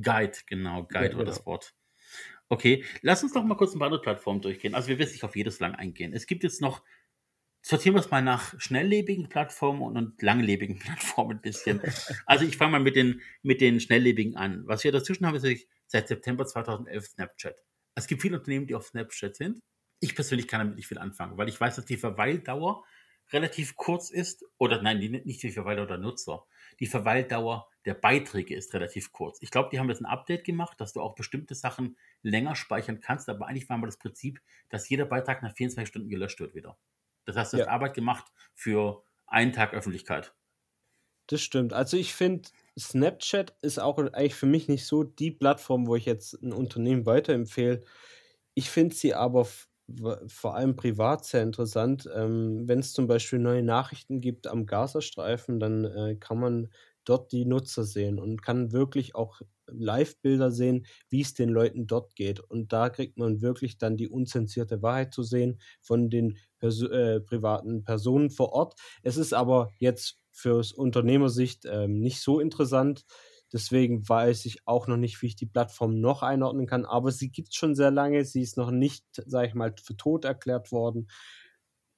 Guide, 0.00 0.38
genau. 0.46 0.84
Guide 0.84 1.12
Ja, 1.12 1.18
war 1.18 1.24
das 1.24 1.36
genau. 1.36 1.46
Wort. 1.46 1.74
Okay, 2.50 2.84
lass 3.02 3.22
uns 3.22 3.32
doch 3.32 3.44
mal 3.44 3.56
kurz 3.56 3.74
ein 3.74 3.78
paar 3.78 3.86
andere 3.86 4.00
Plattformen 4.00 4.40
durchgehen. 4.40 4.74
Also 4.74 4.88
wir 4.88 4.98
werden 4.98 5.12
nicht 5.12 5.24
auf 5.24 5.36
jedes 5.36 5.60
lang 5.60 5.74
eingehen. 5.74 6.14
Es 6.14 6.26
gibt 6.26 6.42
jetzt 6.44 6.62
noch, 6.62 6.82
sortieren 7.60 7.94
wir 7.94 8.00
es 8.00 8.10
mal 8.10 8.22
nach 8.22 8.58
schnelllebigen 8.58 9.28
Plattformen 9.28 9.82
und, 9.82 9.96
und 9.96 10.22
langlebigen 10.22 10.78
Plattformen 10.78 11.32
ein 11.36 11.42
bisschen. 11.42 11.82
Also 12.24 12.46
ich 12.46 12.56
fange 12.56 12.72
mal 12.72 12.80
mit 12.80 12.96
den, 12.96 13.20
mit 13.42 13.60
den 13.60 13.80
schnelllebigen 13.80 14.36
an. 14.36 14.62
Was 14.66 14.82
wir 14.84 14.92
dazwischen 14.92 15.26
haben, 15.26 15.34
ist 15.34 15.42
natürlich 15.42 15.68
seit 15.86 16.08
September 16.08 16.46
2011 16.46 17.06
Snapchat. 17.06 17.62
Es 17.94 18.06
gibt 18.06 18.22
viele 18.22 18.38
Unternehmen, 18.38 18.66
die 18.66 18.74
auf 18.74 18.86
Snapchat 18.86 19.36
sind. 19.36 19.60
Ich 20.00 20.14
persönlich 20.14 20.48
kann 20.48 20.60
damit 20.60 20.76
nicht 20.76 20.86
viel 20.86 20.98
anfangen, 20.98 21.36
weil 21.36 21.48
ich 21.48 21.60
weiß, 21.60 21.76
dass 21.76 21.84
die 21.84 21.96
Verweildauer 21.96 22.84
relativ 23.32 23.76
kurz 23.76 24.10
ist. 24.10 24.44
Oder 24.56 24.80
nein, 24.80 24.98
nicht 24.98 25.42
die 25.42 25.50
Verweildauer 25.50 25.86
der 25.86 25.98
Nutzer. 25.98 26.46
Die 26.80 26.86
Verweildauer 26.86 27.68
der 27.84 27.94
Beiträge 27.94 28.54
ist 28.54 28.74
relativ 28.74 29.12
kurz. 29.12 29.38
Ich 29.40 29.50
glaube, 29.50 29.70
die 29.70 29.78
haben 29.78 29.88
jetzt 29.88 30.00
ein 30.00 30.06
Update 30.06 30.44
gemacht, 30.44 30.80
dass 30.80 30.92
du 30.92 31.00
auch 31.00 31.14
bestimmte 31.14 31.54
Sachen 31.54 31.96
länger 32.22 32.54
speichern 32.54 33.00
kannst, 33.00 33.28
aber 33.28 33.46
eigentlich 33.46 33.68
war 33.68 33.78
mal 33.78 33.86
das 33.86 33.98
Prinzip, 33.98 34.40
dass 34.68 34.88
jeder 34.88 35.06
Beitrag 35.06 35.42
nach 35.42 35.54
24 35.54 35.88
Stunden 35.88 36.08
gelöscht 36.10 36.40
wird 36.40 36.54
wieder. 36.54 36.78
Das 37.24 37.36
heißt, 37.36 37.52
du 37.52 37.58
hast 37.58 37.66
Ja. 37.66 37.68
Arbeit 37.68 37.94
gemacht 37.94 38.32
für 38.54 39.04
einen 39.26 39.52
Tag 39.52 39.74
Öffentlichkeit. 39.74 40.34
Das 41.26 41.42
stimmt. 41.42 41.72
Also 41.74 41.96
ich 41.96 42.14
finde, 42.14 42.48
Snapchat 42.78 43.54
ist 43.60 43.78
auch 43.78 43.98
eigentlich 43.98 44.34
für 44.34 44.46
mich 44.46 44.68
nicht 44.68 44.86
so 44.86 45.04
die 45.04 45.30
Plattform, 45.30 45.86
wo 45.86 45.94
ich 45.96 46.06
jetzt 46.06 46.34
ein 46.42 46.52
Unternehmen 46.52 47.04
weiterempfehle. 47.06 47.84
Ich 48.54 48.70
finde 48.70 48.94
sie 48.94 49.14
aber 49.14 49.46
vor 50.26 50.54
allem 50.54 50.76
privat 50.76 51.24
sehr 51.24 51.42
interessant. 51.42 52.08
Ähm, 52.14 52.68
Wenn 52.68 52.80
es 52.80 52.92
zum 52.92 53.06
Beispiel 53.06 53.38
neue 53.38 53.62
Nachrichten 53.62 54.20
gibt 54.20 54.46
am 54.46 54.66
Gazastreifen, 54.66 55.60
dann 55.60 55.84
äh, 55.84 56.16
kann 56.16 56.38
man 56.38 56.68
dort 57.04 57.32
die 57.32 57.46
Nutzer 57.46 57.84
sehen 57.84 58.18
und 58.18 58.42
kann 58.42 58.72
wirklich 58.72 59.14
auch 59.14 59.40
Live-Bilder 59.66 60.50
sehen, 60.50 60.86
wie 61.08 61.22
es 61.22 61.32
den 61.34 61.48
Leuten 61.48 61.86
dort 61.86 62.14
geht. 62.16 62.40
Und 62.40 62.72
da 62.72 62.90
kriegt 62.90 63.18
man 63.18 63.40
wirklich 63.40 63.78
dann 63.78 63.96
die 63.96 64.08
unzensierte 64.08 64.82
Wahrheit 64.82 65.14
zu 65.14 65.22
sehen 65.22 65.60
von 65.80 66.10
den 66.10 66.36
Perso 66.58 66.86
äh, 66.88 67.20
privaten 67.20 67.84
Personen 67.84 68.30
vor 68.30 68.52
Ort. 68.52 68.74
Es 69.02 69.16
ist 69.16 69.32
aber 69.32 69.70
jetzt 69.78 70.18
fürs 70.30 70.72
Unternehmersicht 70.72 71.64
ähm, 71.66 71.98
nicht 72.00 72.20
so 72.20 72.40
interessant. 72.40 73.04
Deswegen 73.52 74.08
weiß 74.08 74.44
ich 74.46 74.66
auch 74.66 74.86
noch 74.88 74.96
nicht, 74.98 75.20
wie 75.22 75.26
ich 75.26 75.36
die 75.36 75.46
Plattform 75.46 76.00
noch 76.00 76.22
einordnen 76.22 76.66
kann. 76.66 76.84
Aber 76.84 77.12
sie 77.12 77.30
gibt 77.30 77.48
es 77.48 77.54
schon 77.54 77.74
sehr 77.74 77.90
lange. 77.90 78.24
Sie 78.24 78.42
ist 78.42 78.56
noch 78.56 78.70
nicht, 78.70 79.04
sage 79.26 79.48
ich 79.48 79.54
mal, 79.54 79.74
für 79.82 79.96
tot 79.96 80.24
erklärt 80.24 80.72
worden. 80.72 81.08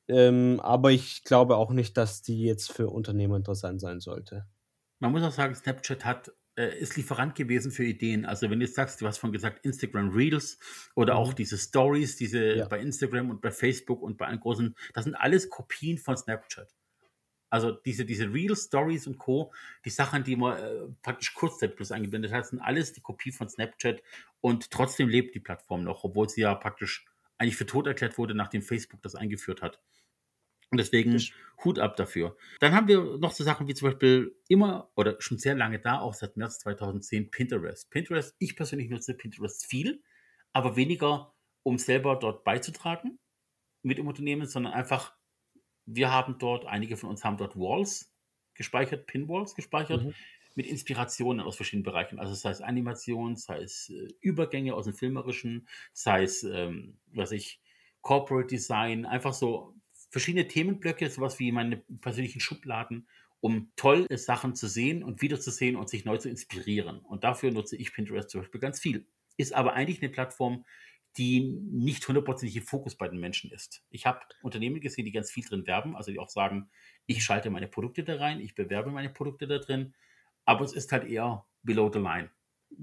Ähm, 0.08 0.60
aber 0.62 0.92
ich 0.92 1.24
glaube 1.24 1.56
auch 1.56 1.70
nicht, 1.72 1.96
dass 1.96 2.22
die 2.22 2.42
jetzt 2.42 2.72
für 2.72 2.88
Unternehmer 2.90 3.36
interessant 3.36 3.80
sein 3.80 4.00
sollte. 4.00 4.46
Man 4.98 5.12
muss 5.12 5.22
auch 5.22 5.32
sagen, 5.32 5.54
Snapchat 5.54 6.04
hat, 6.04 6.32
äh, 6.56 6.78
ist 6.78 6.96
Lieferant 6.96 7.34
gewesen 7.34 7.70
für 7.72 7.84
Ideen. 7.84 8.24
Also 8.26 8.50
wenn 8.50 8.60
du 8.60 8.66
jetzt 8.66 8.74
sagst, 8.76 9.00
du 9.00 9.06
hast 9.06 9.18
von 9.18 9.32
gesagt, 9.32 9.64
Instagram 9.64 10.10
Reels 10.10 10.58
oder 10.94 11.16
auch 11.16 11.32
Mhm. 11.32 11.34
diese 11.34 11.58
Stories, 11.58 12.16
diese 12.16 12.40
Ja. 12.52 12.68
bei 12.68 12.80
Instagram 12.80 13.30
und 13.30 13.40
bei 13.40 13.50
Facebook 13.50 14.02
und 14.02 14.18
bei 14.18 14.26
allen 14.26 14.40
großen, 14.40 14.74
das 14.94 15.04
sind 15.04 15.14
alles 15.14 15.48
Kopien 15.48 15.98
von 15.98 16.16
Snapchat. 16.16 16.74
Also 17.50 17.72
diese, 17.72 18.04
diese 18.04 18.32
Reels, 18.32 18.64
Stories 18.66 19.06
und 19.06 19.18
Co., 19.18 19.52
die 19.84 19.90
Sachen, 19.90 20.24
die 20.24 20.36
man 20.36 20.56
äh, 20.58 20.88
praktisch 21.02 21.34
Kurzzeit 21.34 21.76
plus 21.76 21.92
eingeblendet 21.92 22.32
hat, 22.32 22.46
sind 22.46 22.60
alles 22.60 22.92
die 22.92 23.00
Kopie 23.00 23.32
von 23.32 23.48
Snapchat 23.48 24.02
und 24.40 24.70
trotzdem 24.70 25.08
lebt 25.08 25.34
die 25.34 25.40
Plattform 25.40 25.84
noch, 25.84 26.04
obwohl 26.04 26.28
sie 26.28 26.42
ja 26.42 26.54
praktisch 26.54 27.06
eigentlich 27.38 27.56
für 27.56 27.66
tot 27.66 27.86
erklärt 27.86 28.18
wurde, 28.18 28.34
nachdem 28.34 28.62
Facebook 28.62 29.02
das 29.02 29.14
eingeführt 29.14 29.62
hat. 29.62 29.80
Und 30.70 30.78
deswegen 30.78 31.12
Das- 31.12 31.32
Hut 31.64 31.78
ab 31.78 31.96
dafür. 31.96 32.36
Dann 32.60 32.74
haben 32.74 32.86
wir 32.88 33.18
noch 33.18 33.32
so 33.32 33.42
Sachen 33.44 33.66
wie 33.68 33.74
zum 33.74 33.88
Beispiel 33.88 34.36
immer 34.48 34.90
oder 34.94 35.16
schon 35.20 35.38
sehr 35.38 35.54
lange 35.56 35.80
da, 35.80 35.98
auch 36.00 36.14
seit 36.14 36.36
März 36.36 36.60
2010, 36.60 37.30
Pinterest. 37.30 37.90
Pinterest, 37.90 38.36
ich 38.38 38.56
persönlich 38.56 38.88
nutze 38.88 39.14
Pinterest 39.14 39.66
viel, 39.66 40.02
aber 40.52 40.76
weniger, 40.76 41.34
um 41.64 41.76
selber 41.78 42.16
dort 42.16 42.44
beizutragen 42.44 43.18
mit 43.82 43.98
dem 43.98 44.08
Unternehmen, 44.08 44.46
sondern 44.46 44.74
einfach, 44.74 45.16
wir 45.94 46.10
haben 46.12 46.38
dort, 46.38 46.66
einige 46.66 46.96
von 46.96 47.10
uns 47.10 47.24
haben 47.24 47.36
dort 47.36 47.56
Walls 47.56 48.12
gespeichert, 48.54 49.06
Pinwalls 49.06 49.54
gespeichert, 49.54 50.06
Mhm. 50.06 50.14
mit 50.54 50.66
Inspirationen 50.66 51.40
aus 51.40 51.56
verschiedenen 51.56 51.84
Bereichen. 51.84 52.18
Also 52.18 52.34
sei 52.34 52.50
es 52.50 52.60
Animation, 52.60 53.36
sei 53.36 53.62
es 53.62 53.88
äh, 53.90 54.08
Übergänge 54.20 54.74
aus 54.74 54.84
dem 54.86 54.94
Filmerischen, 54.94 55.68
sei 55.92 56.24
es, 56.24 56.42
ähm, 56.42 56.98
was 57.12 57.32
ich, 57.32 57.60
Corporate 58.02 58.46
Design, 58.48 59.04
einfach 59.06 59.34
so 59.34 59.74
verschiedene 60.10 60.48
Themenblöcke, 60.48 61.08
sowas 61.10 61.38
wie 61.38 61.52
meine 61.52 61.76
persönlichen 62.00 62.40
Schubladen, 62.40 63.08
um 63.40 63.72
tolle 63.76 64.06
Sachen 64.18 64.54
zu 64.54 64.68
sehen 64.68 65.02
und 65.02 65.22
wiederzusehen 65.22 65.76
und 65.76 65.88
sich 65.88 66.04
neu 66.04 66.16
zu 66.18 66.28
inspirieren. 66.28 67.00
Und 67.00 67.24
dafür 67.24 67.52
nutze 67.52 67.76
ich 67.76 67.92
Pinterest 67.92 68.30
zum 68.30 68.40
Beispiel 68.40 68.60
ganz 68.60 68.80
viel. 68.80 69.06
Ist 69.36 69.54
aber 69.54 69.74
eigentlich 69.74 70.02
eine 70.02 70.10
Plattform, 70.10 70.64
die 71.16 71.58
nicht 71.70 72.06
hundertprozentig 72.06 72.56
im 72.56 72.62
Fokus 72.62 72.96
bei 72.96 73.08
den 73.08 73.18
Menschen 73.18 73.50
ist. 73.50 73.82
Ich 73.90 74.06
habe 74.06 74.20
Unternehmen 74.42 74.80
gesehen, 74.80 75.04
die 75.04 75.12
ganz 75.12 75.30
viel 75.30 75.44
drin 75.44 75.66
werben, 75.66 75.96
also 75.96 76.10
die 76.10 76.18
auch 76.18 76.28
sagen, 76.28 76.70
ich 77.06 77.24
schalte 77.24 77.50
meine 77.50 77.68
Produkte 77.68 78.04
da 78.04 78.16
rein, 78.16 78.40
ich 78.40 78.54
bewerbe 78.54 78.90
meine 78.90 79.10
Produkte 79.10 79.46
da 79.46 79.58
drin, 79.58 79.94
aber 80.44 80.64
es 80.64 80.72
ist 80.72 80.92
halt 80.92 81.04
eher 81.04 81.44
below 81.62 81.90
the 81.92 81.98
line. 81.98 82.30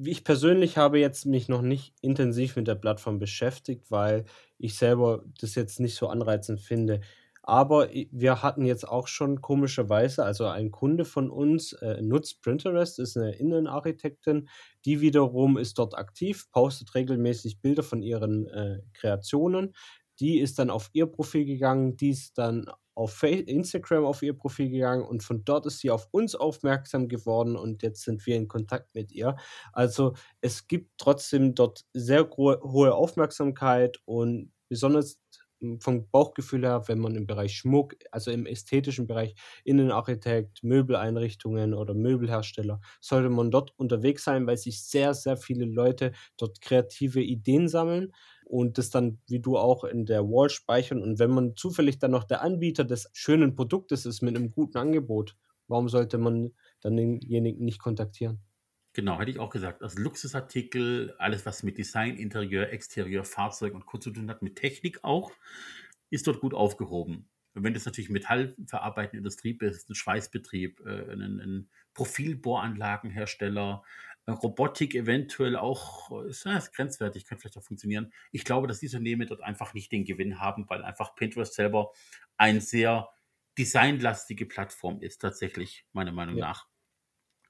Ich 0.04 0.26
persönlich 0.26 0.78
habe 0.78 1.00
jetzt 1.00 1.26
mich 1.26 1.48
noch 1.48 1.62
nicht 1.62 1.94
intensiv 2.02 2.58
mit 2.58 2.68
der 2.68 2.76
Plattform 2.76 3.20
beschäftigt, 3.20 3.90
weil 3.90 4.26
ich 4.58 4.76
selber 4.76 5.24
das 5.40 5.56
jetzt 5.56 5.80
nicht 5.80 5.96
so 5.96 6.10
anreizend 6.10 6.60
finde. 6.60 7.00
Aber 7.48 7.88
wir 8.12 8.44
hatten 8.44 8.66
jetzt 8.66 8.86
auch 8.86 9.08
schon 9.08 9.42
komischerweise, 9.42 10.26
also 10.26 10.48
ein 10.48 10.70
Kunde 10.70 11.06
von 11.06 11.30
uns 11.30 11.72
äh, 11.72 12.02
nutzt 12.02 12.42
Pinterest, 12.42 13.00
ist 13.00 13.16
eine 13.16 13.36
Innenarchitektin, 13.36 14.50
die 14.84 15.00
wiederum 15.00 15.58
ist 15.58 15.80
dort 15.80 15.98
aktiv, 15.98 16.52
postet 16.52 16.94
regelmäßig 16.94 17.62
Bilder 17.62 17.84
von 17.84 18.02
ihren 18.02 18.48
äh, 18.48 18.82
Kreationen. 18.92 19.74
Die 20.20 20.40
ist 20.40 20.60
dann 20.60 20.70
auf 20.70 20.90
ihr 20.92 21.06
Profil 21.06 21.46
gegangen, 21.46 21.96
die 21.96 22.10
ist 22.10 22.38
dann 22.38 22.70
auf 22.96 23.24
Instagram 23.24 24.04
auf 24.04 24.24
ihr 24.24 24.34
Profil 24.36 24.70
gegangen 24.70 25.06
und 25.06 25.24
von 25.24 25.46
dort 25.46 25.68
ist 25.68 25.80
sie 25.80 25.92
auf 25.92 26.10
uns 26.12 26.36
aufmerksam 26.36 27.08
geworden 27.08 27.56
und 27.56 27.82
jetzt 27.82 28.04
sind 28.04 28.26
wir 28.26 28.36
in 28.36 28.50
Kontakt 28.50 28.94
mit 28.94 29.14
ihr. 29.14 29.38
Also 29.72 30.16
es 30.42 30.68
gibt 30.68 30.98
trotzdem 30.98 31.56
dort 31.56 31.86
sehr 31.94 32.30
hohe 32.30 32.94
Aufmerksamkeit 32.94 34.02
und 34.04 34.52
besonders 34.68 35.20
vom 35.80 36.10
Bauchgefühl 36.12 36.64
her, 36.64 36.84
wenn 36.88 37.00
man 37.00 37.16
im 37.16 37.26
Bereich 37.28 37.56
Schmuck, 37.56 37.96
also 38.12 38.32
im 38.32 38.46
ästhetischen 38.46 39.08
Bereich, 39.08 39.36
Innenarchitekt, 39.64 40.64
Möbeleinrichtungen 40.64 41.74
oder 41.74 41.94
Möbelhersteller, 41.94 42.80
sollte 43.02 43.30
man 43.30 43.52
dort 43.52 43.74
unterwegs 43.78 44.24
sein, 44.24 44.46
weil 44.48 44.58
sich 44.58 44.84
sehr, 44.84 45.14
sehr 45.14 45.38
viele 45.38 45.66
Leute 45.66 46.12
dort 46.38 46.62
kreative 46.62 47.22
Ideen 47.22 47.68
sammeln 47.68 48.12
und 48.46 48.78
das 48.78 48.90
dann, 48.90 49.20
wie 49.28 49.40
du 49.40 49.58
auch 49.58 49.84
in 49.84 50.06
der 50.06 50.24
Wall 50.24 50.50
speichern. 50.50 51.02
Und 51.02 51.20
wenn 51.20 51.32
man 51.32 51.56
zufällig 51.56 52.00
dann 52.00 52.12
noch 52.12 52.24
der 52.24 52.42
Anbieter 52.42 52.84
des 52.86 53.10
schönen 53.14 53.56
Produktes 53.56 54.06
ist 54.06 54.22
mit 54.22 54.36
einem 54.36 54.52
guten 54.52 54.78
Angebot, 54.78 55.36
warum 55.68 55.90
sollte 55.90 56.18
man 56.18 56.54
dann 56.82 56.96
denjenigen 56.96 57.64
nicht 57.66 57.80
kontaktieren? 57.80 58.42
Genau, 58.98 59.20
hätte 59.20 59.30
ich 59.30 59.38
auch 59.38 59.52
gesagt. 59.52 59.84
Also 59.84 60.00
Luxusartikel, 60.02 61.14
alles 61.20 61.46
was 61.46 61.62
mit 61.62 61.78
Design, 61.78 62.18
Interieur, 62.18 62.72
Exterieur, 62.74 63.24
Fahrzeug 63.24 63.76
und 63.76 63.86
Co. 63.86 64.00
zu 64.00 64.10
tun 64.10 64.28
hat, 64.28 64.42
mit 64.42 64.56
Technik 64.56 65.04
auch, 65.04 65.32
ist 66.10 66.26
dort 66.26 66.40
gut 66.40 66.56
aufgehoben. 66.56 67.30
Und 67.54 67.64
wenn 67.64 67.76
das 67.76 67.86
natürlich 67.86 68.10
metallverarbeitende 68.10 69.20
Industrie 69.20 69.54
bist, 69.54 69.88
ein 69.92 69.94
Schweißbetrieb, 69.94 70.80
äh, 70.84 71.12
ein, 71.14 71.22
ein 71.22 71.70
Profilbohranlagenhersteller, 71.94 73.84
äh, 74.26 74.32
Robotik 74.32 74.96
eventuell 74.96 75.58
auch, 75.58 76.24
äh, 76.24 76.30
ist, 76.30 76.46
ja, 76.46 76.58
ist 76.58 76.74
grenzwertig, 76.74 77.28
könnte 77.28 77.42
vielleicht 77.42 77.58
auch 77.58 77.64
funktionieren. 77.64 78.12
Ich 78.32 78.46
glaube, 78.46 78.66
dass 78.68 78.80
diese 78.80 78.98
Unternehmen 78.98 79.28
dort 79.28 79.42
einfach 79.42 79.76
nicht 79.76 79.92
den 79.92 80.06
Gewinn 80.06 80.40
haben, 80.40 80.68
weil 80.70 80.84
einfach 80.84 81.14
Pinterest 81.14 81.54
selber 81.54 81.92
ein 82.38 82.62
sehr 82.62 83.10
designlastige 83.60 84.48
Plattform 84.48 85.02
ist, 85.02 85.20
tatsächlich, 85.20 85.86
meiner 85.94 86.12
Meinung 86.12 86.38
Ja. 86.38 86.48
nach 86.48 86.68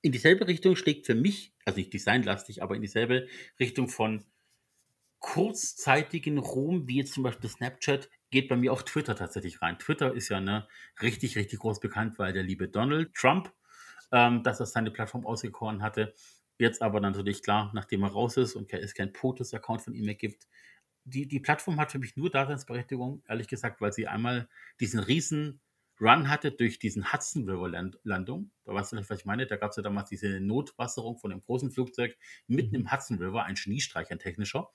in 0.02 0.12
dieselbe 0.12 0.48
Richtung 0.48 0.76
schlägt 0.76 1.06
für 1.06 1.16
mich, 1.16 1.54
also 1.66 1.78
nicht 1.78 1.94
designlastig, 1.94 2.64
aber 2.64 2.76
in 2.76 2.82
dieselbe 2.82 3.28
Richtung 3.60 3.90
von 3.90 4.26
kurzzeitigen 5.20 6.38
Ruhm, 6.38 6.88
wie 6.88 6.98
jetzt 6.98 7.14
zum 7.14 7.24
Beispiel 7.24 7.50
Snapchat, 7.50 8.10
geht 8.30 8.50
bei 8.50 8.56
mir 8.56 8.72
auch 8.74 8.82
Twitter 8.82 9.16
tatsächlich 9.16 9.62
rein. 9.62 9.80
Twitter 9.80 10.14
ist 10.14 10.30
ja 10.30 10.40
ne, 10.40 10.68
richtig, 11.02 11.38
richtig 11.38 11.60
groß 11.60 11.80
bekannt, 11.80 12.20
weil 12.20 12.34
der 12.34 12.44
liebe 12.44 12.68
Donald 12.68 13.14
Trump, 13.14 13.52
ähm, 14.12 14.44
dass 14.44 14.60
er 14.60 14.66
seine 14.66 14.92
Plattform 14.92 15.26
ausgekoren 15.26 15.82
hatte. 15.82 16.14
Jetzt 16.60 16.82
aber 16.82 17.00
natürlich 17.00 17.44
klar, 17.44 17.72
nachdem 17.74 18.04
er 18.04 18.10
raus 18.10 18.38
ist 18.38 18.56
und 18.56 18.72
es 18.74 18.94
kein 18.94 19.14
POTUS-Account 19.14 19.82
von 19.82 19.94
ihm 19.94 20.06
mehr 20.06 20.16
gibt. 20.16 20.48
Die, 21.04 21.28
die 21.28 21.40
Plattform 21.40 21.80
hat 21.80 21.92
für 21.92 22.00
mich 22.00 22.18
nur 22.18 22.30
Daseinsberechtigung, 22.30 23.24
ehrlich 23.28 23.48
gesagt, 23.48 23.80
weil 23.80 23.94
sie 23.94 24.08
einmal 24.08 24.50
diesen 24.80 25.00
riesen 25.00 25.62
Run 26.00 26.30
hatte 26.30 26.52
durch 26.52 26.80
diesen 26.80 27.12
Hudson 27.12 27.50
River 27.50 27.70
Land 27.70 28.00
Landung. 28.04 28.52
Da 28.66 28.74
weißt 28.74 28.92
du 28.92 28.96
nicht, 28.98 29.10
was 29.10 29.20
ich 29.20 29.26
meine. 29.26 29.48
Da 29.48 29.56
gab 29.56 29.72
es 29.72 29.78
ja 29.78 29.84
damals 29.84 30.10
diese 30.10 30.40
Notwasserung 30.40 31.18
von 31.18 31.32
einem 31.32 31.42
großen 31.42 31.72
Flugzeug 31.72 32.18
mitten 32.48 32.76
im 32.76 32.92
Hudson 32.92 33.18
River, 33.18 33.44
ein 33.44 33.56
Geniestreich, 33.56 34.12
ein 34.12 34.20
technischer. 34.20 34.70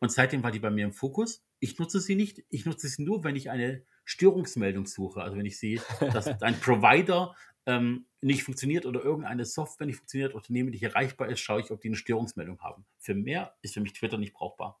Und 0.00 0.10
seitdem 0.10 0.42
war 0.42 0.50
die 0.50 0.58
bei 0.58 0.70
mir 0.70 0.86
im 0.86 0.92
Fokus. 0.92 1.44
Ich 1.58 1.78
nutze 1.78 2.00
sie 2.00 2.14
nicht. 2.14 2.42
Ich 2.48 2.64
nutze 2.64 2.88
sie 2.88 3.02
nur, 3.04 3.22
wenn 3.22 3.36
ich 3.36 3.50
eine 3.50 3.84
Störungsmeldung 4.04 4.86
suche. 4.86 5.22
Also 5.22 5.36
wenn 5.36 5.46
ich 5.46 5.58
sehe, 5.58 5.80
dass 6.00 6.26
ein 6.42 6.58
Provider 6.58 7.34
ähm, 7.66 8.06
nicht 8.20 8.42
funktioniert 8.42 8.86
oder 8.86 9.04
irgendeine 9.04 9.44
Software 9.44 9.86
nicht 9.86 9.98
funktioniert, 9.98 10.34
Unternehmen 10.34 10.70
nicht 10.70 10.82
erreichbar 10.82 11.28
ist, 11.28 11.40
schaue 11.40 11.60
ich, 11.60 11.70
ob 11.70 11.80
die 11.80 11.88
eine 11.88 11.96
Störungsmeldung 11.96 12.60
haben. 12.60 12.86
Für 12.98 13.14
mehr 13.14 13.54
ist 13.62 13.74
für 13.74 13.80
mich 13.80 13.92
Twitter 13.92 14.18
nicht 14.18 14.32
brauchbar. 14.32 14.80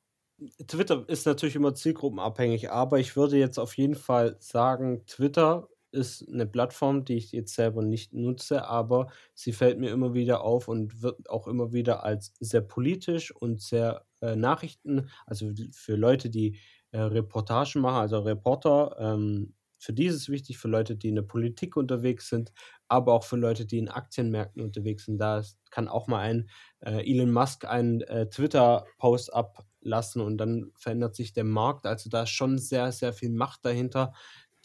Twitter 0.66 1.04
ist 1.08 1.26
natürlich 1.26 1.56
immer 1.56 1.74
zielgruppenabhängig, 1.74 2.70
aber 2.70 2.98
ich 2.98 3.16
würde 3.16 3.36
jetzt 3.36 3.58
auf 3.58 3.76
jeden 3.76 3.94
Fall 3.94 4.36
sagen, 4.40 5.04
Twitter 5.06 5.68
ist 5.92 6.28
eine 6.28 6.46
Plattform, 6.46 7.04
die 7.04 7.16
ich 7.16 7.32
jetzt 7.32 7.54
selber 7.54 7.82
nicht 7.82 8.12
nutze, 8.14 8.64
aber 8.66 9.08
sie 9.34 9.52
fällt 9.52 9.78
mir 9.78 9.90
immer 9.90 10.14
wieder 10.14 10.42
auf 10.42 10.68
und 10.68 11.02
wird 11.02 11.28
auch 11.28 11.48
immer 11.48 11.72
wieder 11.72 12.04
als 12.04 12.32
sehr 12.40 12.60
politisch 12.60 13.34
und 13.34 13.60
sehr 13.60 14.06
äh, 14.20 14.36
Nachrichten, 14.36 15.10
also 15.26 15.50
für 15.72 15.96
Leute, 15.96 16.30
die 16.30 16.58
äh, 16.92 17.00
Reportagen 17.00 17.80
machen, 17.82 17.96
also 18.00 18.20
Reporter, 18.20 18.96
ähm, 18.98 19.54
für 19.80 19.94
die 19.94 20.06
ist 20.06 20.14
es 20.14 20.28
wichtig, 20.28 20.58
für 20.58 20.68
Leute, 20.68 20.94
die 20.94 21.08
in 21.08 21.14
der 21.14 21.22
Politik 21.22 21.74
unterwegs 21.76 22.28
sind, 22.28 22.52
aber 22.86 23.14
auch 23.14 23.24
für 23.24 23.36
Leute, 23.36 23.64
die 23.64 23.78
in 23.78 23.88
Aktienmärkten 23.88 24.62
unterwegs 24.62 25.06
sind. 25.06 25.18
Da 25.18 25.42
kann 25.70 25.88
auch 25.88 26.06
mal 26.06 26.18
ein 26.18 26.50
äh, 26.80 27.10
Elon 27.10 27.32
Musk 27.32 27.64
einen 27.64 28.02
äh, 28.02 28.28
Twitter-Post 28.28 29.32
ablassen 29.32 30.20
und 30.20 30.36
dann 30.36 30.70
verändert 30.76 31.16
sich 31.16 31.32
der 31.32 31.44
Markt. 31.44 31.86
Also 31.86 32.10
da 32.10 32.24
ist 32.24 32.30
schon 32.30 32.58
sehr, 32.58 32.92
sehr 32.92 33.14
viel 33.14 33.30
Macht 33.30 33.64
dahinter. 33.64 34.12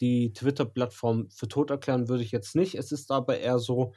Die 0.02 0.34
Twitter-Plattform 0.34 1.30
für 1.30 1.48
tot 1.48 1.70
erklären 1.70 2.08
würde 2.08 2.22
ich 2.22 2.30
jetzt 2.30 2.54
nicht. 2.54 2.74
Es 2.74 2.92
ist 2.92 3.10
aber 3.10 3.38
eher 3.38 3.58
so, 3.58 3.94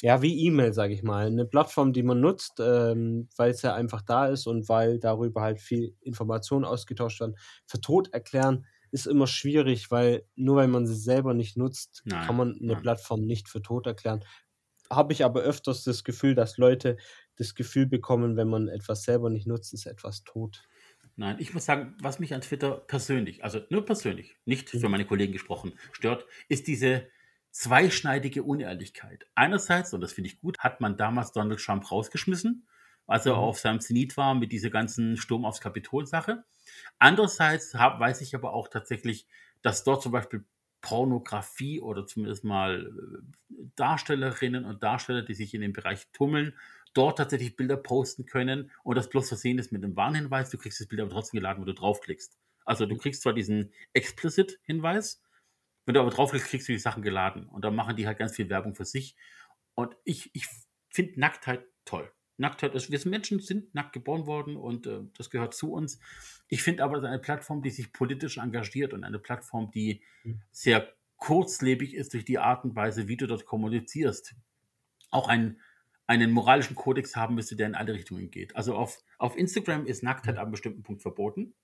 ja, 0.00 0.22
wie 0.22 0.46
E-Mail, 0.46 0.72
sage 0.72 0.94
ich 0.94 1.02
mal. 1.02 1.26
Eine 1.26 1.44
Plattform, 1.44 1.92
die 1.92 2.02
man 2.02 2.20
nutzt, 2.20 2.60
ähm, 2.60 3.28
weil 3.36 3.50
es 3.50 3.60
ja 3.60 3.74
einfach 3.74 4.00
da 4.00 4.26
ist 4.26 4.46
und 4.46 4.70
weil 4.70 4.98
darüber 4.98 5.42
halt 5.42 5.60
viel 5.60 5.94
Information 6.00 6.64
ausgetauscht 6.64 7.20
wird. 7.20 7.38
Für 7.66 7.80
tot 7.80 8.08
erklären 8.14 8.64
ist 8.92 9.06
immer 9.06 9.26
schwierig, 9.26 9.90
weil 9.90 10.26
nur 10.36 10.56
weil 10.56 10.68
man 10.68 10.86
sie 10.86 10.94
selber 10.96 11.34
nicht 11.34 11.56
nutzt, 11.56 12.04
Nein, 12.04 12.20
kann 12.20 12.36
man 12.36 12.58
eine 12.62 12.76
nein. 12.76 12.82
Plattform 12.82 13.22
nicht 13.22 13.48
für 13.48 13.62
tot 13.62 13.86
erklären. 13.86 14.24
Habe 14.90 15.12
ich 15.14 15.24
aber 15.24 15.42
öfters 15.42 15.84
das 15.84 16.04
Gefühl, 16.04 16.34
dass 16.36 16.58
Leute 16.58 16.98
das 17.36 17.54
Gefühl 17.54 17.86
bekommen, 17.86 18.36
wenn 18.36 18.48
man 18.48 18.68
etwas 18.68 19.04
selber 19.04 19.30
nicht 19.30 19.46
nutzt, 19.48 19.74
ist 19.74 19.86
etwas 19.86 20.24
tot. 20.24 20.64
Nein, 21.16 21.36
ich 21.40 21.52
muss 21.52 21.66
sagen, 21.66 21.94
was 22.00 22.18
mich 22.18 22.32
an 22.34 22.40
Twitter 22.40 22.72
persönlich, 22.78 23.44
also 23.44 23.60
nur 23.70 23.84
persönlich, 23.84 24.36
nicht 24.46 24.70
für 24.70 24.88
Mhm. 24.88 24.88
meine 24.88 25.04
Kollegen 25.04 25.32
gesprochen, 25.32 25.74
stört, 25.92 26.26
ist 26.48 26.66
diese 26.66 27.08
zweischneidige 27.50 28.42
Unehrlichkeit. 28.42 29.26
Einerseits, 29.34 29.92
und 29.92 30.00
das 30.00 30.12
finde 30.14 30.28
ich 30.30 30.38
gut, 30.40 30.58
hat 30.60 30.80
man 30.80 30.96
damals 30.96 31.32
Donald 31.32 31.60
Trump 31.60 31.90
rausgeschmissen, 31.90 32.66
als 33.12 33.26
er 33.26 33.34
Mhm. 33.34 33.38
auf 33.38 33.58
seinem 33.60 33.80
Zenit 33.80 34.16
war 34.16 34.34
mit 34.34 34.52
dieser 34.52 34.70
ganzen 34.70 35.16
Sturm 35.16 35.44
aufs 35.44 35.60
Kapitol-Sache. 35.60 36.44
Andererseits 36.98 37.74
hab, 37.74 38.00
weiß 38.00 38.20
ich 38.22 38.34
aber 38.34 38.52
auch 38.54 38.68
tatsächlich, 38.68 39.26
dass 39.62 39.84
dort 39.84 40.02
zum 40.02 40.12
Beispiel 40.12 40.44
Pornografie 40.80 41.80
oder 41.80 42.06
zumindest 42.06 42.44
mal 42.44 42.86
äh, 42.86 43.62
Darstellerinnen 43.76 44.64
und 44.64 44.82
Darsteller, 44.82 45.22
die 45.22 45.34
sich 45.34 45.54
in 45.54 45.60
dem 45.60 45.72
Bereich 45.72 46.08
tummeln, 46.12 46.58
dort 46.94 47.18
tatsächlich 47.18 47.56
Bilder 47.56 47.76
posten 47.76 48.26
können 48.26 48.70
und 48.82 48.96
das 48.96 49.08
bloß 49.08 49.28
versehen 49.28 49.58
ist 49.58 49.72
mit 49.72 49.84
einem 49.84 49.96
Warnhinweis. 49.96 50.50
Du 50.50 50.58
kriegst 50.58 50.80
das 50.80 50.88
Bild 50.88 51.00
aber 51.00 51.10
trotzdem 51.10 51.38
geladen, 51.38 51.60
wenn 51.60 51.66
du 51.66 51.74
draufklickst. 51.74 52.38
Also 52.64 52.86
du 52.86 52.96
kriegst 52.96 53.22
zwar 53.22 53.32
diesen 53.32 53.72
Explicit-Hinweis, 53.92 55.22
wenn 55.86 55.94
du 55.94 56.00
aber 56.00 56.10
draufklickst, 56.10 56.48
kriegst 56.48 56.68
du 56.68 56.72
die 56.72 56.78
Sachen 56.78 57.02
geladen. 57.02 57.48
Und 57.48 57.64
dann 57.64 57.74
machen 57.76 57.96
die 57.96 58.06
halt 58.06 58.18
ganz 58.18 58.36
viel 58.36 58.48
Werbung 58.48 58.74
für 58.74 58.84
sich. 58.84 59.16
Und 59.74 59.96
ich, 60.04 60.30
ich 60.34 60.46
finde 60.90 61.18
Nacktheit 61.20 61.66
toll. 61.84 62.12
Nacktheit 62.42 62.74
ist, 62.74 62.90
wir 62.90 63.10
Menschen, 63.10 63.40
sind 63.40 63.74
nackt 63.74 63.94
geboren 63.94 64.26
worden 64.26 64.56
und 64.56 64.86
äh, 64.86 65.00
das 65.16 65.30
gehört 65.30 65.54
zu 65.54 65.72
uns. 65.72 65.98
Ich 66.48 66.62
finde 66.62 66.84
aber, 66.84 66.96
das 66.96 67.04
ist 67.04 67.08
eine 67.08 67.18
Plattform, 67.18 67.62
die 67.62 67.70
sich 67.70 67.92
politisch 67.92 68.36
engagiert 68.36 68.92
und 68.92 69.04
eine 69.04 69.18
Plattform, 69.18 69.70
die 69.70 70.02
Mhm. 70.24 70.42
sehr 70.50 70.92
kurzlebig 71.16 71.94
ist 71.94 72.14
durch 72.14 72.24
die 72.24 72.38
Art 72.38 72.64
und 72.64 72.76
Weise, 72.76 73.08
wie 73.08 73.16
du 73.16 73.26
dort 73.26 73.46
kommunizierst. 73.46 74.34
Auch 75.10 75.28
einen, 75.28 75.60
einen 76.06 76.32
moralischen 76.32 76.76
Kodex 76.76 77.16
haben 77.16 77.34
müsste, 77.36 77.56
der 77.56 77.68
in 77.68 77.74
alle 77.74 77.94
Richtungen 77.94 78.30
geht. 78.30 78.56
Also 78.56 78.74
auf, 78.76 78.98
auf 79.18 79.36
Instagram 79.36 79.86
ist 79.86 80.02
Nacktheit 80.02 80.36
ab 80.36 80.42
einem 80.42 80.52
bestimmten 80.52 80.82
Punkt 80.82 81.02
verboten. 81.02 81.54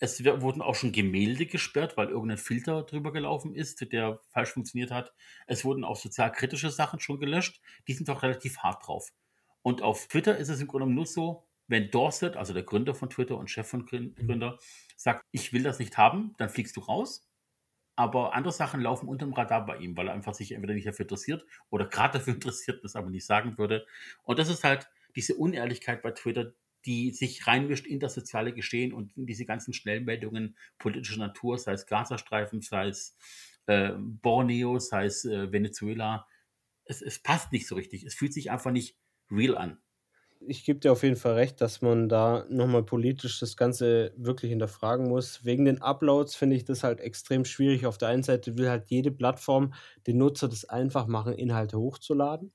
Es 0.00 0.24
wurden 0.24 0.62
auch 0.62 0.74
schon 0.76 0.92
Gemälde 0.92 1.46
gesperrt, 1.46 1.96
weil 1.96 2.08
irgendein 2.08 2.38
Filter 2.38 2.84
drüber 2.84 3.12
gelaufen 3.12 3.54
ist, 3.54 3.90
der 3.92 4.20
falsch 4.30 4.50
funktioniert 4.52 4.90
hat. 4.92 5.12
Es 5.46 5.64
wurden 5.64 5.84
auch 5.84 5.96
sozialkritische 5.96 6.70
Sachen 6.70 7.00
schon 7.00 7.18
gelöscht. 7.18 7.60
Die 7.88 7.94
sind 7.94 8.08
doch 8.08 8.22
relativ 8.22 8.58
hart 8.58 8.86
drauf. 8.86 9.12
Und 9.62 9.82
auf 9.82 10.06
Twitter 10.08 10.36
ist 10.36 10.48
es 10.48 10.60
im 10.60 10.66
Grunde 10.66 10.84
genommen 10.84 10.96
nur 10.96 11.06
so, 11.06 11.44
wenn 11.66 11.90
Dorset, 11.90 12.36
also 12.36 12.54
der 12.54 12.62
Gründer 12.62 12.94
von 12.94 13.10
Twitter 13.10 13.36
und 13.36 13.50
Chef 13.50 13.68
von 13.68 13.84
Grün- 13.86 14.14
Gründer, 14.14 14.58
sagt, 14.96 15.22
ich 15.30 15.52
will 15.52 15.62
das 15.62 15.78
nicht 15.78 15.98
haben, 15.98 16.34
dann 16.38 16.48
fliegst 16.48 16.76
du 16.76 16.80
raus. 16.80 17.28
Aber 17.96 18.34
andere 18.34 18.52
Sachen 18.52 18.80
laufen 18.80 19.08
unterm 19.08 19.32
Radar 19.32 19.66
bei 19.66 19.76
ihm, 19.78 19.96
weil 19.96 20.08
er 20.08 20.14
einfach 20.14 20.32
sich 20.32 20.52
entweder 20.52 20.74
nicht 20.74 20.86
dafür 20.86 21.04
interessiert 21.04 21.44
oder 21.68 21.86
gerade 21.86 22.18
dafür 22.18 22.34
interessiert, 22.34 22.82
das 22.84 22.96
aber 22.96 23.10
nicht 23.10 23.26
sagen 23.26 23.58
würde. 23.58 23.86
Und 24.22 24.38
das 24.38 24.48
ist 24.48 24.64
halt 24.64 24.88
diese 25.16 25.34
Unehrlichkeit 25.34 26.02
bei 26.02 26.12
Twitter, 26.12 26.54
die 26.86 27.10
sich 27.10 27.46
reinmischt 27.46 27.86
in 27.86 28.00
das 28.00 28.14
soziale 28.14 28.54
Geschehen 28.54 28.92
und 28.92 29.16
in 29.16 29.26
diese 29.26 29.44
ganzen 29.44 29.74
Schnellmeldungen 29.74 30.56
politischer 30.78 31.18
Natur, 31.18 31.58
sei 31.58 31.72
es 31.72 31.86
Gazastreifen, 31.86 32.60
sei 32.62 32.88
es 32.88 33.16
äh, 33.66 33.92
Borneo, 33.98 34.78
sei 34.78 35.06
es 35.06 35.24
äh, 35.24 35.52
Venezuela. 35.52 36.26
Es, 36.84 37.02
es 37.02 37.18
passt 37.18 37.52
nicht 37.52 37.66
so 37.66 37.74
richtig. 37.74 38.04
Es 38.04 38.14
fühlt 38.14 38.32
sich 38.32 38.50
einfach 38.50 38.70
nicht 38.70 38.96
real 39.30 39.56
an. 39.56 39.78
Ich 40.40 40.64
gebe 40.64 40.78
dir 40.78 40.92
auf 40.92 41.02
jeden 41.02 41.16
Fall 41.16 41.32
recht, 41.34 41.60
dass 41.60 41.82
man 41.82 42.08
da 42.08 42.46
nochmal 42.48 42.84
politisch 42.84 43.40
das 43.40 43.56
Ganze 43.56 44.12
wirklich 44.16 44.50
hinterfragen 44.50 45.08
muss. 45.08 45.44
Wegen 45.44 45.64
den 45.64 45.82
Uploads 45.82 46.36
finde 46.36 46.54
ich 46.54 46.64
das 46.64 46.84
halt 46.84 47.00
extrem 47.00 47.44
schwierig. 47.44 47.86
Auf 47.86 47.98
der 47.98 48.08
einen 48.08 48.22
Seite 48.22 48.56
will 48.56 48.70
halt 48.70 48.86
jede 48.86 49.10
Plattform 49.10 49.74
den 50.06 50.18
Nutzer 50.18 50.48
das 50.48 50.64
einfach 50.64 51.08
machen, 51.08 51.32
Inhalte 51.32 51.78
hochzuladen. 51.78 52.52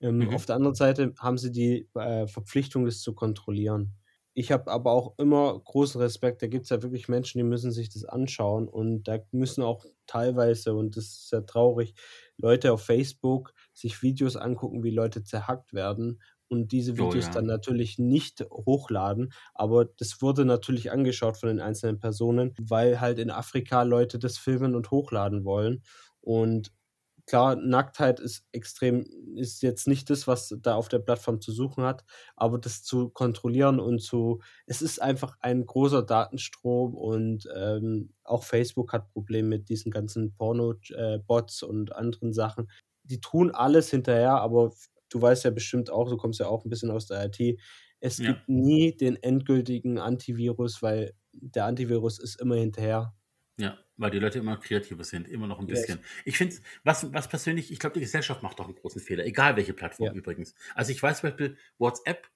Ähm, 0.00 0.28
Mhm. 0.28 0.30
Auf 0.30 0.44
der 0.46 0.56
anderen 0.56 0.74
Seite 0.74 1.14
haben 1.18 1.38
sie 1.38 1.50
die 1.52 1.88
äh, 1.94 2.26
Verpflichtung, 2.26 2.84
das 2.84 3.00
zu 3.00 3.14
kontrollieren. 3.14 3.94
Ich 4.34 4.50
habe 4.50 4.70
aber 4.70 4.92
auch 4.92 5.14
immer 5.18 5.58
großen 5.58 6.00
Respekt. 6.00 6.42
Da 6.42 6.46
gibt 6.46 6.64
es 6.64 6.70
ja 6.70 6.82
wirklich 6.82 7.08
Menschen, 7.08 7.38
die 7.38 7.44
müssen 7.44 7.70
sich 7.70 7.90
das 7.90 8.04
anschauen. 8.04 8.66
Und 8.68 9.04
da 9.04 9.18
müssen 9.30 9.62
auch 9.62 9.84
teilweise, 10.06 10.74
und 10.74 10.96
das 10.96 11.04
ist 11.04 11.28
sehr 11.28 11.44
traurig, 11.44 11.94
Leute 12.38 12.72
auf 12.72 12.82
Facebook 12.82 13.52
sich 13.74 14.02
Videos 14.02 14.36
angucken, 14.36 14.82
wie 14.84 14.90
Leute 14.90 15.22
zerhackt 15.22 15.74
werden 15.74 16.20
und 16.48 16.72
diese 16.72 16.96
Oh 16.98 17.12
Videos 17.12 17.26
ja. 17.26 17.30
dann 17.30 17.46
natürlich 17.46 17.98
nicht 17.98 18.44
hochladen. 18.50 19.32
Aber 19.54 19.86
das 19.86 20.22
wurde 20.22 20.44
natürlich 20.44 20.92
angeschaut 20.92 21.36
von 21.38 21.48
den 21.48 21.60
einzelnen 21.60 21.98
Personen, 21.98 22.54
weil 22.60 23.00
halt 23.00 23.18
in 23.18 23.30
Afrika 23.30 23.82
Leute 23.82 24.18
das 24.18 24.38
filmen 24.38 24.74
und 24.74 24.90
hochladen 24.90 25.44
wollen. 25.44 25.82
Und 26.20 26.72
klar, 27.26 27.56
Nacktheit 27.56 28.20
ist 28.20 28.44
extrem, 28.52 29.06
ist 29.36 29.62
jetzt 29.62 29.86
nicht 29.88 30.10
das, 30.10 30.26
was 30.26 30.54
da 30.62 30.74
auf 30.76 30.88
der 30.88 30.98
Plattform 30.98 31.40
zu 31.40 31.52
suchen 31.52 31.84
hat, 31.84 32.04
aber 32.36 32.58
das 32.58 32.82
zu 32.82 33.10
kontrollieren 33.10 33.80
und 33.80 34.00
zu, 34.00 34.40
es 34.66 34.82
ist 34.82 35.00
einfach 35.00 35.36
ein 35.40 35.64
großer 35.66 36.02
Datenstrom 36.02 36.94
und 36.94 37.48
ähm, 37.54 38.12
auch 38.24 38.44
Facebook 38.44 38.92
hat 38.92 39.10
Probleme 39.12 39.48
mit 39.48 39.68
diesen 39.68 39.90
ganzen 39.92 40.34
Porno-Bots 40.34 41.62
und 41.62 41.94
anderen 41.94 42.32
Sachen. 42.32 42.70
Die 43.04 43.20
tun 43.20 43.50
alles 43.50 43.90
hinterher, 43.90 44.34
aber 44.40 44.72
du 45.08 45.20
weißt 45.20 45.44
ja 45.44 45.50
bestimmt 45.50 45.90
auch, 45.90 46.08
du 46.08 46.16
kommst 46.16 46.40
ja 46.40 46.46
auch 46.48 46.64
ein 46.64 46.70
bisschen 46.70 46.90
aus 46.90 47.06
der 47.06 47.24
IT, 47.26 47.58
es 48.00 48.18
Ja. 48.18 48.24
gibt 48.24 48.48
nie 48.48 48.96
den 48.96 49.16
endgültigen 49.22 49.98
Antivirus, 49.98 50.82
weil 50.82 51.14
der 51.32 51.66
Antivirus 51.66 52.18
ist 52.18 52.40
immer 52.40 52.56
hinterher. 52.56 53.14
Ja, 53.58 53.78
weil 53.98 54.10
die 54.10 54.18
Leute 54.18 54.38
immer 54.38 54.56
kreativer 54.56 55.04
sind, 55.04 55.28
immer 55.28 55.46
noch 55.46 55.58
ein 55.60 55.66
Ja, 55.66 55.82
bisschen. 55.82 56.02
Ich 56.24 56.38
finde, 56.38 56.56
was, 56.84 57.12
was 57.12 57.28
persönlich, 57.28 57.70
ich 57.70 57.78
glaube, 57.78 57.94
die 57.94 58.00
Gesellschaft 58.00 58.42
macht 58.42 58.58
doch 58.58 58.64
einen 58.64 58.74
großen 58.76 59.00
Fehler, 59.00 59.26
egal 59.26 59.56
welche 59.56 59.74
Plattform 59.74 60.10
Ja. 60.10 60.14
übrigens. 60.14 60.54
Also 60.74 60.90
ich 60.92 61.02
weiß 61.02 61.20
zum 61.20 61.30
Beispiel, 61.30 61.56
WhatsApp 61.78 62.30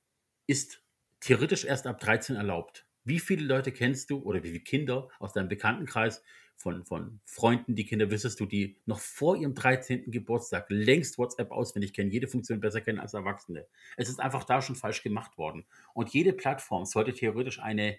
ist 0.46 0.82
theoretisch 1.20 1.64
erst 1.64 1.86
ab 1.86 2.00
13 2.00 2.36
erlaubt. 2.36 2.86
Wie 3.04 3.18
viele 3.20 3.44
Leute 3.46 3.72
kennst 3.72 4.10
du 4.10 4.18
oder 4.22 4.42
wie 4.42 4.48
viele 4.50 4.60
Kinder 4.64 5.08
aus 5.18 5.32
deinem 5.32 5.48
Bekanntenkreis 5.48 6.22
von, 6.54 6.84
von 6.84 7.20
Freunden, 7.24 7.74
die 7.74 7.84
Kinder 7.86 8.10
wissest 8.10 8.40
du, 8.40 8.46
die 8.46 8.78
noch 8.84 8.98
vor 9.00 9.36
ihrem 9.36 9.54
13. 9.54 10.10
Geburtstag 10.10 10.66
längst 10.68 11.16
WhatsApp 11.18 11.50
auswendig 11.50 11.92
kennen, 11.94 12.10
jede 12.10 12.28
Funktion 12.28 12.60
besser 12.60 12.80
kennen 12.80 12.98
als 13.00 13.14
Erwachsene. 13.14 13.66
Es 13.96 14.08
ist 14.08 14.20
einfach 14.20 14.44
da 14.44 14.60
schon 14.62 14.76
falsch 14.76 15.02
gemacht 15.02 15.38
worden. 15.38 15.66
Und 15.94 16.10
jede 16.10 16.32
Plattform 16.32 16.84
sollte 16.84 17.12
theoretisch 17.14 17.60
eine, 17.60 17.98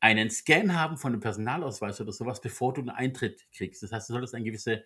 einen 0.00 0.30
Scan 0.30 0.74
haben 0.74 0.96
von 0.98 1.12
einem 1.12 1.20
Personalausweis 1.20 2.00
oder 2.00 2.12
sowas, 2.12 2.40
bevor 2.40 2.72
du 2.74 2.80
einen 2.80 2.90
Eintritt 2.90 3.46
kriegst. 3.52 3.82
Das 3.82 3.92
heißt, 3.92 4.08
du 4.08 4.14
solltest 4.14 4.34
eine 4.34 4.44
gewisse 4.44 4.84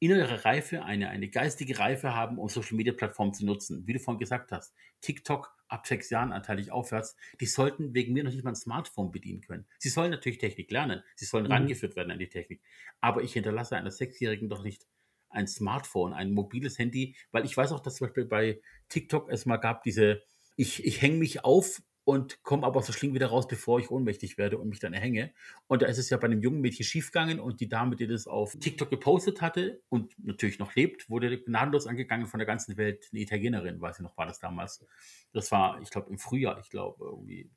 innere 0.00 0.44
Reife, 0.44 0.84
eine, 0.84 1.08
eine 1.10 1.28
geistige 1.28 1.78
Reife 1.78 2.14
haben, 2.14 2.38
um 2.38 2.48
Social 2.48 2.76
Media 2.76 2.92
Plattformen 2.92 3.34
zu 3.34 3.44
nutzen. 3.44 3.86
Wie 3.86 3.92
du 3.94 3.98
vorhin 3.98 4.20
gesagt 4.20 4.52
hast, 4.52 4.74
TikTok 5.00 5.56
ab 5.68 5.86
sechs 5.86 6.08
Jahren 6.10 6.32
anteilig 6.32 6.70
aufwärts, 6.70 7.16
die 7.40 7.46
sollten 7.46 7.94
wegen 7.94 8.12
mir 8.12 8.22
noch 8.24 8.30
nicht 8.30 8.44
mal 8.44 8.52
ein 8.52 8.56
Smartphone 8.56 9.10
bedienen 9.10 9.40
können. 9.40 9.66
Sie 9.78 9.88
sollen 9.88 10.12
natürlich 10.12 10.38
Technik 10.38 10.70
lernen, 10.70 11.02
sie 11.16 11.24
sollen 11.24 11.46
Mhm. 11.46 11.46
rangeführt 11.46 11.96
werden 11.96 12.12
an 12.12 12.18
die 12.20 12.28
Technik. 12.28 12.62
Aber 13.00 13.22
ich 13.22 13.32
hinterlasse 13.32 13.76
einer 13.76 13.90
Sechsjährigen 13.90 14.48
doch 14.48 14.62
nicht 14.62 14.86
ein 15.30 15.46
Smartphone, 15.46 16.12
ein 16.14 16.32
mobiles 16.32 16.78
Handy, 16.78 17.16
weil 17.32 17.44
ich 17.44 17.56
weiß 17.56 17.72
auch, 17.72 17.80
dass 17.80 17.96
zum 17.96 18.06
Beispiel 18.06 18.24
bei 18.24 18.60
TikTok 18.88 19.30
es 19.30 19.46
mal 19.46 19.58
gab, 19.58 19.82
diese, 19.82 20.22
ich, 20.56 20.84
ich 20.84 21.02
hänge 21.02 21.16
mich 21.18 21.44
auf 21.44 21.82
und 22.08 22.42
komme 22.42 22.64
aber 22.64 22.78
aus 22.78 22.86
der 22.86 22.94
Schlinge 22.94 23.12
wieder 23.12 23.26
raus, 23.26 23.46
bevor 23.46 23.80
ich 23.80 23.90
ohnmächtig 23.90 24.38
werde 24.38 24.56
und 24.56 24.70
mich 24.70 24.80
dann 24.80 24.94
erhänge. 24.94 25.30
Und 25.66 25.82
da 25.82 25.86
ist 25.88 25.98
es 25.98 26.08
ja 26.08 26.16
bei 26.16 26.24
einem 26.24 26.40
jungen 26.40 26.62
Mädchen 26.62 26.86
schiefgegangen 26.86 27.38
und 27.38 27.60
die 27.60 27.68
Dame, 27.68 27.96
die 27.96 28.06
das 28.06 28.26
auf 28.26 28.56
TikTok 28.58 28.88
gepostet 28.88 29.42
hatte 29.42 29.82
und 29.90 30.14
natürlich 30.24 30.58
noch 30.58 30.74
lebt, 30.74 31.10
wurde 31.10 31.38
gnadenlos 31.38 31.86
angegangen 31.86 32.26
von 32.26 32.38
der 32.38 32.46
ganzen 32.46 32.78
Welt. 32.78 33.10
Eine 33.12 33.20
Italienerin, 33.20 33.78
weiß 33.78 33.98
ich 33.98 34.02
noch, 34.04 34.16
war 34.16 34.24
das 34.24 34.40
damals. 34.40 34.86
Das 35.34 35.52
war, 35.52 35.82
ich 35.82 35.90
glaube, 35.90 36.08
im 36.08 36.16
Frühjahr, 36.16 36.58
ich 36.60 36.70
glaube, 36.70 37.04
irgendwie 37.04 37.50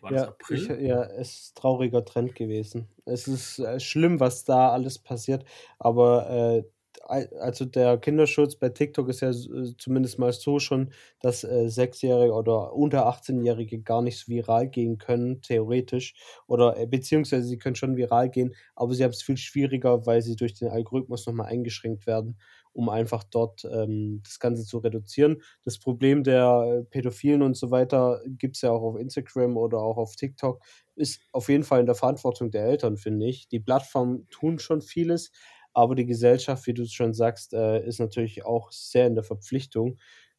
war 0.00 0.10
das 0.10 0.22
Ja, 0.22 0.28
April. 0.30 0.56
ich, 0.56 0.68
ja, 0.80 1.04
es 1.04 1.28
ist 1.36 1.56
trauriger 1.56 2.04
Trend 2.04 2.34
gewesen. 2.34 2.88
Es 3.04 3.28
ist 3.28 3.60
äh, 3.60 3.78
schlimm, 3.78 4.18
was 4.18 4.42
da 4.42 4.70
alles 4.70 4.98
passiert, 4.98 5.44
aber 5.78 6.28
äh, 6.28 6.64
also 7.08 7.64
der 7.64 7.98
Kinderschutz 7.98 8.56
bei 8.56 8.68
TikTok 8.68 9.08
ist 9.08 9.20
ja 9.20 9.30
äh, 9.30 9.74
zumindest 9.78 10.18
mal 10.18 10.32
so 10.32 10.58
schon, 10.58 10.90
dass 11.20 11.44
äh, 11.44 11.68
Sechsjährige 11.68 12.32
oder 12.32 12.72
unter 12.74 13.06
18-Jährige 13.08 13.80
gar 13.80 14.02
nicht 14.02 14.18
so 14.18 14.28
viral 14.28 14.68
gehen 14.68 14.98
können, 14.98 15.40
theoretisch. 15.42 16.14
Oder 16.46 16.76
äh, 16.78 16.86
beziehungsweise 16.86 17.46
sie 17.46 17.58
können 17.58 17.76
schon 17.76 17.96
viral 17.96 18.28
gehen, 18.30 18.54
aber 18.74 18.94
sie 18.94 19.04
haben 19.04 19.10
es 19.12 19.22
viel 19.22 19.36
schwieriger, 19.36 20.06
weil 20.06 20.22
sie 20.22 20.36
durch 20.36 20.54
den 20.54 20.68
Algorithmus 20.68 21.26
nochmal 21.26 21.46
eingeschränkt 21.46 22.06
werden, 22.06 22.38
um 22.72 22.88
einfach 22.88 23.24
dort 23.24 23.64
ähm, 23.64 24.20
das 24.24 24.38
Ganze 24.40 24.64
zu 24.64 24.78
reduzieren. 24.78 25.42
Das 25.64 25.78
Problem 25.78 26.24
der 26.24 26.80
äh, 26.80 26.84
Pädophilen 26.84 27.42
und 27.42 27.56
so 27.56 27.70
weiter 27.70 28.20
gibt 28.26 28.56
es 28.56 28.62
ja 28.62 28.70
auch 28.70 28.82
auf 28.82 28.96
Instagram 28.98 29.56
oder 29.56 29.78
auch 29.78 29.96
auf 29.96 30.16
TikTok, 30.16 30.60
ist 30.96 31.20
auf 31.32 31.48
jeden 31.48 31.64
Fall 31.64 31.80
in 31.80 31.86
der 31.86 31.94
Verantwortung 31.94 32.50
der 32.50 32.64
Eltern, 32.64 32.96
finde 32.96 33.26
ich. 33.26 33.48
Die 33.48 33.60
Plattformen 33.60 34.26
tun 34.30 34.58
schon 34.58 34.82
vieles, 34.82 35.30
aber 35.76 35.94
die 35.94 36.06
Gesellschaft, 36.06 36.66
wie 36.66 36.74
du 36.74 36.82
es 36.82 36.92
schon 36.92 37.14
sagst, 37.14 37.52
äh, 37.54 37.84
ist 37.86 38.00
natürlich 38.00 38.44
auch 38.44 38.72
sehr 38.72 39.06
in 39.06 39.14
der 39.14 39.24
Verpflichtung. 39.24 39.98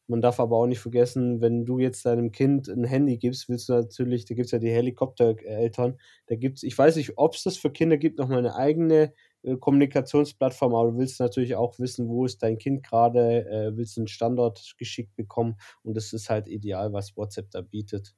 Man 0.09 0.21
darf 0.21 0.39
aber 0.39 0.55
auch 0.57 0.67
nicht 0.67 0.79
vergessen, 0.79 1.41
wenn 1.41 1.65
du 1.65 1.79
jetzt 1.79 2.05
deinem 2.05 2.31
Kind 2.31 2.69
ein 2.69 2.85
Handy 2.85 3.17
gibst, 3.17 3.49
willst 3.49 3.67
du 3.69 3.73
natürlich, 3.73 4.23
da 4.25 4.35
gibt 4.35 4.45
es 4.45 4.51
ja 4.51 4.59
die 4.59 4.71
Helikoptereltern, 4.71 5.99
da 6.27 6.35
gibt 6.35 6.57
es, 6.57 6.63
ich 6.63 6.77
weiß 6.77 6.95
nicht, 6.95 7.17
ob 7.17 7.35
es 7.35 7.43
das 7.43 7.57
für 7.57 7.71
Kinder 7.71 7.97
gibt, 7.97 8.17
nochmal 8.17 8.39
eine 8.39 8.55
eigene 8.55 9.13
äh, 9.43 9.57
Kommunikationsplattform, 9.57 10.73
aber 10.75 10.91
du 10.91 10.97
willst 10.97 11.19
natürlich 11.19 11.55
auch 11.55 11.77
wissen, 11.79 12.07
wo 12.07 12.25
ist 12.25 12.41
dein 12.41 12.57
Kind 12.57 12.83
gerade, 12.83 13.45
äh, 13.49 13.75
willst 13.77 13.97
einen 13.97 14.07
Standort 14.07 14.75
geschickt 14.77 15.13
bekommen 15.17 15.57
und 15.83 15.95
das 15.97 16.13
ist 16.13 16.29
halt 16.29 16.47
ideal, 16.47 16.93
was 16.93 17.17
WhatsApp 17.17 17.51
da 17.51 17.61
bietet. 17.61 18.15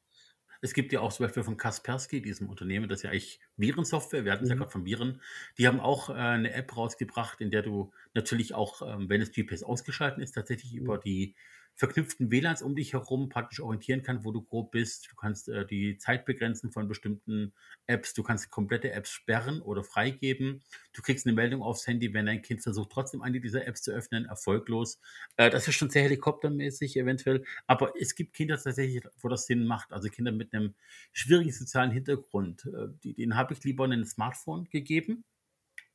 Es 0.61 0.73
gibt 0.73 0.91
ja 0.93 0.99
auch 1.01 1.11
zum 1.13 1.25
Beispiel 1.25 1.43
von 1.43 1.57
Kaspersky, 1.57 2.21
diesem 2.21 2.49
Unternehmen, 2.49 2.89
das 2.89 2.99
ist 2.99 3.03
ja 3.03 3.09
eigentlich 3.11 3.39
Virensoftware, 3.57 4.25
wir 4.25 4.31
hatten 4.33 4.43
es 4.43 4.49
ja 4.49 4.55
Mhm. 4.55 4.57
gerade 4.57 4.71
von 4.71 4.85
Viren, 4.85 5.21
die 5.57 5.67
haben 5.67 5.79
auch 5.79 6.09
äh, 6.09 6.13
eine 6.13 6.51
App 6.53 6.75
rausgebracht, 6.75 7.39
in 7.41 7.49
der 7.51 7.61
du 7.61 7.91
natürlich 8.13 8.53
auch, 8.53 8.81
ähm, 8.81 9.09
wenn 9.09 9.21
das 9.21 9.31
GPS 9.31 9.63
ausgeschaltet 9.63 10.21
ist, 10.23 10.33
tatsächlich 10.33 10.73
über 10.75 10.97
die 10.97 11.35
verknüpften 11.79 12.29
WLANs 12.29 12.61
um 12.61 12.75
dich 12.75 12.91
herum 12.91 13.29
praktisch 13.29 13.61
orientieren 13.61 14.03
kann, 14.03 14.25
wo 14.25 14.33
du 14.33 14.41
grob 14.41 14.71
bist. 14.71 15.09
Du 15.09 15.15
kannst 15.15 15.47
äh, 15.47 15.65
die 15.65 15.97
Zeit 15.97 16.25
begrenzen 16.25 16.73
von 16.73 16.89
bestimmten 16.89 17.53
Apps, 17.87 18.13
du 18.13 18.21
kannst 18.21 18.49
komplette 18.49 18.91
Apps 18.91 19.11
sperren 19.11 19.61
oder 19.61 19.85
freigeben. 19.85 20.61
Du 20.91 21.01
kriegst 21.01 21.25
eine 21.25 21.33
Meldung 21.33 21.61
aufs 21.63 21.87
Handy, 21.87 22.13
wenn 22.13 22.25
dein 22.25 22.41
Kind 22.41 22.61
versucht, 22.61 22.91
trotzdem 22.91 23.21
eine 23.21 23.39
dieser 23.39 23.65
Apps 23.65 23.81
zu 23.81 23.91
öffnen, 23.91 24.25
erfolglos. 24.25 24.99
Äh, 25.37 25.49
das 25.49 25.69
ist 25.69 25.75
schon 25.75 25.89
sehr 25.89 26.03
helikoptermäßig 26.03 26.97
eventuell, 26.97 27.45
aber 27.65 27.93
es 27.97 28.13
gibt 28.13 28.33
Kinder 28.33 28.61
tatsächlich, 28.61 29.01
wo 29.21 29.29
das 29.29 29.45
Sinn 29.45 29.65
macht. 29.65 29.93
Also 29.93 30.09
Kinder 30.09 30.33
mit 30.33 30.53
einem 30.53 30.75
schwierigen 31.13 31.53
sozialen 31.53 31.91
Hintergrund, 31.91 32.65
äh, 32.65 32.89
denen 33.05 33.37
habe 33.37 33.53
ich 33.53 33.63
lieber 33.63 33.85
ein 33.85 34.03
Smartphone 34.03 34.67
gegeben 34.69 35.23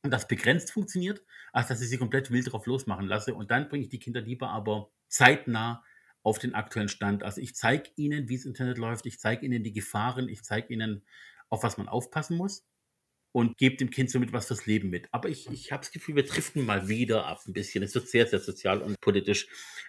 und 0.05 0.11
das 0.11 0.27
begrenzt 0.27 0.71
funktioniert, 0.71 1.23
als 1.51 1.67
dass 1.67 1.81
ich 1.81 1.89
sie 1.89 1.97
komplett 1.97 2.31
wild 2.31 2.51
drauf 2.51 2.65
losmachen 2.67 3.07
lasse. 3.07 3.33
Und 3.33 3.51
dann 3.51 3.69
bringe 3.69 3.83
ich 3.83 3.89
die 3.89 3.99
Kinder 3.99 4.21
lieber 4.21 4.49
aber 4.49 4.91
zeitnah 5.15 5.83
auf 6.23 6.39
den 6.39 6.55
aktuellen 6.55 6.89
Stand. 6.89 7.23
Also 7.23 7.39
ich 7.39 7.55
zeige 7.55 7.89
ihnen, 7.95 8.27
wie 8.29 8.35
das 8.35 8.45
Internet 8.45 8.77
läuft, 8.77 9.05
ich 9.05 9.19
zeige 9.19 9.45
ihnen 9.45 9.63
die 9.63 9.73
Gefahren, 9.73 10.27
ich 10.27 10.43
zeige 10.43 10.73
ihnen, 10.73 11.05
auf 11.49 11.63
was 11.63 11.77
man 11.77 11.87
aufpassen 11.87 12.35
muss 12.37 12.65
und 13.31 13.57
gebe 13.57 13.77
dem 13.77 13.89
Kind 13.91 14.09
somit 14.09 14.33
was 14.33 14.47
fürs 14.47 14.65
Leben 14.65 14.89
mit. 14.89 15.07
Aber 15.11 15.29
ich, 15.29 15.47
ich 15.49 15.71
habe 15.71 15.81
das 15.81 15.91
Gefühl, 15.91 16.15
wir 16.15 16.25
driften 16.25 16.65
mal 16.65 16.87
wieder 16.89 17.25
ab 17.27 17.41
ein 17.47 17.53
bisschen. 17.53 17.83
Es 17.83 17.93
wird 17.95 18.07
sehr, 18.09 18.25
sehr 18.27 18.39
sozial 18.39 18.81
und 18.81 18.99
politisch. 19.01 19.47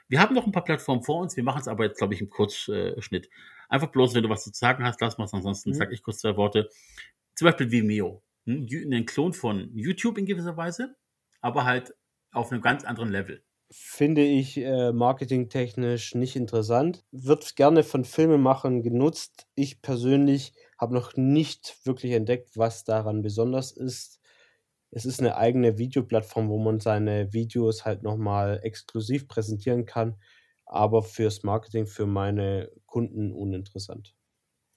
Wir 0.09 0.21
haben 0.21 0.35
noch 0.35 0.47
ein 0.47 0.53
paar 0.53 0.65
Plattformen 0.65 1.03
vor 1.03 1.21
uns. 1.23 1.37
Wir 1.37 1.45
machen 1.45 1.61
es 1.61 1.69
aber 1.69 1.85
jetzt, 1.85 1.99
glaube 1.99 2.15
ich, 2.15 2.21
im 2.21 2.29
Kurzschnitt. 2.31 3.31
Einfach 3.69 3.89
bloß, 3.91 4.15
wenn 4.15 4.23
du 4.23 4.29
was 4.29 4.45
zu 4.45 4.51
sagen 4.53 4.85
hast, 4.85 5.01
lass 5.01 5.17
mal 5.19 5.25
es. 5.25 5.35
Ansonsten 5.35 5.71
Mhm. 5.71 5.75
sage 5.75 5.95
ich 5.95 6.03
kurz 6.03 6.19
zwei 6.19 6.37
Worte. 6.37 6.69
Zum 7.35 7.47
Beispiel 7.47 7.71
Vimeo. 7.71 8.23
Hm? 8.47 8.67
Ein 8.93 9.07
Klon 9.07 9.33
von 9.33 9.77
YouTube 9.77 10.19
in 10.19 10.27
gewisser 10.27 10.57
Weise, 10.57 10.97
aber 11.41 11.65
halt 11.65 11.95
auf 12.33 12.53
einem 12.53 12.63
ganz 12.63 12.85
anderen 12.85 13.11
Level. 13.11 13.43
Finde 13.71 14.23
ich 14.23 14.59
äh, 14.59 14.93
marketingtechnisch 14.93 16.15
nicht 16.15 16.37
interessant. 16.37 17.05
Wird 17.11 17.57
gerne 17.57 17.83
von 17.83 18.05
Filmemachern 18.05 18.83
genutzt. 18.83 19.49
Ich 19.57 19.83
persönlich 19.83 20.53
habe 20.79 20.95
noch 20.95 21.17
nicht 21.17 21.85
wirklich 21.85 22.13
entdeckt, 22.13 22.57
was 22.57 22.85
daran 22.85 23.23
besonders 23.23 23.73
ist. 23.73 24.21
Es 24.91 25.05
ist 25.05 25.21
eine 25.21 25.37
eigene 25.37 25.79
Videoplattform, 25.79 26.49
wo 26.49 26.59
man 26.59 26.79
seine 26.79 27.33
Videos 27.33 27.85
halt 27.85 28.03
nochmal 28.03 28.61
exklusiv 28.63 29.27
präsentieren 29.27 29.85
kann, 29.85 30.17
aber 30.65 31.03
fürs 31.03 31.43
Marketing 31.43 31.87
für 31.87 32.07
meine 32.07 32.71
Kunden 32.87 33.33
uninteressant. 33.33 34.15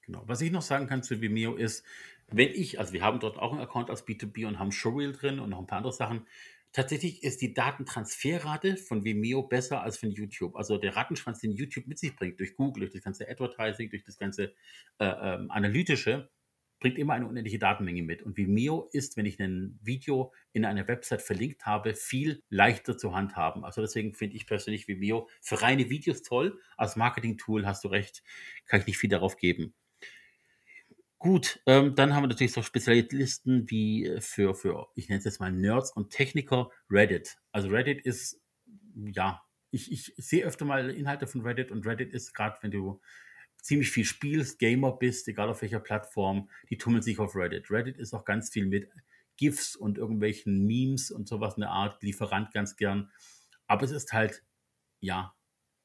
Genau. 0.01 0.23
Was 0.25 0.41
ich 0.41 0.51
noch 0.51 0.63
sagen 0.63 0.87
kann 0.87 1.03
zu 1.03 1.21
Vimeo 1.21 1.55
ist, 1.55 1.85
wenn 2.31 2.49
ich, 2.49 2.79
also 2.79 2.93
wir 2.93 3.03
haben 3.03 3.19
dort 3.19 3.37
auch 3.37 3.51
einen 3.51 3.61
Account 3.61 3.89
als 3.89 4.05
B2B 4.07 4.47
und 4.47 4.57
haben 4.57 4.71
Showreel 4.71 5.13
drin 5.13 5.39
und 5.39 5.51
noch 5.51 5.59
ein 5.59 5.67
paar 5.67 5.77
andere 5.77 5.93
Sachen. 5.93 6.25
Tatsächlich 6.71 7.23
ist 7.23 7.41
die 7.41 7.53
Datentransferrate 7.53 8.77
von 8.77 9.03
Vimeo 9.03 9.43
besser 9.43 9.81
als 9.81 9.97
von 9.97 10.11
YouTube. 10.11 10.55
Also 10.55 10.77
der 10.77 10.95
Rattenschwanz, 10.95 11.39
den 11.39 11.51
YouTube 11.51 11.87
mit 11.87 11.97
sich 11.97 12.15
bringt, 12.15 12.39
durch 12.39 12.55
Google, 12.55 12.81
durch 12.81 12.93
das 12.93 13.01
ganze 13.01 13.27
Advertising, 13.27 13.89
durch 13.89 14.03
das 14.03 14.17
ganze 14.17 14.53
äh, 14.99 15.05
ähm, 15.05 15.49
Analytische, 15.49 16.29
bringt 16.79 16.97
immer 16.97 17.13
eine 17.13 17.27
unendliche 17.27 17.59
Datenmenge 17.59 18.03
mit. 18.03 18.21
Und 18.21 18.37
Vimeo 18.37 18.89
ist, 18.93 19.17
wenn 19.17 19.25
ich 19.25 19.39
ein 19.39 19.79
Video 19.81 20.31
in 20.53 20.63
einer 20.63 20.87
Website 20.87 21.21
verlinkt 21.21 21.65
habe, 21.65 21.95
viel 21.95 22.43
leichter 22.49 22.97
zu 22.97 23.13
handhaben. 23.13 23.65
Also 23.65 23.81
deswegen 23.81 24.13
finde 24.13 24.35
ich 24.35 24.47
persönlich 24.47 24.87
Vimeo 24.87 25.27
für 25.41 25.61
reine 25.61 25.89
Videos 25.89 26.21
toll. 26.21 26.59
Als 26.77 26.95
Marketing-Tool 26.95 27.65
hast 27.65 27.83
du 27.83 27.89
recht, 27.89 28.23
kann 28.65 28.79
ich 28.79 28.87
nicht 28.87 28.97
viel 28.97 29.09
darauf 29.09 29.37
geben. 29.37 29.73
Gut, 31.19 31.61
ähm, 31.65 31.95
dann 31.95 32.15
haben 32.15 32.23
wir 32.23 32.27
natürlich 32.29 32.53
so 32.53 32.61
Spezialisten 32.61 33.69
wie 33.69 34.05
äh, 34.05 34.21
für, 34.21 34.55
für, 34.55 34.87
ich 34.95 35.09
nenne 35.09 35.19
es 35.19 35.25
jetzt 35.25 35.41
mal 35.41 35.51
Nerds 35.51 35.91
und 35.91 36.11
Techniker, 36.11 36.71
Reddit. 36.89 37.37
Also 37.51 37.67
Reddit 37.67 38.05
ist, 38.05 38.41
ja, 38.95 39.41
ich, 39.69 39.91
ich 39.91 40.13
sehe 40.15 40.45
öfter 40.45 40.63
mal 40.63 40.89
Inhalte 40.89 41.27
von 41.27 41.41
Reddit 41.41 41.71
und 41.71 41.85
Reddit 41.85 42.13
ist 42.13 42.33
gerade, 42.33 42.57
wenn 42.61 42.71
du 42.71 43.01
ziemlich 43.61 43.91
viel 43.91 44.05
spielst, 44.05 44.59
Gamer 44.59 44.93
bist, 44.93 45.27
egal 45.27 45.49
auf 45.49 45.61
welcher 45.61 45.81
Plattform, 45.81 46.49
die 46.69 46.77
tummeln 46.77 47.03
sich 47.03 47.19
auf 47.19 47.35
Reddit. 47.35 47.69
Reddit 47.69 47.97
ist 47.97 48.13
auch 48.13 48.23
ganz 48.23 48.49
viel 48.49 48.65
mit 48.65 48.89
GIFs 49.35 49.75
und 49.75 49.97
irgendwelchen 49.97 50.65
Memes 50.65 51.11
und 51.11 51.27
sowas 51.27 51.55
in 51.57 51.61
der 51.61 51.71
Art, 51.71 52.01
Lieferant 52.01 52.53
ganz 52.53 52.77
gern. 52.77 53.11
Aber 53.67 53.83
es 53.83 53.91
ist 53.91 54.13
halt, 54.13 54.45
ja, 55.01 55.35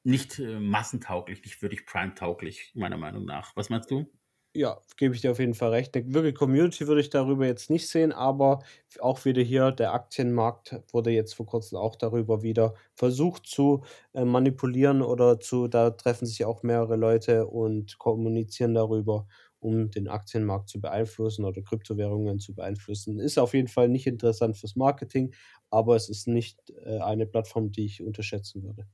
nicht 0.03 0.39
äh, 0.39 0.59
massentauglich, 0.59 1.43
nicht 1.43 1.61
wirklich 1.61 1.85
prime-tauglich, 1.85 2.71
meiner 2.73 2.97
Meinung 2.97 3.25
nach. 3.25 3.53
Was 3.57 3.69
meinst 3.69 3.91
du? 3.91 4.09
Ja, 4.57 4.79
gebe 4.95 5.13
ich 5.13 5.19
dir 5.21 5.31
auf 5.31 5.39
jeden 5.39 5.53
Fall 5.53 5.71
recht. 5.71 5.95
Eine 5.97 6.13
wirkliche 6.13 6.33
Community 6.35 6.87
würde 6.87 7.01
ich 7.01 7.09
darüber 7.09 7.45
jetzt 7.45 7.69
nicht 7.69 7.89
sehen, 7.89 8.13
aber 8.13 8.63
auch 9.01 9.25
wieder 9.25 9.41
hier, 9.41 9.71
der 9.73 9.93
Aktienmarkt 9.93 10.81
wurde 10.93 11.11
jetzt 11.11 11.33
vor 11.35 11.45
Kurzem 11.45 11.77
auch 11.77 11.97
darüber 11.97 12.41
wieder 12.41 12.73
versucht 12.93 13.47
zu 13.47 13.83
äh, 14.13 14.23
manipulieren 14.23 15.01
oder 15.01 15.41
zu, 15.41 15.67
da 15.67 15.89
treffen 15.91 16.25
sich 16.25 16.45
auch 16.45 16.63
mehrere 16.63 16.95
Leute 16.95 17.47
und 17.47 17.97
kommunizieren 17.99 18.73
darüber, 18.73 19.27
um 19.59 19.91
den 19.91 20.07
Aktienmarkt 20.07 20.69
zu 20.69 20.79
beeinflussen 20.79 21.43
oder 21.43 21.61
Kryptowährungen 21.61 22.39
zu 22.39 22.55
beeinflussen. 22.55 23.19
Ist 23.19 23.37
auf 23.37 23.53
jeden 23.53 23.67
Fall 23.67 23.89
nicht 23.89 24.07
interessant 24.07 24.55
fürs 24.57 24.77
Marketing, 24.77 25.33
aber 25.69 25.97
es 25.97 26.07
ist 26.07 26.27
nicht 26.29 26.71
äh, 26.85 26.99
eine 26.99 27.25
Plattform, 27.27 27.71
die 27.73 27.85
ich 27.85 28.01
unterschätzen 28.01 28.63
würde. 28.63 28.87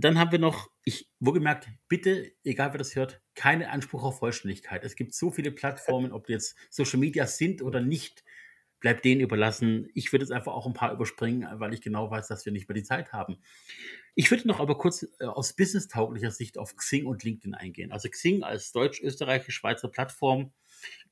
Dann 0.00 0.16
haben 0.16 0.30
wir 0.30 0.38
noch, 0.38 0.70
ich, 0.84 1.10
wohlgemerkt, 1.18 1.68
bitte, 1.88 2.32
egal 2.44 2.72
wer 2.72 2.78
das 2.78 2.94
hört, 2.94 3.20
keinen 3.34 3.64
Anspruch 3.64 4.04
auf 4.04 4.20
Vollständigkeit. 4.20 4.84
Es 4.84 4.94
gibt 4.94 5.12
so 5.12 5.30
viele 5.30 5.50
Plattformen, 5.50 6.12
ob 6.12 6.26
die 6.26 6.34
jetzt 6.34 6.56
Social 6.70 7.00
Media 7.00 7.26
sind 7.26 7.62
oder 7.62 7.80
nicht, 7.80 8.22
bleibt 8.78 9.04
denen 9.04 9.20
überlassen. 9.20 9.88
Ich 9.94 10.12
würde 10.12 10.24
jetzt 10.24 10.30
einfach 10.30 10.52
auch 10.52 10.66
ein 10.66 10.72
paar 10.72 10.92
überspringen, 10.92 11.48
weil 11.58 11.74
ich 11.74 11.80
genau 11.80 12.12
weiß, 12.12 12.28
dass 12.28 12.46
wir 12.46 12.52
nicht 12.52 12.68
mehr 12.68 12.76
die 12.76 12.84
Zeit 12.84 13.12
haben. 13.12 13.38
Ich 14.14 14.30
würde 14.30 14.46
noch 14.46 14.60
aber 14.60 14.78
kurz 14.78 15.04
äh, 15.18 15.24
aus 15.24 15.54
businesstauglicher 15.54 16.30
Sicht 16.30 16.58
auf 16.58 16.76
Xing 16.76 17.04
und 17.04 17.24
LinkedIn 17.24 17.54
eingehen. 17.54 17.90
Also 17.90 18.08
Xing 18.08 18.44
als 18.44 18.70
deutsch-österreichisch-schweizer 18.70 19.88
Plattform 19.88 20.52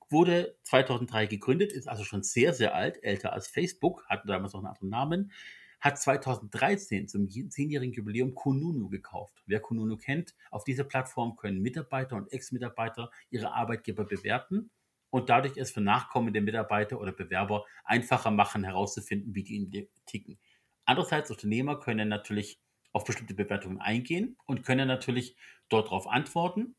wurde 0.09 0.57
2003 0.63 1.27
gegründet, 1.27 1.73
ist 1.73 1.89
also 1.89 2.05
schon 2.05 2.23
sehr, 2.23 2.55
sehr 2.55 2.77
alt, 2.77 3.03
älter 3.03 3.33
als 3.33 3.49
Facebook, 3.49 4.07
hatte 4.09 4.29
damals 4.29 4.53
noch 4.53 4.61
einen 4.61 4.69
anderen 4.69 4.91
Namen 4.91 5.33
hat 5.81 5.99
2013 5.99 7.09
zum 7.09 7.29
zehnjährigen 7.29 7.95
Jubiläum 7.95 8.35
Kununu 8.35 8.89
gekauft. 8.89 9.43
Wer 9.47 9.61
Kununu 9.61 9.97
kennt, 9.97 10.35
auf 10.51 10.65
dieser 10.65 10.85
Plattform 10.85 11.37
können 11.37 11.61
Mitarbeiter 11.61 12.17
und 12.17 12.33
Ex-Mitarbeiter 12.33 13.11
ihre 13.31 13.53
Arbeitgeber 13.53 14.05
bewerten 14.05 14.71
und 15.11 15.29
dadurch 15.29 15.57
es 15.57 15.71
für 15.71 15.81
nachkommende 15.81 16.41
Mitarbeiter 16.41 17.01
oder 17.01 17.13
Bewerber 17.13 17.65
einfacher 17.85 18.31
machen, 18.31 18.65
herauszufinden, 18.65 19.35
wie 19.35 19.43
die 19.43 19.89
ticken. 20.07 20.39
Andererseits, 20.85 21.31
Unternehmer 21.31 21.79
können 21.81 22.09
natürlich 22.09 22.61
auf 22.93 23.05
bestimmte 23.05 23.35
Bewertungen 23.35 23.81
eingehen 23.81 24.37
und 24.47 24.63
können 24.65 24.89
natürlich 24.89 25.37
dort 25.69 25.87
darauf 25.89 26.07
antworten, 26.07 26.77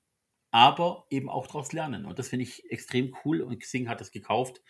aber 0.52 1.06
eben 1.10 1.30
auch 1.30 1.48
daraus 1.48 1.74
lernen. 1.74 2.06
Und 2.06 2.20
das 2.20 2.30
finde 2.30 2.43
ich 2.43 2.70
extrem 2.72 3.16
cool 3.24 3.41
und 3.41 3.60
Xing 3.60 3.89
hat 3.89 4.02
das 4.02 4.12
gekauft. 4.12 4.62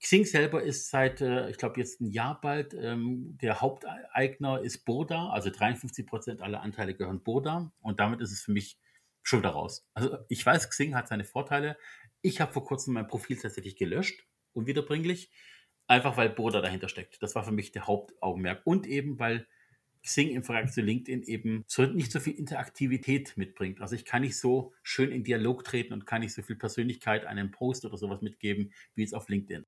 Xing 0.00 0.24
selber 0.24 0.62
ist 0.62 0.90
seit, 0.90 1.20
äh, 1.20 1.48
ich 1.50 1.56
glaube, 1.56 1.80
jetzt 1.80 2.00
ein 2.00 2.10
Jahr 2.10 2.40
bald, 2.40 2.74
ähm, 2.74 3.38
der 3.40 3.60
Haupteigner 3.60 4.60
ist 4.60 4.84
Burda, 4.84 5.30
also 5.30 5.50
53 5.50 6.06
Prozent 6.06 6.42
aller 6.42 6.60
Anteile 6.60 6.94
gehören 6.94 7.22
Burda 7.22 7.72
und 7.80 8.00
damit 8.00 8.20
ist 8.20 8.32
es 8.32 8.42
für 8.42 8.52
mich 8.52 8.78
schon 9.22 9.40
wieder 9.40 9.50
raus. 9.50 9.88
Also 9.94 10.18
ich 10.28 10.44
weiß, 10.44 10.70
Xing 10.70 10.94
hat 10.94 11.08
seine 11.08 11.24
Vorteile. 11.24 11.76
Ich 12.22 12.40
habe 12.40 12.52
vor 12.52 12.64
kurzem 12.64 12.94
mein 12.94 13.08
Profil 13.08 13.36
tatsächlich 13.36 13.76
gelöscht, 13.76 14.26
unwiederbringlich, 14.52 15.30
einfach 15.86 16.16
weil 16.16 16.28
Burda 16.28 16.60
dahinter 16.60 16.88
steckt. 16.88 17.22
Das 17.22 17.34
war 17.34 17.44
für 17.44 17.52
mich 17.52 17.72
der 17.72 17.86
Hauptaugenmerk 17.86 18.62
und 18.64 18.86
eben 18.86 19.18
weil 19.18 19.46
Xing 20.06 20.30
im 20.30 20.44
Vergleich 20.44 20.72
zu 20.72 20.80
LinkedIn 20.80 21.24
eben 21.24 21.64
so 21.66 21.82
nicht 21.82 22.12
so 22.12 22.20
viel 22.20 22.34
Interaktivität 22.34 23.36
mitbringt. 23.36 23.80
Also 23.80 23.96
ich 23.96 24.04
kann 24.04 24.22
nicht 24.22 24.38
so 24.38 24.72
schön 24.84 25.10
in 25.10 25.24
Dialog 25.24 25.64
treten 25.64 25.92
und 25.92 26.06
kann 26.06 26.20
nicht 26.20 26.32
so 26.32 26.42
viel 26.42 26.56
Persönlichkeit 26.56 27.24
einem 27.24 27.50
Post 27.50 27.84
oder 27.84 27.96
sowas 27.96 28.22
mitgeben, 28.22 28.72
wie 28.94 29.02
es 29.02 29.12
auf 29.12 29.28
LinkedIn. 29.28 29.66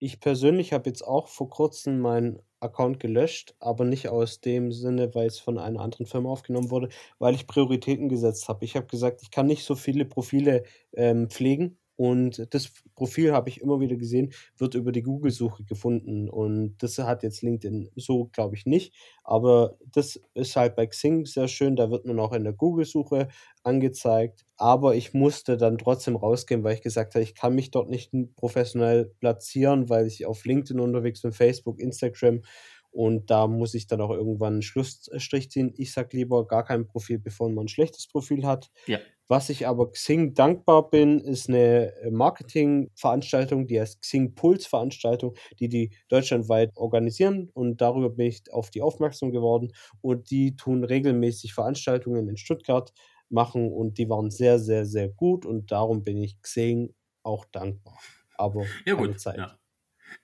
Ich 0.00 0.20
persönlich 0.20 0.72
habe 0.72 0.88
jetzt 0.90 1.02
auch 1.02 1.28
vor 1.28 1.50
Kurzem 1.50 1.98
meinen 2.00 2.40
Account 2.60 3.00
gelöscht, 3.00 3.54
aber 3.60 3.84
nicht 3.84 4.08
aus 4.08 4.40
dem 4.40 4.72
Sinne, 4.72 5.14
weil 5.14 5.26
es 5.26 5.38
von 5.38 5.58
einer 5.58 5.80
anderen 5.80 6.06
Firma 6.06 6.30
aufgenommen 6.30 6.70
wurde, 6.70 6.88
weil 7.18 7.34
ich 7.34 7.46
Prioritäten 7.46 8.08
gesetzt 8.08 8.48
habe. 8.48 8.64
Ich 8.64 8.76
habe 8.76 8.86
gesagt, 8.86 9.22
ich 9.22 9.30
kann 9.30 9.46
nicht 9.46 9.64
so 9.64 9.74
viele 9.76 10.04
Profile, 10.04 10.64
ähm, 10.92 11.30
pflegen 11.30 11.77
und 11.98 12.46
das 12.54 12.70
Profil 12.94 13.32
habe 13.32 13.48
ich 13.48 13.60
immer 13.60 13.80
wieder 13.80 13.96
gesehen, 13.96 14.32
wird 14.56 14.76
über 14.76 14.92
die 14.92 15.02
Google-Suche 15.02 15.64
gefunden. 15.64 16.28
Und 16.30 16.76
das 16.78 16.96
hat 16.98 17.24
jetzt 17.24 17.42
LinkedIn 17.42 17.90
so, 17.96 18.26
glaube 18.26 18.54
ich, 18.54 18.66
nicht. 18.66 18.94
Aber 19.24 19.76
das 19.92 20.20
ist 20.34 20.54
halt 20.54 20.76
bei 20.76 20.86
Xing 20.86 21.26
sehr 21.26 21.48
schön. 21.48 21.74
Da 21.74 21.90
wird 21.90 22.06
man 22.06 22.20
auch 22.20 22.32
in 22.32 22.44
der 22.44 22.52
Google-Suche 22.52 23.26
angezeigt. 23.64 24.46
Aber 24.56 24.94
ich 24.94 25.12
musste 25.12 25.56
dann 25.56 25.76
trotzdem 25.76 26.14
rausgehen, 26.14 26.62
weil 26.62 26.74
ich 26.74 26.82
gesagt 26.82 27.16
habe, 27.16 27.24
ich 27.24 27.34
kann 27.34 27.56
mich 27.56 27.72
dort 27.72 27.90
nicht 27.90 28.12
professionell 28.36 29.06
platzieren, 29.18 29.88
weil 29.88 30.06
ich 30.06 30.24
auf 30.24 30.44
LinkedIn 30.44 30.78
unterwegs 30.78 31.22
bin, 31.22 31.32
Facebook, 31.32 31.80
Instagram. 31.80 32.42
Und 32.90 33.30
da 33.30 33.46
muss 33.46 33.74
ich 33.74 33.86
dann 33.86 34.00
auch 34.00 34.10
irgendwann 34.10 34.54
einen 34.54 34.62
Schlussstrich 34.62 35.50
ziehen. 35.50 35.72
Ich 35.76 35.92
sage 35.92 36.16
lieber 36.16 36.46
gar 36.46 36.64
kein 36.64 36.86
Profil, 36.86 37.18
bevor 37.18 37.48
man 37.48 37.66
ein 37.66 37.68
schlechtes 37.68 38.08
Profil 38.08 38.46
hat. 38.46 38.70
Ja. 38.86 38.98
Was 39.28 39.50
ich 39.50 39.66
aber 39.66 39.90
Xing 39.92 40.32
dankbar 40.32 40.88
bin, 40.90 41.20
ist 41.20 41.50
eine 41.50 41.94
äh, 41.96 42.10
Marketingveranstaltung, 42.10 43.66
die 43.66 43.78
heißt 43.78 44.00
Xing 44.00 44.34
Puls 44.34 44.66
Veranstaltung, 44.66 45.34
die 45.60 45.68
die 45.68 45.90
deutschlandweit 46.08 46.70
organisieren 46.76 47.50
und 47.52 47.80
darüber 47.82 48.08
bin 48.08 48.26
ich 48.28 48.50
auf 48.50 48.70
die 48.70 48.80
aufmerksam 48.80 49.30
geworden 49.30 49.72
und 50.00 50.30
die 50.30 50.56
tun 50.56 50.82
regelmäßig 50.82 51.52
Veranstaltungen 51.52 52.26
in 52.28 52.38
Stuttgart 52.38 52.92
machen 53.28 53.70
und 53.70 53.98
die 53.98 54.08
waren 54.08 54.30
sehr, 54.30 54.58
sehr, 54.58 54.86
sehr 54.86 55.08
gut 55.10 55.44
und 55.44 55.70
darum 55.72 56.04
bin 56.04 56.16
ich 56.22 56.40
Xing 56.40 56.94
auch 57.22 57.44
dankbar. 57.52 57.98
Aber 58.36 58.70
Ja 58.86 58.94
keine 58.94 59.08
gut, 59.08 59.20
Zeit. 59.20 59.36
ja. 59.36 59.58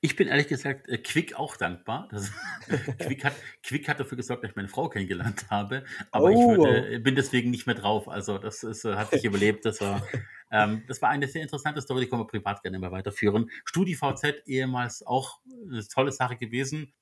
Ich 0.01 0.17
bin 0.17 0.29
ehrlich 0.29 0.49
gesagt 0.49 0.89
äh, 0.89 0.99
Quick 0.99 1.35
auch 1.39 1.57
dankbar. 1.57 2.09
Das, 2.11 2.33
Quick, 2.99 3.25
hat, 3.25 3.35
Quick 3.63 3.89
hat 3.89 4.01
dafür 4.01 4.17
gesorgt, 4.17 4.45
dass 4.45 4.51
ich 4.51 4.57
meine 4.57 4.69
Frau 4.69 4.89
kennengelernt 4.89 5.51
habe, 5.51 5.85
aber 6.11 6.31
ich 6.31 6.37
Oh, 6.37 6.49
würde, 6.49 6.83
wow. 6.83 6.91
äh, 6.91 6.99
bin 6.99 7.15
deswegen 7.15 7.51
nicht 7.51 7.67
mehr 7.67 7.75
drauf. 7.75 8.09
Also 8.09 8.39
das 8.39 8.63
ist, 8.63 8.85
äh, 8.85 8.95
hat 8.95 9.11
sich 9.11 9.25
überlebt. 9.25 9.65
Das 9.65 9.81
war, 9.81 10.07
ähm, 10.51 10.85
das 10.87 11.01
war 11.03 11.11
eine 11.11 11.29
sehr 11.29 11.43
interessante 11.43 11.81
Story, 11.81 12.03
die 12.03 12.09
können 12.09 12.23
wir 12.23 12.27
privat 12.27 12.63
gerne 12.63 12.79
mal 12.79 12.93
weiterführen. 12.93 13.51
StudiVZ, 13.65 14.47
ehemals 14.47 15.07
auch 15.07 15.41
eine 15.71 15.87
tolle 15.87 16.13
Sache 16.13 16.37
gewesen, 16.37 16.93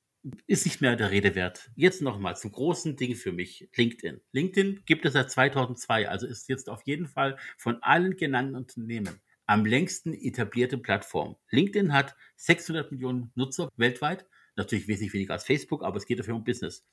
ist 0.47 0.67
nicht 0.67 0.81
mehr 0.81 0.95
der 0.97 1.11
Rede 1.11 1.35
wert. 1.35 1.71
Jetzt 1.75 2.01
nochmal 2.01 2.37
zum 2.37 2.53
großen 2.53 2.97
Ding 2.97 3.17
für 3.17 3.33
mich, 3.33 3.69
LinkedIn. 3.77 4.21
LinkedIn 4.33 4.83
gibt 4.87 5.05
es 5.05 5.15
seit 5.15 5.31
2002, 5.31 6.09
also 6.09 6.27
ist 6.27 6.49
jetzt 6.49 6.69
auf 6.69 6.83
jeden 6.85 7.07
Fall 7.09 7.37
von 7.59 7.83
allen 7.83 8.17
genannten 8.17 8.55
Unternehmen 8.55 9.21
am 9.47 9.65
längsten 9.65 10.15
etablierte 10.15 10.79
Plattform. 10.79 11.37
LinkedIn 11.51 11.93
hat 11.93 12.15
600 12.37 12.93
Millionen 12.93 13.33
Nutzer 13.35 13.71
weltweit, 13.77 14.27
natürlich 14.57 14.89
wesentlich 14.89 15.13
weniger 15.13 15.35
als 15.35 15.45
Facebook, 15.45 15.83
aber 15.83 15.97
es 15.97 16.07
geht 16.07 16.19
dafür 16.19 16.35
um 16.35 16.45
Business. 16.45 16.87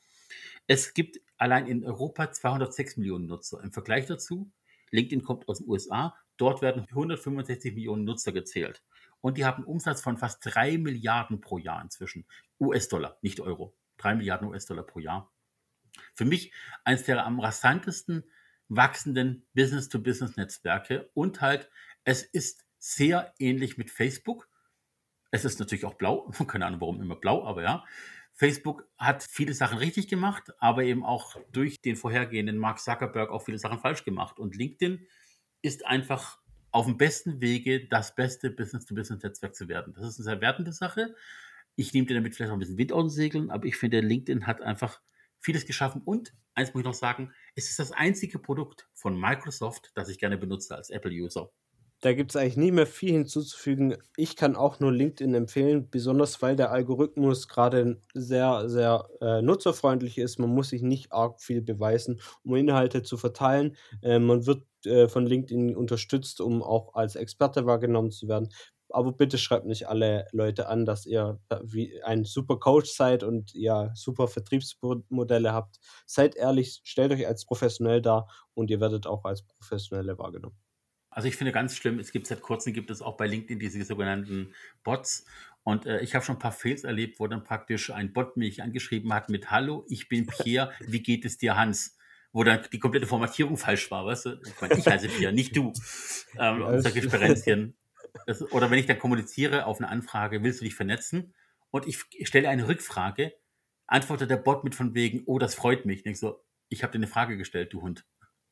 Es 0.67 0.93
gibt 0.93 1.19
allein 1.37 1.67
in 1.67 1.83
Europa 1.83 2.31
206 2.31 2.97
Millionen 2.97 3.27
Nutzer. 3.27 3.61
Im 3.63 3.71
Vergleich 3.71 4.05
dazu, 4.05 4.51
LinkedIn 4.91 5.23
kommt 5.23 5.47
aus 5.47 5.59
den 5.59 5.69
USA, 5.69 6.15
dort 6.37 6.61
werden 6.61 6.85
165 6.89 7.73
Millionen 7.73 8.03
Nutzer 8.03 8.31
gezählt. 8.31 8.83
Und 9.21 9.37
die 9.37 9.45
haben 9.45 9.63
einen 9.63 9.65
Umsatz 9.65 10.01
von 10.01 10.17
fast 10.17 10.39
3 10.43 10.77
Milliarden 10.77 11.41
pro 11.41 11.57
Jahr 11.57 11.81
inzwischen. 11.81 12.25
US-Dollar, 12.59 13.17
nicht 13.21 13.41
Euro. 13.41 13.75
3 13.97 14.15
Milliarden 14.15 14.47
US-Dollar 14.47 14.83
pro 14.83 14.99
Jahr. 14.99 15.31
Für 16.13 16.25
mich 16.25 16.53
eines 16.83 17.03
der 17.03 17.25
am 17.25 17.39
rasantesten 17.39 18.23
wachsenden 18.69 19.47
Business-to-Business-Netzwerke 19.55 21.09
und 21.13 21.41
halt, 21.41 21.69
es 22.03 22.23
ist 22.23 22.65
sehr 22.79 23.33
ähnlich 23.39 23.77
mit 23.77 23.91
Facebook. 23.91 24.47
Es 25.31 25.45
ist 25.45 25.59
natürlich 25.59 25.85
auch 25.85 25.95
blau, 25.95 26.31
keine 26.47 26.65
Ahnung 26.65 26.81
warum 26.81 27.01
immer 27.01 27.15
blau, 27.15 27.45
aber 27.45 27.63
ja. 27.63 27.85
Facebook 28.33 28.87
hat 28.97 29.21
viele 29.21 29.53
Sachen 29.53 29.79
richtig 29.79 30.07
gemacht, 30.07 30.53
aber 30.59 30.83
eben 30.83 31.03
auch 31.03 31.35
durch 31.51 31.81
den 31.81 31.97
vorhergehenden 31.97 32.57
Mark 32.57 32.79
Zuckerberg 32.79 33.29
auch 33.31 33.43
viele 33.43 33.59
Sachen 33.59 33.79
falsch 33.79 34.05
gemacht. 34.05 34.39
Und 34.39 34.55
LinkedIn 34.55 35.05
ist 35.61 35.85
einfach 35.85 36.39
auf 36.71 36.85
dem 36.85 36.97
besten 36.97 37.41
Wege, 37.41 37.87
das 37.87 38.15
beste 38.15 38.49
Business-to-Business-Netzwerk 38.49 39.55
zu 39.55 39.67
werden. 39.67 39.93
Das 39.93 40.05
ist 40.07 40.19
eine 40.19 40.23
sehr 40.23 40.41
wertende 40.41 40.71
Sache. 40.71 41.15
Ich 41.75 41.93
nehme 41.93 42.07
dir 42.07 42.13
damit 42.13 42.33
vielleicht 42.35 42.51
auch 42.51 42.55
ein 42.55 42.59
bisschen 42.59 42.77
Wind 42.77 42.93
aus 42.93 43.03
den 43.03 43.09
Segeln, 43.09 43.49
aber 43.49 43.65
ich 43.65 43.75
finde, 43.75 43.99
LinkedIn 43.99 44.47
hat 44.47 44.61
einfach 44.61 45.01
vieles 45.39 45.65
geschaffen. 45.65 46.01
Und 46.03 46.33
eins 46.53 46.73
muss 46.73 46.81
ich 46.81 46.85
noch 46.85 46.93
sagen, 46.93 47.33
es 47.55 47.69
ist 47.69 47.79
das 47.79 47.91
einzige 47.91 48.39
Produkt 48.39 48.87
von 48.93 49.19
Microsoft, 49.19 49.91
das 49.95 50.09
ich 50.09 50.19
gerne 50.19 50.37
benutze 50.37 50.75
als 50.75 50.89
Apple-User. 50.89 51.51
Da 52.01 52.13
gibt 52.13 52.31
es 52.31 52.37
eigentlich 52.37 52.55
nie 52.55 52.71
mehr 52.71 52.87
viel 52.87 53.11
hinzuzufügen. 53.11 53.97
Ich 54.15 54.37
kann 54.37 54.55
auch 54.55 54.79
nur 54.79 54.91
LinkedIn 54.91 55.33
empfehlen, 55.33 55.89
besonders 55.89 56.41
weil 56.41 56.55
der 56.55 56.71
Algorithmus 56.71 57.49
gerade 57.49 58.01
sehr, 58.13 58.69
sehr 58.69 59.09
äh, 59.19 59.41
nutzerfreundlich 59.41 60.17
ist. 60.17 60.39
Man 60.39 60.49
muss 60.49 60.69
sich 60.69 60.81
nicht 60.81 61.11
arg 61.11 61.41
viel 61.41 61.61
beweisen, 61.61 62.21
um 62.43 62.55
Inhalte 62.55 63.03
zu 63.03 63.17
verteilen. 63.17 63.75
Äh, 64.01 64.19
man 64.19 64.45
wird 64.45 64.63
äh, 64.85 65.09
von 65.09 65.25
LinkedIn 65.25 65.75
unterstützt, 65.75 66.39
um 66.39 66.63
auch 66.63 66.95
als 66.95 67.17
Experte 67.17 67.65
wahrgenommen 67.65 68.11
zu 68.11 68.29
werden. 68.29 68.49
Aber 68.91 69.11
bitte 69.11 69.37
schreibt 69.37 69.65
nicht 69.65 69.89
alle 69.89 70.25
Leute 70.31 70.67
an, 70.69 70.85
dass 70.85 71.05
ihr 71.05 71.39
ein 72.05 72.23
super 72.23 72.57
Coach 72.57 72.89
seid 72.91 73.23
und 73.23 73.53
ihr 73.53 73.91
super 73.93 74.27
Vertriebsmodelle 74.29 75.53
habt. 75.53 75.79
Seid 76.07 76.35
ehrlich, 76.37 76.79
stellt 76.85 77.11
euch 77.11 77.27
als 77.27 77.45
professionell 77.45 78.01
dar 78.01 78.29
und 78.53 78.71
ihr 78.71 78.79
werdet 78.79 79.05
auch 79.05 79.25
als 79.25 79.43
Professionelle 79.43 80.17
wahrgenommen. 80.17 80.68
Also 81.11 81.27
ich 81.27 81.35
finde 81.35 81.51
ganz 81.51 81.75
schlimm, 81.75 81.99
es 81.99 82.11
gibt 82.11 82.27
seit 82.27 82.41
kurzem 82.41 82.73
gibt 82.73 82.91
es 82.91 83.01
auch 83.01 83.17
bei 83.17 83.27
LinkedIn 83.27 83.59
diese 83.59 83.83
sogenannten 83.83 84.53
Bots. 84.83 85.25
Und 85.63 85.85
äh, 85.85 86.01
ich 86.01 86.15
habe 86.15 86.23
schon 86.23 86.35
ein 86.35 86.39
paar 86.39 86.51
Fails 86.51 86.83
erlebt, 86.83 87.19
wo 87.19 87.27
dann 87.27 87.43
praktisch 87.43 87.91
ein 87.91 88.13
Bot 88.13 88.37
mich 88.37 88.63
angeschrieben 88.63 89.13
hat 89.13 89.29
mit 89.29 89.51
Hallo, 89.51 89.85
ich 89.89 90.07
bin 90.07 90.27
Pierre, 90.27 90.71
wie 90.79 91.01
geht 91.01 91.25
es 91.25 91.37
dir, 91.37 91.57
Hans? 91.57 91.97
Wo 92.31 92.43
dann 92.43 92.61
die 92.71 92.79
komplette 92.79 93.07
Formatierung 93.07 93.57
falsch 93.57 93.89
war, 93.91 94.05
weißt 94.05 94.25
du? 94.25 94.41
Ich 94.45 94.61
meine, 94.61 94.77
ich 94.77 94.85
heiße 94.85 95.09
Pierre, 95.09 95.33
nicht 95.33 95.55
du. 95.55 95.73
Ähm, 96.37 96.61
Ja, 96.61 96.81
solche 96.81 97.03
Sperenzchen. 97.03 97.75
Oder 98.51 98.71
wenn 98.71 98.79
ich 98.79 98.85
dann 98.85 98.99
kommuniziere 98.99 99.65
auf 99.65 99.79
eine 99.79 99.89
Anfrage, 99.89 100.43
willst 100.43 100.61
du 100.61 100.65
dich 100.65 100.75
vernetzen? 100.75 101.33
Und 101.71 101.87
ich 101.87 102.03
stelle 102.27 102.49
eine 102.49 102.67
Rückfrage, 102.67 103.33
antwortet 103.87 104.29
der 104.29 104.37
Bot 104.37 104.63
mit 104.63 104.75
von 104.75 104.93
wegen, 104.93 105.23
oh, 105.25 105.39
das 105.39 105.55
freut 105.55 105.85
mich. 105.85 105.97
Ich 105.97 106.03
denke 106.03 106.19
so, 106.19 106.43
ich 106.69 106.83
habe 106.83 106.91
dir 106.91 106.99
eine 106.99 107.07
Frage 107.07 107.37
gestellt, 107.37 107.73
du 107.73 107.81
Hund. 107.81 108.05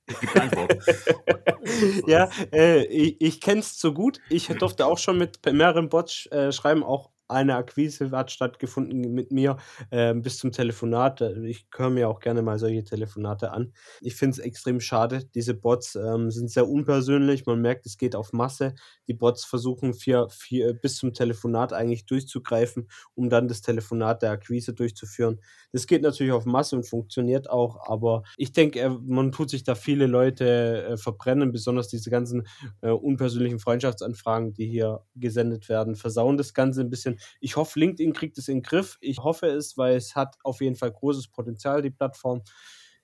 Ja, 2.08 2.30
äh, 2.54 2.86
ich, 2.86 3.20
ich 3.20 3.42
kenne 3.42 3.60
es 3.60 3.80
so 3.80 3.94
gut. 3.94 4.20
Ich 4.30 4.48
durfte 4.48 4.86
auch 4.86 4.98
schon 4.98 5.18
mit 5.18 5.40
mehreren 5.46 5.90
Bots 5.90 6.28
äh, 6.28 6.52
schreiben. 6.52 6.84
Auch 6.84 7.10
eine 7.28 7.56
Akquise 7.56 8.12
hat 8.12 8.32
stattgefunden 8.32 9.14
mit 9.14 9.32
mir 9.32 9.58
äh, 9.92 10.14
bis 10.14 10.38
zum 10.38 10.52
Telefonat. 10.52 11.22
Äh, 11.22 11.46
Ich 11.48 11.68
höre 11.76 11.90
mir 11.90 12.10
auch 12.10 12.20
gerne 12.20 12.42
mal 12.42 12.60
solche 12.60 12.84
Telefonate 12.84 13.52
an. 13.52 13.74
Ich 14.02 14.16
finde 14.16 14.34
es 14.34 14.40
extrem 14.40 14.80
schade. 14.80 15.26
Diese 15.36 15.54
Bots 15.54 15.96
ähm, 15.96 16.32
sind 16.32 16.50
sehr 16.52 16.68
unpersönlich. 16.68 17.46
Man 17.46 17.62
merkt, 17.62 17.86
es 17.86 17.98
geht 17.98 18.16
auf 18.16 18.34
Masse. 18.34 18.76
Die 19.08 19.14
Bots 19.14 19.46
versuchen 19.46 19.94
vier, 19.94 20.28
vier, 20.30 20.74
bis 20.74 20.98
zum 20.98 21.14
Telefonat 21.14 21.74
eigentlich 21.74 22.06
durchzugreifen, 22.06 22.90
um 23.16 23.30
dann 23.30 23.48
das 23.48 23.62
Telefonat 23.62 24.22
der 24.22 24.32
Akquise 24.32 24.74
durchzuführen. 24.74 25.40
Das 25.72 25.88
geht 25.88 26.02
natürlich 26.02 26.32
auf 26.34 26.46
Masse 26.46 26.76
und 26.76 26.84
funktioniert 26.88 27.50
auch, 27.50 27.88
aber 27.90 28.24
ich 28.38 28.52
denke, 28.52 28.80
äh, 28.80 28.90
man 28.90 29.32
tut 29.32 29.50
sich 29.50 29.64
da 29.64 29.76
viele 29.76 30.08
Leute 30.08 30.86
äh, 30.88 30.98
verbrennen, 30.98 31.52
besonders 31.52 31.88
diese 31.90 32.10
ganzen 32.10 32.48
äh, 32.82 32.90
unpersönlichen 32.90 33.60
Freundschaftsanfragen, 33.60 34.54
die 34.54 34.68
hier 34.68 35.02
gesendet 35.16 35.70
werden, 35.70 35.96
versauen 35.96 36.38
das 36.38 36.54
Ganze 36.54 36.82
ein 36.82 36.90
bisschen. 36.90 37.17
Ich 37.40 37.56
hoffe, 37.56 37.80
LinkedIn 37.80 38.14
kriegt 38.14 38.38
es 38.38 38.48
in 38.48 38.58
den 38.58 38.64
Griff. 38.64 38.98
Ich 39.02 39.20
hoffe 39.20 39.48
es, 39.48 39.78
weil 39.78 39.96
es 39.96 40.16
hat 40.16 40.38
auf 40.44 40.62
jeden 40.62 40.76
Fall 40.76 40.92
großes 40.92 41.30
Potenzial, 41.30 41.82
die 41.82 41.90
Plattform. 41.90 42.44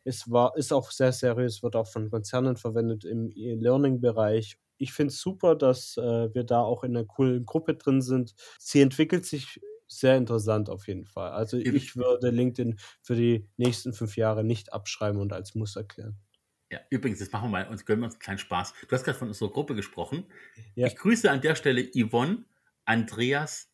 Es 0.03 0.30
war, 0.30 0.55
ist 0.57 0.74
auch 0.74 0.91
sehr 0.91 1.14
seriös, 1.14 1.64
wird 1.64 1.76
auch 1.76 1.88
von 1.88 2.09
Konzernen 2.09 2.57
verwendet 2.57 3.05
im 3.05 3.32
E-Learning-Bereich. 3.34 4.57
Ich 4.78 4.91
finde 4.91 5.14
es 5.14 5.22
super, 5.22 5.55
dass 5.55 5.97
äh, 5.97 6.34
wir 6.34 6.43
da 6.43 6.61
auch 6.61 6.84
in 6.84 6.95
einer 6.95 7.05
coolen 7.05 7.45
Gruppe 7.45 7.76
drin 7.76 8.01
sind. 8.01 8.36
Sie 8.59 8.82
entwickelt 8.82 9.26
sich 9.26 9.61
sehr 9.88 10.18
interessant 10.18 10.70
auf 10.70 10.88
jeden 10.88 11.05
Fall. 11.05 11.32
Also 11.32 11.57
ich 11.57 11.95
würde 11.95 12.30
LinkedIn 12.30 12.80
für 13.01 13.16
die 13.16 13.47
nächsten 13.57 13.93
fünf 13.93 14.18
Jahre 14.18 14.43
nicht 14.43 14.74
abschreiben 14.74 15.22
und 15.22 15.34
als 15.34 15.55
Muss 15.55 15.76
erklären. 15.76 16.18
Ja, 16.72 16.80
übrigens, 16.89 17.20
jetzt 17.20 17.32
machen 17.32 17.51
wir 17.51 17.59
mal, 17.59 17.68
uns 17.70 17.86
gönnen 17.86 18.01
wir 18.01 18.05
uns 18.05 18.16
einen 18.16 18.22
kleinen 18.22 18.39
Spaß. 18.39 18.74
Du 18.88 18.91
hast 18.95 19.03
gerade 19.03 19.18
von 19.18 19.28
unserer 19.28 19.51
Gruppe 19.51 19.76
gesprochen. 19.76 20.26
Ja. 20.74 20.88
Ich 20.88 20.95
grüße 20.95 21.30
an 21.30 21.41
der 21.41 21.55
Stelle 21.55 21.88
Yvonne, 21.91 22.45
Andreas, 22.86 23.70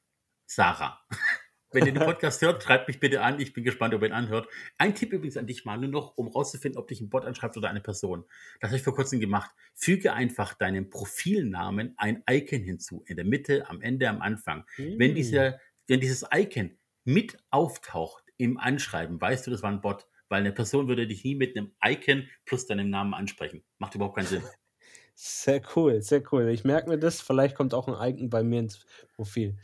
Sarah. 0.49 0.99
Wenn 1.71 1.85
ihr 1.85 1.91
den 1.93 2.03
Podcast 2.03 2.41
hört, 2.41 2.63
schreibt 2.63 2.87
mich 2.87 2.99
bitte 2.99 3.21
an. 3.21 3.39
Ich 3.39 3.53
bin 3.53 3.63
gespannt, 3.63 3.93
ob 3.93 4.01
ihr 4.01 4.07
ihn 4.07 4.13
anhört. 4.13 4.47
Ein 4.79 4.95
Tipp 4.95 5.13
übrigens 5.13 5.37
an 5.37 5.45
dich, 5.45 5.65
Manu, 5.65 5.87
noch, 5.87 6.17
um 6.17 6.27
rauszufinden, 6.27 6.79
ob 6.79 6.87
dich 6.87 6.99
ein 6.99 7.11
Bot 7.11 7.25
anschreibt 7.25 7.55
oder 7.57 7.69
eine 7.69 7.79
Person. 7.81 8.25
Das 8.59 8.71
habe 8.71 8.77
ich 8.77 8.83
vor 8.83 8.95
kurzem 8.95 9.19
gemacht. 9.19 9.51
Füge 9.75 10.13
einfach 10.13 10.55
deinem 10.55 10.89
Profilnamen 10.89 11.93
ein 11.97 12.23
Icon 12.27 12.63
hinzu. 12.63 13.03
In 13.05 13.17
der 13.17 13.25
Mitte, 13.25 13.69
am 13.69 13.81
Ende, 13.81 14.09
am 14.09 14.23
Anfang. 14.23 14.65
Wenn, 14.77 15.09
Hm. 15.09 15.15
dieser, 15.15 15.59
wenn 15.85 15.99
dieses 15.99 16.25
Icon 16.33 16.75
mit 17.03 17.37
auftaucht 17.51 18.23
im 18.37 18.57
Anschreiben, 18.57 19.21
weißt 19.21 19.45
du, 19.45 19.51
das 19.51 19.61
war 19.61 19.69
ein 19.69 19.81
Bot. 19.81 20.07
Weil 20.27 20.39
eine 20.39 20.51
Person 20.51 20.87
würde 20.87 21.05
dich 21.05 21.23
nie 21.23 21.35
mit 21.35 21.55
einem 21.55 21.71
Icon 21.85 22.27
plus 22.45 22.65
deinem 22.65 22.89
Namen 22.89 23.13
ansprechen. 23.13 23.63
Macht 23.77 23.93
überhaupt 23.93 24.15
keinen 24.15 24.25
Sinn. 24.27 24.41
Sehr 25.21 25.61
cool, 25.75 26.01
sehr 26.01 26.23
cool. 26.31 26.47
Ich 26.47 26.63
merke 26.63 26.89
mir 26.89 26.97
das. 26.97 27.19
Vielleicht 27.19 27.53
kommt 27.53 27.73
auch 27.73 27.89
ein 27.89 28.13
Icon 28.15 28.29
bei 28.29 28.41
mir 28.41 28.61
ins 28.61 28.85
Profil. 29.15 29.57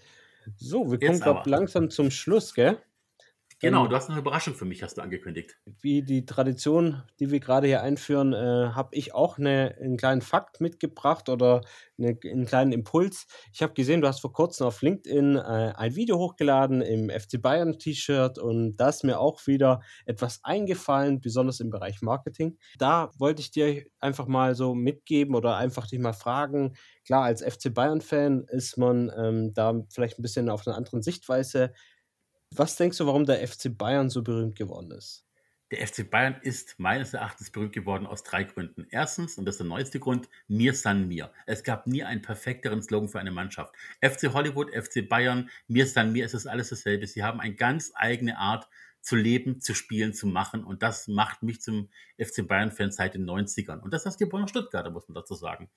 So, 0.57 0.91
wir 0.91 0.99
kommen 0.99 1.21
aber. 1.23 1.49
langsam 1.49 1.89
zum 1.89 2.11
Schluss, 2.11 2.53
gell? 2.53 2.77
Genau, 3.59 3.83
Ähm, 3.83 3.89
du 3.89 3.95
hast 3.95 4.09
eine 4.09 4.19
Überraschung 4.19 4.53
für 4.55 4.65
mich, 4.65 4.81
hast 4.83 4.97
du 4.97 5.01
angekündigt. 5.01 5.57
wie 5.81 6.03
die 6.03 6.27
Tradition, 6.27 7.01
die 7.19 7.31
wir 7.31 7.39
gerade 7.39 7.65
hier 7.65 7.81
einführen, 7.81 8.33
äh, 8.33 8.69
habe 8.75 8.89
ich 8.95 9.15
auch 9.15 9.39
eine, 9.39 9.75
einen 9.81 9.97
kleinen 9.97 10.21
Fakt 10.21 10.61
mitgebracht 10.61 11.27
oder 11.27 11.61
eine, 11.97 12.19
einen 12.23 12.45
kleinen 12.45 12.71
Impuls. 12.71 13.25
Ich 13.51 13.63
habe 13.63 13.73
gesehen, 13.73 14.01
du 14.01 14.07
hast 14.07 14.19
vor 14.21 14.31
kurzem 14.31 14.67
auf 14.67 14.83
LinkedIn 14.83 15.37
äh, 15.37 15.73
ein 15.75 15.95
Video 15.95 16.19
hochgeladen 16.19 16.81
im 16.81 17.09
FC 17.09 17.41
Bayern 17.41 17.79
T-Shirt 17.79 18.37
und 18.37 18.77
da 18.77 18.89
ist 18.89 19.03
mir 19.03 19.19
auch 19.19 19.47
wieder 19.47 19.81
etwas 20.05 20.39
eingefallen, 20.43 21.19
besonders 21.19 21.59
im 21.59 21.71
Bereich 21.71 22.01
Marketing. 22.03 22.59
Da 22.77 23.09
wollte 23.17 23.41
ich 23.41 23.49
dir 23.49 23.83
einfach 23.99 24.27
mal 24.27 24.53
so 24.53 24.75
mitgeben 24.75 25.33
oder 25.33 25.57
einfach 25.57 25.87
dich 25.87 25.99
mal 25.99 26.13
fragen. 26.13 26.75
Klar, 27.07 27.23
als 27.23 27.41
FC 27.41 27.73
Bayern-Fan 27.73 28.45
ist 28.49 28.77
man 28.77 29.11
ähm, 29.17 29.53
da 29.55 29.73
vielleicht 29.91 30.19
ein 30.19 30.21
bisschen 30.21 30.49
auf 30.49 30.67
einer 30.67 30.77
anderen 30.77 31.01
Sichtweise. 31.01 31.73
Was 32.57 32.77
denkst 32.77 32.97
du, 32.99 33.05
warum 33.05 33.25
der 33.25 33.45
FC 33.45 33.77
Bayern 33.77 34.09
so 34.09 34.23
berühmt 34.23 34.55
geworden 34.55 34.91
ist? 34.91 35.25
Der 35.71 35.85
FC 35.85 36.09
Bayern 36.09 36.37
ist 36.41 36.75
meines 36.77 37.13
Erachtens 37.13 37.51
berühmt 37.51 37.73
geworden 37.73 38.05
aus 38.05 38.23
drei 38.23 38.45
Gründen. 38.45 38.87
Erstens, 38.91 39.37
und 39.37 39.45
das 39.45 39.55
ist 39.55 39.59
der 39.59 39.67
neueste 39.67 39.99
Grund, 39.99 40.29
mir 40.47 40.73
san 40.73 41.07
mir. 41.09 41.33
Es 41.47 41.63
gab 41.63 41.85
nie 41.85 42.03
einen 42.03 42.21
perfekteren 42.21 42.81
Slogan 42.81 43.09
für 43.09 43.19
eine 43.19 43.31
Mannschaft. 43.31 43.73
FC 43.99 44.31
Hollywood, 44.31 44.73
FC 44.73 45.09
Bayern, 45.09 45.49
mir 45.67 45.85
san 45.85 46.13
mir, 46.13 46.23
es 46.23 46.33
ist 46.33 46.47
alles 46.47 46.69
dasselbe. 46.69 47.07
Sie 47.07 47.23
haben 47.23 47.41
eine 47.41 47.55
ganz 47.55 47.91
eigene 47.95 48.37
Art 48.37 48.69
zu 49.01 49.17
leben, 49.17 49.59
zu 49.59 49.73
spielen, 49.73 50.13
zu 50.13 50.27
machen. 50.27 50.63
Und 50.63 50.81
das 50.81 51.09
macht 51.09 51.43
mich 51.43 51.61
zum 51.61 51.89
FC 52.17 52.47
Bayern-Fan 52.47 52.91
seit 52.91 53.15
den 53.15 53.29
90ern. 53.29 53.79
Und 53.79 53.93
das 53.93 54.01
ist 54.01 54.05
das 54.05 54.17
Geborener 54.17 54.47
Stuttgarter, 54.47 54.91
muss 54.91 55.09
man 55.09 55.15
dazu 55.15 55.33
sagen. 55.33 55.69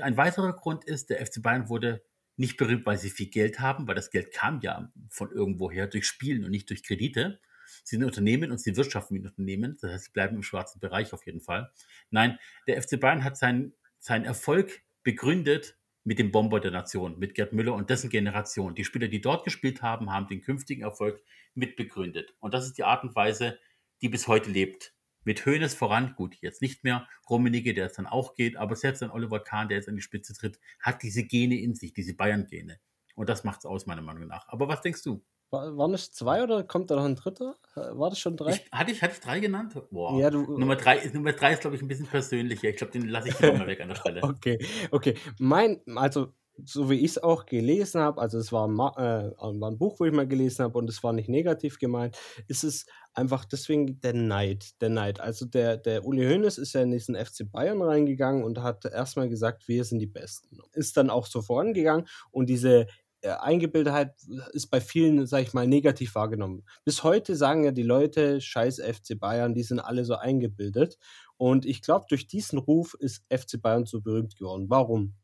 Ein 0.00 0.16
weiterer 0.16 0.54
Grund 0.54 0.84
ist, 0.84 1.10
der 1.10 1.24
FC 1.24 1.42
Bayern 1.42 1.68
wurde 1.68 2.02
nicht 2.36 2.56
berühmt, 2.56 2.86
weil 2.86 2.98
sie 2.98 3.10
viel 3.10 3.28
Geld 3.28 3.60
haben, 3.60 3.86
weil 3.86 3.94
das 3.94 4.10
Geld 4.10 4.32
kam 4.32 4.60
ja 4.60 4.92
von 5.10 5.30
irgendwoher 5.30 5.86
durch 5.86 6.06
Spielen 6.06 6.44
und 6.44 6.50
nicht 6.50 6.70
durch 6.70 6.82
Kredite. 6.82 7.40
Sie 7.84 7.96
sind 7.96 8.04
Unternehmen 8.04 8.50
und 8.50 8.58
sie 8.58 8.76
wirtschaften 8.76 9.16
ein 9.16 9.26
Unternehmen. 9.26 9.76
Das 9.80 9.92
heißt, 9.92 10.04
sie 10.06 10.12
bleiben 10.12 10.36
im 10.36 10.42
schwarzen 10.42 10.80
Bereich 10.80 11.12
auf 11.12 11.26
jeden 11.26 11.40
Fall. 11.40 11.72
Nein, 12.10 12.38
der 12.66 12.80
FC 12.82 12.98
Bayern 13.00 13.24
hat 13.24 13.36
seinen, 13.36 13.74
seinen 13.98 14.24
Erfolg 14.24 14.82
begründet 15.02 15.78
mit 16.04 16.18
dem 16.18 16.32
Bomber 16.32 16.60
der 16.60 16.72
Nation, 16.72 17.18
mit 17.18 17.34
Gerd 17.34 17.52
Müller 17.52 17.74
und 17.74 17.90
dessen 17.90 18.10
Generation. 18.10 18.74
Die 18.74 18.84
Spieler, 18.84 19.08
die 19.08 19.20
dort 19.20 19.44
gespielt 19.44 19.82
haben, 19.82 20.12
haben 20.12 20.26
den 20.26 20.42
künftigen 20.42 20.82
Erfolg 20.82 21.22
mit 21.54 21.76
begründet. 21.76 22.34
Und 22.40 22.54
das 22.54 22.66
ist 22.66 22.78
die 22.78 22.84
Art 22.84 23.04
und 23.04 23.14
Weise, 23.14 23.58
die 24.00 24.08
bis 24.08 24.26
heute 24.26 24.50
lebt. 24.50 24.94
Mit 25.24 25.46
Hoeneß 25.46 25.74
voran, 25.74 26.14
gut, 26.16 26.36
jetzt 26.40 26.62
nicht 26.62 26.84
mehr. 26.84 27.06
Rummenigge, 27.30 27.74
der 27.74 27.86
es 27.86 27.92
dann 27.94 28.06
auch 28.06 28.34
geht, 28.34 28.56
aber 28.56 28.74
selbst 28.76 29.02
ein 29.02 29.10
Oliver 29.10 29.40
Kahn, 29.40 29.68
der 29.68 29.78
jetzt 29.78 29.88
an 29.88 29.96
die 29.96 30.02
Spitze 30.02 30.34
tritt, 30.34 30.58
hat 30.80 31.02
diese 31.02 31.22
Gene 31.24 31.60
in 31.60 31.74
sich, 31.74 31.92
diese 31.92 32.14
Bayern-Gene. 32.14 32.78
Und 33.14 33.28
das 33.28 33.44
macht 33.44 33.60
es 33.60 33.66
aus, 33.66 33.86
meiner 33.86 34.02
Meinung 34.02 34.26
nach. 34.26 34.48
Aber 34.48 34.68
was 34.68 34.80
denkst 34.80 35.02
du? 35.02 35.22
War, 35.50 35.76
waren 35.76 35.92
es 35.92 36.10
zwei 36.12 36.42
oder 36.42 36.64
kommt 36.64 36.90
da 36.90 36.96
noch 36.96 37.04
ein 37.04 37.14
dritter? 37.14 37.56
Äh, 37.76 37.80
War 37.98 38.08
das 38.08 38.18
schon 38.18 38.38
drei? 38.38 38.52
Ich, 38.52 38.72
hatte, 38.72 38.90
ich, 38.90 39.02
hatte 39.02 39.12
ich 39.12 39.20
drei 39.20 39.38
genannt? 39.38 39.74
Boah. 39.90 40.18
Ja, 40.18 40.30
du- 40.30 40.58
Nummer 40.58 40.76
drei, 40.76 40.96
ist- 40.96 41.14
Nummer 41.14 41.32
drei 41.32 41.52
ist, 41.52 41.60
glaube 41.60 41.76
ich, 41.76 41.82
ein 41.82 41.88
bisschen 41.88 42.06
persönlicher. 42.06 42.70
Ich 42.70 42.76
glaube, 42.76 42.92
den 42.92 43.06
lasse 43.06 43.28
ich 43.28 43.38
lieber 43.38 43.58
mal 43.58 43.66
weg 43.66 43.80
an 43.82 43.88
der 43.88 43.96
Stelle. 43.96 44.22
Okay, 44.24 44.58
okay. 44.90 45.14
Mein, 45.38 45.82
also, 45.94 46.32
so 46.64 46.90
wie 46.90 46.96
ich 46.96 47.12
es 47.12 47.22
auch 47.22 47.46
gelesen 47.46 48.00
habe, 48.00 48.20
also 48.20 48.38
es 48.38 48.52
war, 48.52 48.68
ein 48.68 48.74
äh, 48.74 49.32
war 49.36 49.70
ein 49.70 49.78
Buch, 49.78 49.98
wo 49.98 50.04
ich 50.04 50.12
mal 50.12 50.26
gelesen 50.26 50.64
habe 50.64 50.78
und 50.78 50.88
es 50.88 51.02
war 51.02 51.12
nicht 51.12 51.28
negativ 51.28 51.78
gemeint, 51.78 52.16
ist 52.48 52.64
es 52.64 52.86
einfach 53.14 53.44
deswegen 53.44 54.00
der 54.00 54.14
Neid, 54.14 54.80
der 54.80 54.88
Neid. 54.88 55.20
Also 55.20 55.46
der, 55.46 55.76
der 55.76 56.04
Uli 56.04 56.24
Hoeneß 56.26 56.58
ist 56.58 56.72
ja 56.72 56.82
in 56.82 56.90
diesen 56.90 57.14
FC 57.14 57.50
Bayern 57.50 57.82
reingegangen 57.82 58.44
und 58.44 58.62
hat 58.62 58.84
erstmal 58.84 59.28
gesagt, 59.28 59.68
wir 59.68 59.84
sind 59.84 59.98
die 59.98 60.06
Besten. 60.06 60.58
Ist 60.72 60.96
dann 60.96 61.10
auch 61.10 61.26
so 61.26 61.42
vorangegangen 61.42 62.06
und 62.30 62.48
diese 62.48 62.86
äh, 63.22 63.30
Eingebildetheit 63.30 64.14
ist 64.52 64.66
bei 64.68 64.80
vielen, 64.80 65.26
sag 65.26 65.42
ich 65.42 65.52
mal, 65.52 65.66
negativ 65.66 66.14
wahrgenommen. 66.14 66.64
Bis 66.84 67.04
heute 67.04 67.36
sagen 67.36 67.64
ja 67.64 67.70
die 67.70 67.82
Leute, 67.82 68.40
scheiß 68.40 68.80
FC 68.80 69.18
Bayern, 69.18 69.54
die 69.54 69.62
sind 69.62 69.80
alle 69.80 70.04
so 70.04 70.14
eingebildet. 70.14 70.98
Und 71.36 71.64
ich 71.66 71.82
glaube, 71.82 72.06
durch 72.08 72.26
diesen 72.26 72.58
Ruf 72.58 72.94
ist 72.98 73.24
FC 73.30 73.60
Bayern 73.60 73.86
so 73.86 74.00
berühmt 74.00 74.36
geworden. 74.36 74.66
Warum? 74.68 75.14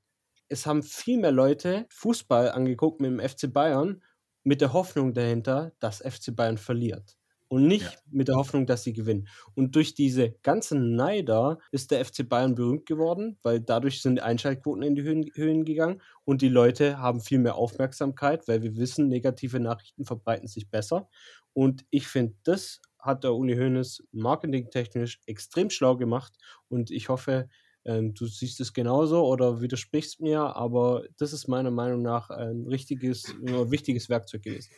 Es 0.48 0.66
haben 0.66 0.82
viel 0.82 1.18
mehr 1.18 1.32
Leute 1.32 1.86
Fußball 1.90 2.50
angeguckt 2.50 3.00
mit 3.00 3.10
dem 3.10 3.20
FC 3.20 3.52
Bayern 3.52 4.02
mit 4.44 4.60
der 4.60 4.72
Hoffnung 4.72 5.12
dahinter, 5.14 5.72
dass 5.80 6.00
FC 6.00 6.34
Bayern 6.34 6.58
verliert. 6.58 7.16
Und 7.50 7.66
nicht 7.66 7.94
Ja. 7.94 8.00
mit 8.10 8.28
der 8.28 8.36
Hoffnung, 8.36 8.66
dass 8.66 8.82
sie 8.84 8.92
gewinnen. 8.92 9.26
Und 9.54 9.74
durch 9.74 9.94
diese 9.94 10.32
ganzen 10.42 10.94
Neider 10.96 11.58
ist 11.72 11.90
der 11.90 12.00
FC 12.00 12.22
Bayern 12.28 12.54
berühmt 12.54 12.84
geworden, 12.84 13.38
weil 13.42 13.60
dadurch 13.60 14.02
sind 14.02 14.16
die 14.16 14.22
Einschaltquoten 14.22 14.82
in 14.82 14.94
die 14.94 15.02
Höhen, 15.02 15.24
Höhen 15.34 15.64
gegangen 15.64 16.02
und 16.24 16.42
die 16.42 16.48
Leute 16.50 16.98
haben 16.98 17.20
viel 17.22 17.38
mehr 17.38 17.54
Aufmerksamkeit, 17.54 18.46
weil 18.48 18.62
wir 18.62 18.76
wissen, 18.76 19.08
negative 19.08 19.60
Nachrichten 19.60 20.04
verbreiten 20.04 20.46
sich 20.46 20.68
besser. 20.70 21.08
Und 21.54 21.86
ich 21.90 22.06
finde, 22.06 22.34
das 22.44 22.80
hat 22.98 23.24
der 23.24 23.34
Uli 23.34 23.56
Hoeneß 23.56 24.04
marketingtechnisch 24.12 25.20
extrem 25.26 25.70
schlau 25.70 25.96
gemacht 25.96 26.34
und 26.68 26.90
ich 26.90 27.08
hoffe, 27.08 27.48
ähm, 27.88 28.14
du 28.14 28.26
siehst 28.26 28.60
es 28.60 28.74
genauso 28.74 29.24
oder 29.26 29.62
widersprichst 29.62 30.20
mir, 30.20 30.40
aber 30.40 31.04
das 31.16 31.32
ist 31.32 31.48
meiner 31.48 31.70
Meinung 31.70 32.02
nach 32.02 32.28
ein 32.28 32.66
richtiges, 32.68 33.34
ein 33.46 33.70
wichtiges 33.70 34.10
Werkzeug 34.10 34.42
gewesen. 34.42 34.70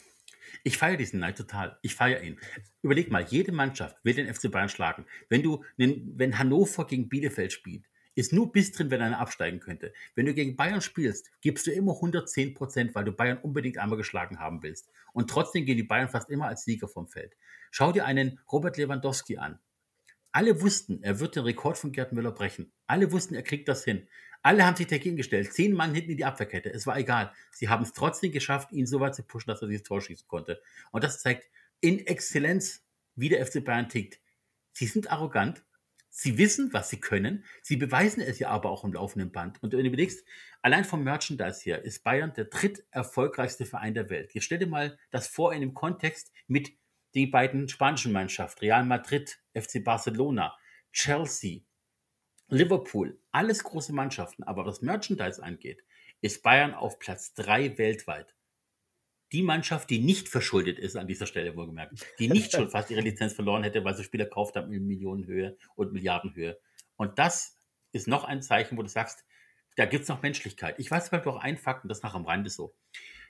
Ich 0.63 0.79
feiere 0.79 0.97
diesen 0.97 1.21
Neid 1.21 1.37
total. 1.37 1.79
Ich 1.83 1.95
feiere 1.95 2.23
ihn. 2.23 2.39
Überleg 2.83 3.11
mal, 3.11 3.25
jede 3.25 3.53
Mannschaft 3.53 3.97
will 4.05 4.15
den 4.15 4.33
FC 4.33 4.51
Bayern 4.51 4.69
schlagen. 4.69 5.07
Wenn 5.29 5.43
du, 5.43 5.65
wenn 5.77 6.39
Hannover 6.39 6.87
gegen 6.87 7.09
Bielefeld 7.09 7.53
spielt, 7.53 7.85
ist 8.15 8.33
nur 8.33 8.53
Biss 8.53 8.73
drin, 8.73 8.91
wenn 8.91 9.03
einer 9.03 9.19
absteigen 9.19 9.61
könnte. 9.61 9.93
Wenn 10.15 10.27
du 10.27 10.35
gegen 10.35 10.57
Bayern 10.57 10.81
spielst, 10.81 11.31
gibst 11.41 11.67
du 11.67 11.73
immer 11.73 11.95
110 11.95 12.55
Prozent, 12.55 12.95
weil 12.95 13.05
du 13.05 13.13
Bayern 13.13 13.39
unbedingt 13.39 13.79
einmal 13.79 13.97
geschlagen 13.97 14.39
haben 14.39 14.63
willst. 14.63 14.91
Und 15.13 15.31
trotzdem 15.31 15.65
gehen 15.65 15.77
die 15.77 15.85
Bayern 15.85 16.09
fast 16.09 16.31
immer 16.31 16.47
als 16.47 16.65
Sieger 16.65 16.89
vom 16.89 17.09
Feld. 17.09 17.37
Schau 17.71 17.93
dir 17.93 18.05
einen 18.05 18.41
Robert 18.51 18.77
Lewandowski 18.77 19.39
an. 19.39 19.59
Alle 20.33 20.61
wussten, 20.61 21.03
er 21.03 21.18
wird 21.18 21.37
den 21.37 21.45
Rekord 21.45 21.76
von 21.76 21.93
Gerd 21.93 22.12
Müller 22.12 22.33
brechen. 22.33 22.72
Alle 22.87 23.11
wussten, 23.11 23.35
er 23.35 23.43
kriegt 23.43 23.68
das 23.68 23.85
hin. 23.85 24.09
Alle 24.43 24.64
haben 24.64 24.76
sich 24.76 24.87
dagegen 24.87 25.16
gestellt. 25.16 25.53
Zehn 25.53 25.74
Mann 25.74 25.95
hinten 25.95 26.12
in 26.12 26.16
die 26.16 26.24
Abwehrkette. 26.24 26.72
Es 26.72 26.87
war 26.87 26.97
egal. 26.97 27.33
Sie 27.53 27.68
haben 27.68 27.83
es 27.83 27.93
trotzdem 27.93 28.33
geschafft, 28.33 28.72
ihn 28.72 28.87
so 28.87 29.01
weit 29.01 29.14
zu 29.14 29.22
pushen, 29.22 29.49
dass 29.49 29.61
er 29.61 29.68
dieses 29.68 29.83
Tor 29.83 30.01
schießen 30.01 30.28
konnte. 30.28 30.62
Und 30.93 31.05
das 31.05 31.20
zeigt 31.20 31.51
in 31.81 32.07
Exzellenz, 32.07 32.87
wie 33.16 33.28
der 33.28 33.45
FC 33.45 33.64
Bayern 33.64 33.89
tickt. 33.89 34.20
Sie 34.72 34.87
sind 34.87 35.11
arrogant. 35.11 35.64
Sie 36.09 36.39
wissen, 36.39 36.72
was 36.72 36.91
sie 36.91 37.01
können. 37.01 37.45
Sie 37.62 37.76
beweisen 37.76 38.20
es 38.20 38.39
ja 38.39 38.49
aber 38.49 38.70
auch 38.70 38.85
im 38.85 38.93
laufenden 38.93 39.31
Band. 39.31 39.62
Und 39.62 39.72
wenn 39.72 39.81
du 39.81 39.87
überlegst, 39.87 40.26
allein 40.62 40.85
vom 40.85 41.05
Merchandise 41.05 41.61
her 41.62 41.85
ist 41.85 42.03
Bayern 42.03 42.33
der 42.35 42.47
dritt 42.47 42.85
erfolgreichste 42.91 43.66
Verein 43.66 43.95
der 43.95 44.11
Welt. 44.11 44.33
Jetzt 44.33 44.45
stell 44.45 44.59
dir 44.59 44.66
mal 44.66 44.99
das 45.11 45.28
vor 45.28 45.53
in 45.53 45.61
dem 45.61 45.74
Kontext 45.74 46.33
mit 46.47 46.72
den 47.14 47.31
beiden 47.31 47.68
spanischen 47.68 48.12
Mannschaften, 48.12 48.61
Real 48.61 48.85
Madrid, 48.85 49.39
FC 49.55 49.82
Barcelona, 49.84 50.57
Chelsea, 50.92 51.61
Liverpool, 52.48 53.18
alles 53.30 53.62
große 53.62 53.92
Mannschaften. 53.92 54.42
Aber 54.44 54.66
was 54.66 54.82
Merchandise 54.82 55.42
angeht, 55.42 55.84
ist 56.20 56.42
Bayern 56.42 56.74
auf 56.74 56.98
Platz 56.98 57.34
drei 57.34 57.78
weltweit. 57.78 58.34
Die 59.32 59.42
Mannschaft, 59.42 59.90
die 59.90 60.01
nicht 60.01 60.28
verschuldet 60.28 60.78
ist 60.78 60.96
an 60.96 61.07
dieser 61.07 61.26
Stelle, 61.26 61.57
wohlgemerkt, 61.57 62.05
die 62.18 62.28
nicht 62.28 62.51
schon 62.57 62.68
fast 62.68 62.90
ihre 62.90 63.01
Lizenz 63.01 63.32
verloren 63.32 63.62
hätte, 63.62 63.84
weil 63.84 63.94
sie 63.94 64.03
Spieler 64.03 64.24
gekauft 64.24 64.57
haben 64.57 64.72
in 64.72 64.86
Millionenhöhe 64.86 65.57
und 65.76 65.92
Milliardenhöhe. 65.92 66.59
Und 66.96 67.18
das 67.18 67.57
ist 67.92 68.09
noch 68.09 68.24
ein 68.24 68.42
Zeichen, 68.42 68.76
wo 68.76 68.82
du 68.82 68.88
sagst, 68.88 69.24
da 69.76 69.86
gibt 69.86 70.03
es 70.03 70.09
noch 70.09 70.22
Menschlichkeit. 70.22 70.74
Ich 70.78 70.90
weiß 70.90 71.05
zum 71.05 71.12
Beispiel 71.12 71.32
auch 71.32 71.40
einen 71.40 71.59
Fakt, 71.59 71.84
und 71.84 71.88
das 71.88 72.03
nach 72.03 72.14
am 72.14 72.26
Rande 72.26 72.51
so. 72.51 72.74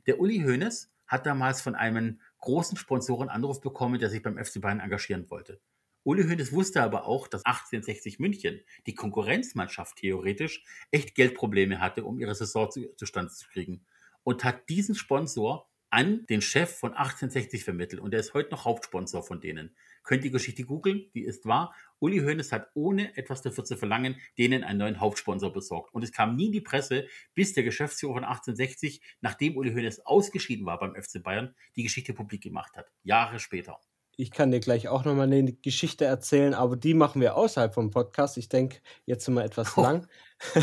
Der 0.07 0.19
Uli 0.19 0.39
Hoeneß 0.39 0.91
hat 1.07 1.27
damals 1.27 1.61
von 1.61 1.75
einem 1.75 2.21
großen 2.39 2.79
Sponsoren 2.79 3.29
Anruf 3.29 3.61
bekommen, 3.61 3.99
der 3.99 4.09
sich 4.09 4.23
beim 4.23 4.43
FC 4.43 4.61
Bayern 4.61 4.81
engagieren 4.81 5.29
wollte. 5.29 5.61
Uli 6.03 6.23
Hoeneß 6.23 6.53
wusste 6.53 6.83
aber 6.83 7.07
auch, 7.07 7.29
dass 7.29 7.45
1860 7.45 8.19
München, 8.19 8.61
die 8.87 8.95
Konkurrenzmannschaft 8.95 9.97
theoretisch, 9.97 10.65
echt 10.91 11.15
Geldprobleme 11.15 11.81
hatte, 11.81 12.05
um 12.05 12.19
ihre 12.19 12.35
Saison 12.35 12.71
zu, 12.71 12.95
zustande 12.97 13.33
zu 13.33 13.49
kriegen. 13.49 13.85
Und 14.23 14.45
hat 14.45 14.69
diesen 14.69 14.95
Sponsor 14.95 15.71
an 15.91 16.25
den 16.27 16.41
Chef 16.41 16.79
von 16.79 16.93
1860 16.93 17.65
vermittelt 17.65 18.01
und 18.01 18.13
der 18.13 18.21
ist 18.21 18.33
heute 18.33 18.51
noch 18.51 18.65
Hauptsponsor 18.65 19.25
von 19.25 19.41
denen. 19.41 19.75
Könnt 20.05 20.23
die 20.23 20.31
Geschichte 20.31 20.65
googeln, 20.65 21.11
die 21.15 21.25
ist 21.25 21.47
wahr. 21.47 21.75
Uli 21.99 22.21
Hoeneß 22.21 22.53
hat 22.53 22.71
ohne 22.75 23.17
etwas 23.17 23.43
dafür 23.43 23.65
zu 23.65 23.77
verlangen, 23.77 24.17
denen 24.39 24.63
einen 24.63 24.79
neuen 24.79 25.01
Hauptsponsor 25.01 25.53
besorgt. 25.53 25.93
Und 25.93 26.03
es 26.03 26.13
kam 26.13 26.37
nie 26.37 26.47
in 26.47 26.53
die 26.53 26.61
Presse, 26.61 27.09
bis 27.35 27.53
der 27.55 27.65
Geschäftsführer 27.65 28.15
von 28.15 28.25
1860, 28.25 29.03
nachdem 29.21 29.57
Uli 29.57 29.73
Hoeneß 29.73 30.07
ausgeschieden 30.07 30.65
war 30.65 30.79
beim 30.79 30.95
FC 30.95 31.23
Bayern, 31.23 31.55
die 31.77 31.83
Geschichte 31.83 32.15
publik 32.15 32.43
gemacht 32.43 32.77
hat. 32.77 32.91
Jahre 33.03 33.41
später. 33.41 33.81
Ich 34.21 34.31
kann 34.31 34.51
dir 34.51 34.61
gleich 34.61 34.89
auch 34.89 35.07
nochmal 35.07 35.33
eine 35.33 35.55
Geschichte 35.55 36.05
erzählen, 36.05 36.53
aber 36.53 36.77
die 36.77 36.93
machen 36.93 37.23
wir 37.23 37.37
außerhalb 37.37 37.73
vom 37.73 37.91
Podcast. 37.91 38.37
Ich 38.37 38.51
denke, 38.51 38.81
jetzt 39.07 39.25
sind 39.25 39.33
wir 39.33 39.45
etwas 39.45 39.79
oh. 39.79 39.83
lang. 39.83 40.07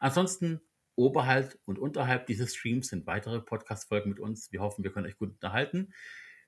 Ansonsten 0.00 0.62
oberhalb 0.96 1.58
und 1.66 1.78
unterhalb 1.78 2.26
dieses 2.26 2.54
Streams 2.54 2.88
sind 2.88 3.06
weitere 3.06 3.40
Podcast-Folgen 3.40 4.08
mit 4.08 4.18
uns. 4.18 4.50
Wir 4.50 4.60
hoffen, 4.60 4.82
wir 4.82 4.92
können 4.92 5.06
euch 5.06 5.18
gut 5.18 5.30
unterhalten. 5.30 5.92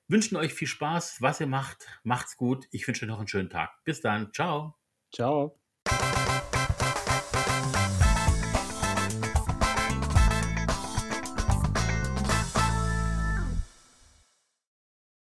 Wünschen 0.07 0.37
euch 0.37 0.53
viel 0.53 0.67
Spaß, 0.67 1.21
was 1.21 1.39
ihr 1.39 1.47
macht. 1.47 1.87
Macht's 2.03 2.35
gut. 2.35 2.67
Ich 2.71 2.87
wünsche 2.87 3.05
euch 3.05 3.09
noch 3.09 3.19
einen 3.19 3.27
schönen 3.27 3.51
Tag. 3.51 3.83
Bis 3.83 4.01
dann. 4.01 4.33
Ciao. 4.33 4.75
Ciao. 5.13 5.59